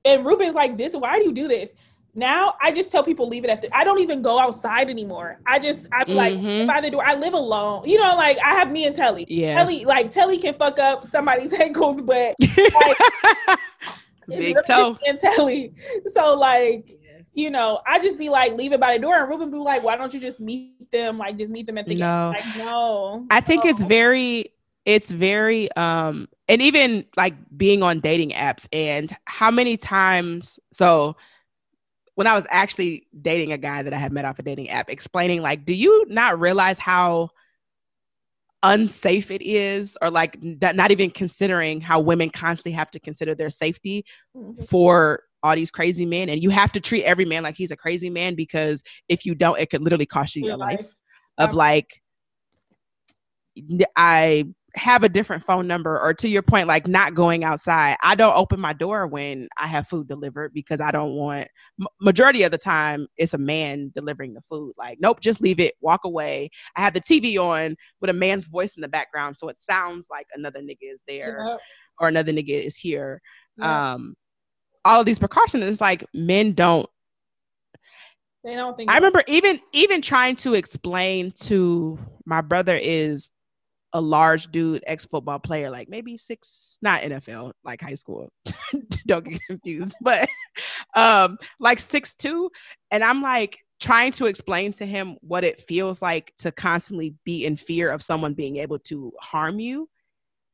[0.04, 1.74] and Ruben's like, "This, why do you do this?"
[2.16, 3.76] Now I just tell people leave it at the.
[3.76, 5.40] I don't even go outside anymore.
[5.46, 6.14] I just I'm mm-hmm.
[6.14, 7.04] like by the door.
[7.04, 7.82] I live alone.
[7.86, 9.26] You know, like I have me and Telly.
[9.28, 9.56] Yeah.
[9.56, 12.96] Telly like Telly can fuck up somebody's ankles, but like,
[14.28, 15.74] big toe and Telly.
[16.06, 16.88] So like.
[16.88, 16.98] Yeah.
[17.36, 19.82] You know, I just be like, leave it by the door, and Ruben be like,
[19.82, 21.18] "Why don't you just meet them?
[21.18, 22.32] Like, just meet them at the no.
[22.32, 23.26] Like, no.
[23.28, 24.52] I think it's very
[24.84, 31.16] it's very um and even like being on dating apps and how many times so
[32.14, 34.88] when I was actually dating a guy that I had met off a dating app,
[34.88, 37.30] explaining like, do you not realize how
[38.64, 43.36] unsafe it is, or like that, not even considering how women constantly have to consider
[43.36, 44.04] their safety
[44.36, 44.60] mm-hmm.
[44.64, 47.76] for all these crazy men, and you have to treat every man like he's a
[47.76, 50.80] crazy man because if you don't, it could literally cost you your, your life.
[50.80, 50.94] life.
[51.36, 52.00] Of like,
[53.96, 54.46] I
[54.76, 58.36] have a different phone number or to your point like not going outside i don't
[58.36, 61.46] open my door when i have food delivered because i don't want
[62.00, 65.74] majority of the time it's a man delivering the food like nope just leave it
[65.80, 69.48] walk away i have the tv on with a man's voice in the background so
[69.48, 71.60] it sounds like another nigga is there yep.
[72.00, 73.20] or another nigga is here
[73.58, 73.68] yep.
[73.68, 74.14] um
[74.84, 76.88] all of these precautions is like men don't
[78.42, 78.90] They don't think.
[78.90, 83.30] I remember even even trying to explain to my brother is
[83.94, 88.28] a large dude, ex football player, like maybe six, not NFL, like high school.
[89.06, 90.28] Don't get confused, but
[90.96, 92.50] um, like six two,
[92.90, 97.46] and I'm like trying to explain to him what it feels like to constantly be
[97.46, 99.88] in fear of someone being able to harm you,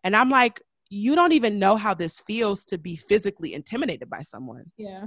[0.05, 0.61] and I'm like,
[0.91, 4.71] you don't even know how this feels to be physically intimidated by someone.
[4.77, 5.05] Yeah.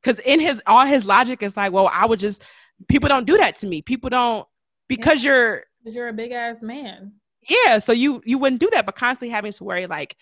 [0.00, 2.44] Because in his all his logic is like, well, I would just
[2.88, 3.82] people don't do that to me.
[3.82, 4.46] People don't
[4.86, 5.30] because yeah.
[5.30, 7.14] you're because you're a big ass man
[7.48, 10.16] yeah so you you wouldn't do that but constantly having to worry like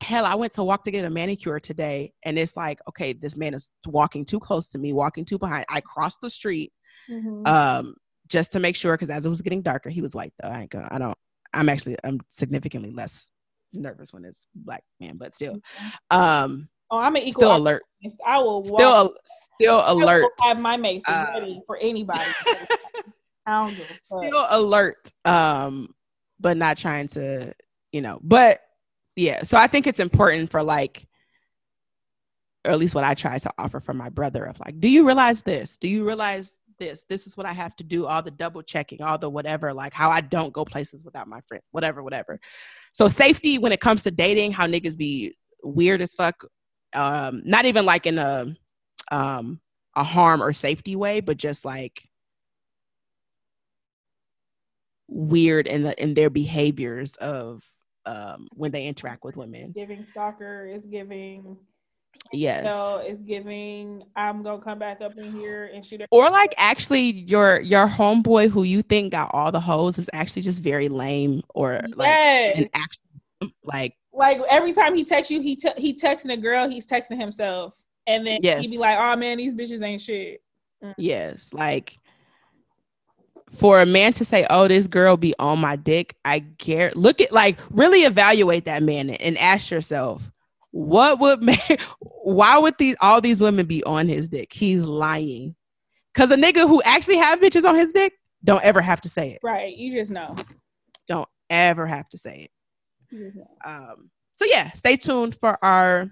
[0.00, 3.36] hell i went to walk to get a manicure today and it's like okay this
[3.36, 5.64] man is walking too close to me walking too behind.
[5.68, 6.72] I crossed the street
[7.10, 7.46] mm-hmm.
[7.46, 7.94] um
[8.28, 10.48] just to make sure because as it was getting darker he was white though.
[10.48, 11.16] I ain't gonna, i don't
[11.52, 13.30] i'm actually i'm significantly less
[13.72, 16.16] nervous when it's black man but still mm-hmm.
[16.16, 17.82] um oh i'm an equal still alert.
[18.24, 19.14] i will still
[19.60, 20.26] still alert.
[20.42, 22.20] have my mace uh, ready for anybody.
[23.46, 25.94] I don't still alert um
[26.40, 27.52] but not trying to,
[27.92, 28.60] you know, but
[29.16, 29.42] yeah.
[29.42, 31.06] So I think it's important for like,
[32.64, 35.06] or at least what I try to offer for my brother of like, do you
[35.06, 35.76] realize this?
[35.76, 37.04] Do you realize this?
[37.08, 39.92] This is what I have to do, all the double checking, all the whatever, like
[39.92, 42.40] how I don't go places without my friend, whatever, whatever.
[42.92, 46.44] So safety when it comes to dating, how niggas be weird as fuck.
[46.92, 48.56] Um, not even like in a
[49.10, 49.60] um
[49.96, 52.07] a harm or safety way, but just like
[55.08, 57.62] weird in the in their behaviors of
[58.06, 59.62] um when they interact with women.
[59.62, 61.58] It's giving stalker, it's giving
[62.32, 62.70] Yes.
[62.70, 67.10] So it's giving I'm gonna come back up in here and shoot Or like actually
[67.10, 71.42] your your homeboy who you think got all the hoes is actually just very lame
[71.54, 72.58] or like yes.
[72.58, 76.68] an actual like like every time he texts you, he te- he texting a girl,
[76.68, 77.74] he's texting himself.
[78.06, 78.62] And then yes.
[78.62, 80.42] he'd be like, Oh man, these bitches ain't shit.
[80.82, 80.94] Mm.
[80.98, 81.96] Yes, like
[83.50, 86.92] for a man to say, "Oh, this girl be on my dick," I care.
[86.94, 90.30] Look at like really evaluate that man and ask yourself,
[90.70, 91.58] what would man?
[92.00, 94.52] Why would these all these women be on his dick?
[94.52, 95.54] He's lying.
[96.14, 98.12] Cause a nigga who actually have bitches on his dick
[98.42, 99.40] don't ever have to say it.
[99.42, 99.76] Right.
[99.76, 100.34] You just know.
[101.06, 102.48] Don't ever have to say
[103.10, 103.34] it.
[103.64, 104.10] Um.
[104.34, 106.10] So yeah, stay tuned for our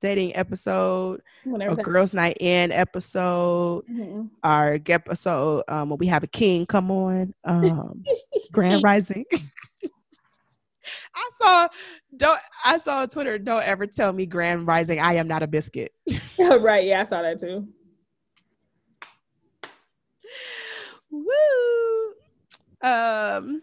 [0.00, 4.26] dating episode, Whenever a girls' night in episode, mm-hmm.
[4.42, 8.04] our episode um, when we have a king come on, um,
[8.52, 9.24] Grand Rising.
[11.14, 11.68] I saw
[12.16, 13.38] don't I saw on Twitter.
[13.38, 15.00] Don't ever tell me Grand Rising.
[15.00, 15.92] I am not a biscuit.
[16.38, 16.84] right?
[16.84, 17.66] Yeah, I saw that too.
[21.10, 22.12] Woo.
[22.82, 23.62] Um.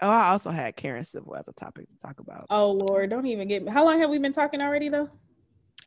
[0.00, 2.46] Oh, I also had Karen Civil as a topic to talk about.
[2.50, 3.70] Oh Lord, don't even get me.
[3.70, 5.08] How long have we been talking already though?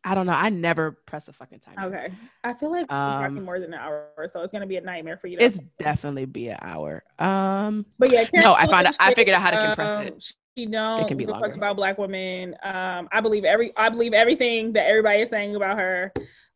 [0.07, 0.33] I don't know.
[0.33, 1.87] I never press a fucking timer.
[1.87, 2.13] Okay.
[2.43, 5.17] I feel like um, talking more than an hour, so it's gonna be a nightmare
[5.17, 5.37] for you.
[5.39, 7.03] it's definitely be an hour.
[7.17, 8.93] Um, but yeah, Karen no, I found out.
[8.99, 10.33] I figured out how to compress um, it.
[10.55, 11.01] She don't.
[11.01, 11.53] It can be longer.
[11.53, 12.55] about black women.
[12.61, 13.75] Um, I believe every.
[13.75, 16.13] I believe everything that everybody is saying about her.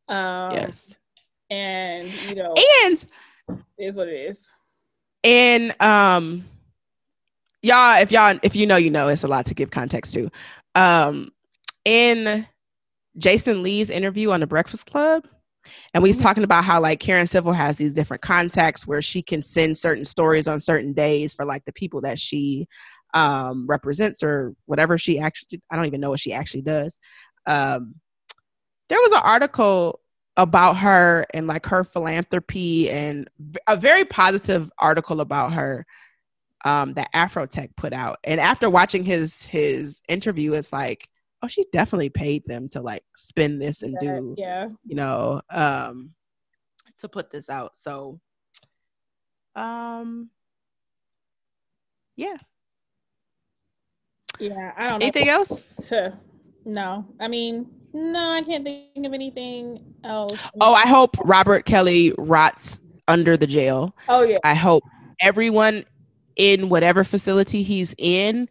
[0.07, 0.95] Um, yes.
[1.49, 2.53] And you know,
[2.83, 3.03] and
[3.79, 4.47] is what it is.
[5.23, 6.45] And um,
[7.63, 10.29] y'all, if y'all, if you know, you know, it's a lot to give context to.
[10.75, 11.31] Um,
[11.83, 12.47] in
[13.19, 15.27] Jason Lee's interview on the Breakfast Club.
[15.93, 16.23] And we was mm-hmm.
[16.23, 20.05] talking about how like Karen Civil has these different contacts where she can send certain
[20.05, 22.67] stories on certain days for like the people that she
[23.13, 26.97] um, represents or whatever she actually I don't even know what she actually does.
[27.45, 27.95] Um,
[28.87, 29.99] there was an article
[30.37, 33.29] about her and like her philanthropy and
[33.67, 35.85] a very positive article about her
[36.65, 38.19] um, that Afrotech put out.
[38.23, 41.09] And after watching his his interview, it's like
[41.41, 46.11] oh, she definitely paid them to like spin this and do, yeah, you know, um,
[46.97, 47.77] to put this out.
[47.77, 48.19] So,
[49.55, 50.29] um,
[52.15, 52.37] yeah,
[54.39, 54.73] yeah.
[54.77, 54.99] I don't.
[54.99, 55.05] know.
[55.05, 55.65] Anything else?
[56.65, 60.33] No, I mean, no, I can't think of anything else.
[60.59, 63.95] Oh, I hope Robert Kelly rots under the jail.
[64.07, 64.37] Oh yeah.
[64.43, 64.83] I hope
[65.21, 65.85] everyone
[66.35, 68.47] in whatever facility he's in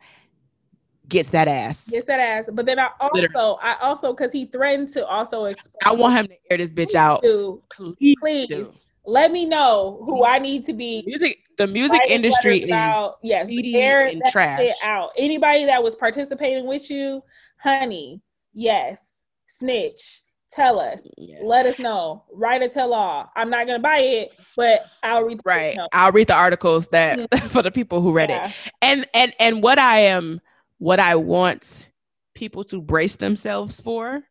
[1.08, 1.88] gets that ass.
[1.88, 2.48] Gets that ass.
[2.52, 3.56] But then I also, Literally.
[3.62, 5.52] I also, because he threatened to also
[5.84, 7.22] I want him to air this bitch out.
[7.22, 7.62] Do.
[7.70, 8.68] Please, please do.
[9.06, 11.02] let me know who I need to be.
[11.06, 14.68] Music, the music industry is about, yes, air and trash.
[14.84, 15.10] Out.
[15.16, 17.22] Anybody that was participating with you,
[17.58, 18.20] honey,
[18.52, 20.22] yes, snitch.
[20.50, 21.02] Tell us.
[21.18, 21.42] Yes.
[21.44, 22.24] Let us know.
[22.32, 23.30] Write a tell all.
[23.36, 25.40] I'm not gonna buy it, but I'll read.
[25.44, 25.76] right.
[25.92, 27.48] I'll read the articles that mm-hmm.
[27.48, 28.48] for the people who read yeah.
[28.48, 28.54] it.
[28.80, 30.40] And and and what I am
[30.78, 31.88] what I want
[32.34, 34.22] people to brace themselves for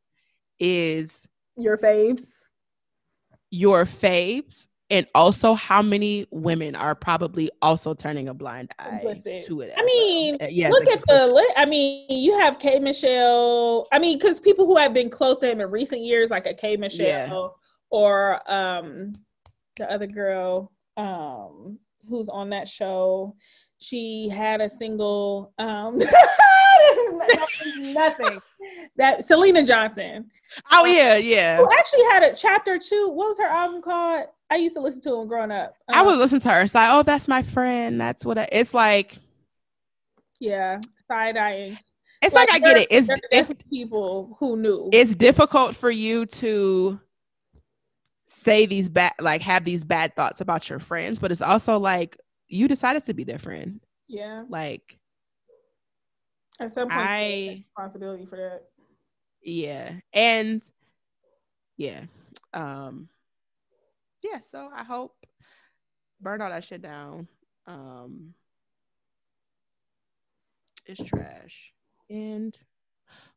[0.59, 2.31] is your faves.
[3.51, 9.01] your faves and also how many women are probably also turning a blind eye
[9.45, 9.73] to it.
[9.75, 10.47] I mean, well.
[10.47, 11.53] Uh, yes, look at the.
[11.57, 13.87] I mean, you have K Michelle.
[13.91, 16.53] I mean, because people who have been close to him in recent years, like a
[16.53, 17.39] K Michelle yeah.
[17.89, 19.13] or um
[19.75, 23.35] the other girl um who's on that show.
[23.79, 25.53] She had a single.
[25.57, 28.39] um This is nothing.
[28.97, 30.29] that Syleena Johnson.
[30.71, 31.57] Oh yeah, yeah.
[31.57, 33.09] Who actually had a chapter two.
[33.09, 34.25] What was her album called?
[34.49, 35.75] I used to listen to them growing up.
[35.89, 36.61] Um, I would um, listen to her.
[36.61, 37.99] It's like, oh, that's my friend.
[37.99, 39.17] That's what I, it's like.
[40.39, 41.77] Yeah, side eyeing.
[42.21, 42.87] It's like, like I get it.
[42.89, 44.89] It's it's people who knew.
[44.91, 46.99] It's difficult for you to
[48.27, 52.17] say these bad, like have these bad thoughts about your friends, but it's also like
[52.47, 53.79] you decided to be their friend.
[54.07, 54.43] Yeah.
[54.49, 54.99] Like.
[56.59, 58.63] At some point, I responsibility for that.
[59.43, 60.63] Yeah, and
[61.77, 62.05] yeah,
[62.51, 63.09] um,
[64.23, 65.15] yeah, so I hope
[66.19, 67.27] burn all that shit down.
[67.65, 68.33] Um
[70.85, 71.73] it's trash.
[72.09, 72.57] And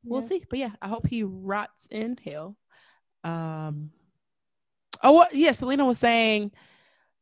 [0.05, 0.29] we'll yeah.
[0.29, 0.45] see.
[0.49, 2.57] But yeah, I hope he rots in hell.
[3.25, 3.91] Um
[5.03, 6.53] oh what yeah, Syleena was saying,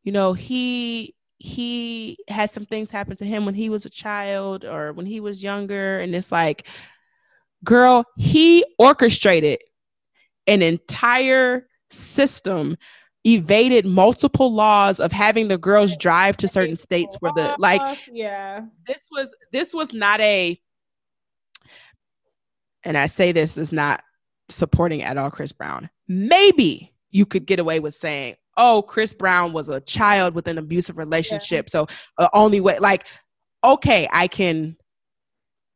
[0.04, 4.64] you know, he he had some things happen to him when he was a child
[4.64, 6.00] or when he was younger.
[6.00, 6.66] And it's like,
[7.64, 9.60] girl, he orchestrated
[10.46, 12.76] an entire system
[13.24, 18.60] evaded multiple laws of having the girls drive to certain states where the like yeah
[18.86, 20.58] this was this was not a
[22.84, 24.02] and i say this is not
[24.48, 29.52] supporting at all chris brown maybe you could get away with saying oh chris brown
[29.52, 31.80] was a child with an abusive relationship yeah.
[31.80, 31.86] so
[32.18, 33.06] the only way like
[33.64, 34.76] okay i can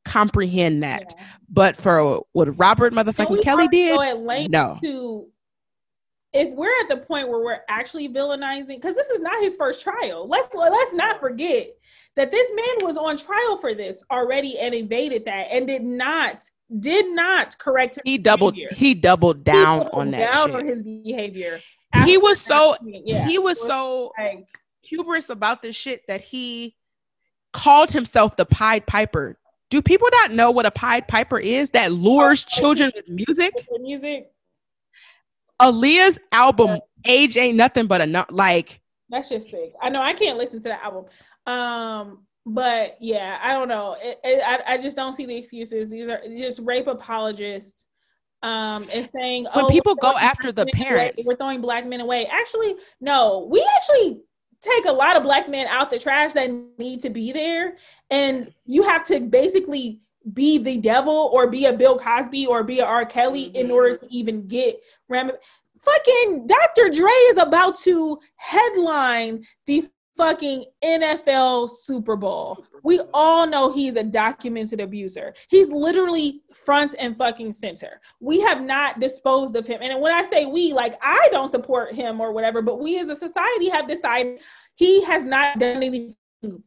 [0.05, 1.25] comprehend that yeah.
[1.49, 3.99] but for what robert motherfucking kelly did
[4.51, 5.27] no to
[6.33, 9.83] if we're at the point where we're actually villainizing because this is not his first
[9.83, 11.69] trial let's let's not forget
[12.17, 16.49] that this man was on trial for this already and evaded that and did not
[16.81, 18.77] did not correct he doubled behavior.
[18.77, 20.57] he doubled down he doubled on that down shit.
[20.57, 21.61] on his behavior
[22.05, 24.47] he was so yeah, he was, was so like,
[24.83, 26.75] hubris about this shit that he
[27.53, 29.39] called himself the pied piper
[29.71, 33.53] do people not know what a pied piper is that lures oh, children with music
[33.81, 34.33] music
[35.63, 39.75] Aaliyah's album "Age Ain't Nothing But a Like that's just sick.
[39.81, 41.05] I know I can't listen to that album.
[41.47, 43.97] Um, but yeah, I don't know.
[44.01, 45.89] It, it, I I just don't see the excuses.
[45.89, 47.85] These are just rape apologists.
[48.43, 52.01] Um, and saying when oh, people go after the parents, away, we're throwing black men
[52.01, 52.27] away.
[52.27, 54.21] Actually, no, we actually
[54.61, 57.77] take a lot of black men out the trash that need to be there,
[58.11, 60.01] and you have to basically
[60.33, 63.05] be the devil or be a Bill Cosby or be a R.
[63.05, 63.57] Kelly mm-hmm.
[63.57, 64.77] in order to even get
[65.09, 65.31] ram.
[65.83, 66.91] Fucking Dr.
[66.91, 72.65] Dre is about to headline the fucking NFL Super Bowl.
[72.83, 75.35] We all know he's a documented abuser.
[75.49, 78.01] He's literally front and fucking center.
[78.21, 79.81] We have not disposed of him.
[79.83, 83.09] And when I say we, like I don't support him or whatever, but we as
[83.09, 84.41] a society have decided
[84.75, 86.17] he has not done anything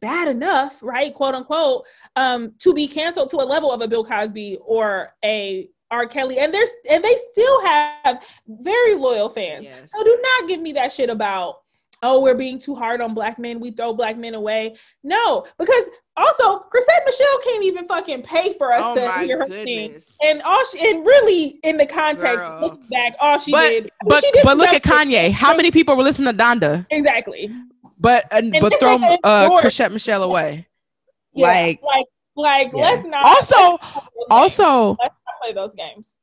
[0.00, 1.84] bad enough, right, quote unquote,
[2.16, 6.06] um, to be canceled to a level of a Bill Cosby or a R.
[6.06, 9.66] Kelly, and there's and they still have very loyal fans.
[9.66, 9.92] Yes.
[9.94, 11.58] So do not give me that shit about
[12.02, 14.76] oh we're being too hard on black men, we throw black men away.
[15.02, 15.84] No, because
[16.16, 20.42] also Chrisette Michele can't even fucking pay for us oh to hear her sing, and
[20.42, 23.90] all she and really in the context looking back, all she but, did.
[24.06, 25.30] But she did but look at Kanye.
[25.30, 26.86] How many people were listening to Donda?
[26.90, 27.52] Exactly
[27.98, 30.66] but uh, but throw uh Chrisette Michele away.
[31.32, 32.06] Yeah, like like
[32.36, 32.82] like yeah.
[32.82, 33.78] let's not also
[34.30, 36.18] also let's not play those games.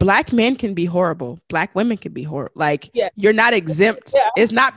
[0.00, 1.38] Black men can be horrible.
[1.48, 2.52] Black women can be horrible.
[2.56, 3.10] Like yeah.
[3.16, 4.12] you're not exempt.
[4.14, 4.30] Yeah.
[4.36, 4.74] It's not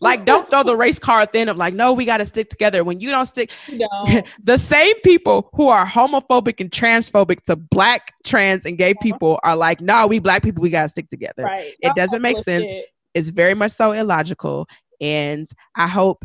[0.00, 2.84] like don't throw the race card thing of like no, we got to stick together.
[2.84, 3.88] When you don't stick, no.
[4.42, 9.02] the same people who are homophobic and transphobic to black, trans, and gay uh-huh.
[9.02, 11.44] people are like, no, we black people, we got to stick together.
[11.44, 11.74] Right.
[11.80, 12.68] It doesn't make sense.
[13.14, 14.66] It's very much so illogical.
[15.00, 16.24] And I hope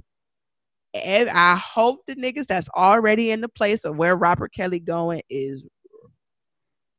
[0.96, 5.64] I hope the niggas that's already in the place of where Robert Kelly going is.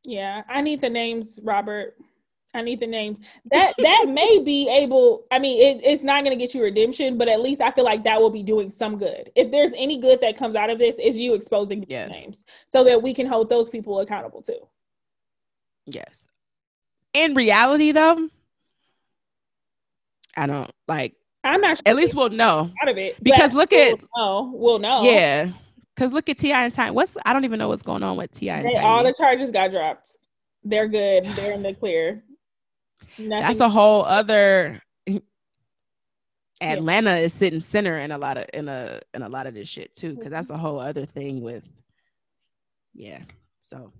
[0.04, 1.96] Yeah, I need the names, Robert.
[2.52, 3.18] I need the names.
[3.52, 5.24] That that may be able.
[5.30, 7.84] I mean, it, it's not going to get you redemption, but at least I feel
[7.84, 9.30] like that will be doing some good.
[9.36, 12.10] If there's any good that comes out of this, is you exposing yes.
[12.10, 14.66] names so that we can hold those people accountable too.
[15.86, 16.26] Yes.
[17.12, 18.28] In reality, though,
[20.36, 21.14] I don't like
[21.44, 24.78] I'm actually at least we'll know out of it because look we'll at Oh, we'll
[24.78, 25.52] know yeah
[26.00, 26.64] because look at T.I.
[26.64, 26.92] and Tiny.
[26.92, 28.56] What's I don't even know what's going on with T.I.
[28.56, 28.78] and Tiny.
[28.78, 30.16] All the charges got dropped.
[30.64, 31.26] They're good.
[31.26, 32.22] They're in the clear.
[33.18, 33.28] Nothing.
[33.28, 34.80] That's a whole other
[36.62, 37.16] Atlanta yeah.
[37.18, 39.94] is sitting center in a lot of in a in a lot of this shit
[39.94, 41.64] too, because that's a whole other thing with
[42.94, 43.20] yeah.
[43.60, 43.92] So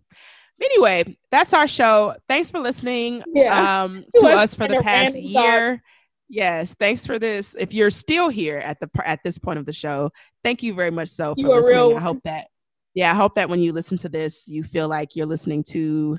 [0.59, 2.15] anyway, that's our show.
[2.29, 3.83] Thanks for listening yeah.
[3.83, 5.83] um, to us for the past year.
[6.31, 7.57] Yes, thanks for this.
[7.59, 10.13] If you're still here at the at this point of the show,
[10.45, 11.75] thank you very much so for you listening.
[11.75, 12.47] Real- I hope that
[12.95, 16.19] yeah, I hope that when you listen to this, you feel like you're listening to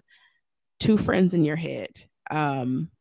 [0.82, 1.92] two friends in your head.
[2.30, 2.92] Um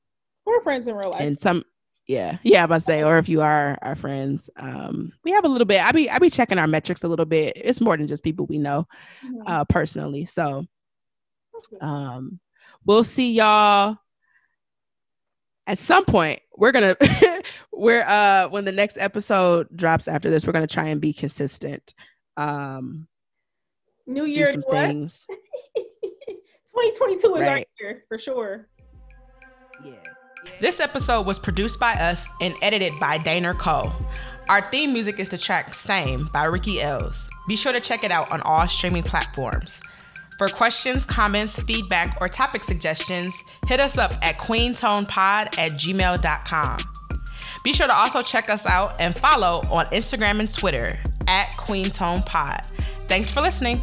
[0.47, 1.21] or friends in real life.
[1.21, 1.65] And some
[2.07, 5.49] yeah, yeah, I must say, or if you are our friends, um, we have a
[5.49, 5.85] little bit.
[5.85, 7.53] I be I be checking our metrics a little bit.
[7.57, 8.87] It's more than just people we know
[9.25, 9.43] mm-hmm.
[9.47, 10.25] uh, personally.
[10.25, 10.67] So,
[11.81, 12.41] um,
[12.85, 13.97] we'll see y'all
[15.71, 16.41] at some point.
[16.57, 16.97] We're gonna
[17.73, 21.95] we're uh when the next episode drops after this, we're gonna try and be consistent.
[22.37, 23.07] Um,
[24.07, 24.89] New Year, some what?
[24.89, 25.27] things.
[25.77, 27.49] 2022 is right.
[27.49, 28.69] our year for sure.
[29.85, 29.93] Yeah.
[30.61, 33.93] This episode was produced by us and edited by Daner Cole.
[34.49, 37.29] Our theme music is the track Same by Ricky Els.
[37.47, 39.81] Be sure to check it out on all streaming platforms.
[40.41, 46.79] For questions, comments, feedback, or topic suggestions, hit us up at queentonepod at gmail.com.
[47.63, 50.99] Be sure to also check us out and follow on Instagram and Twitter
[51.29, 52.65] at queentonepod.
[53.07, 53.83] Thanks for listening.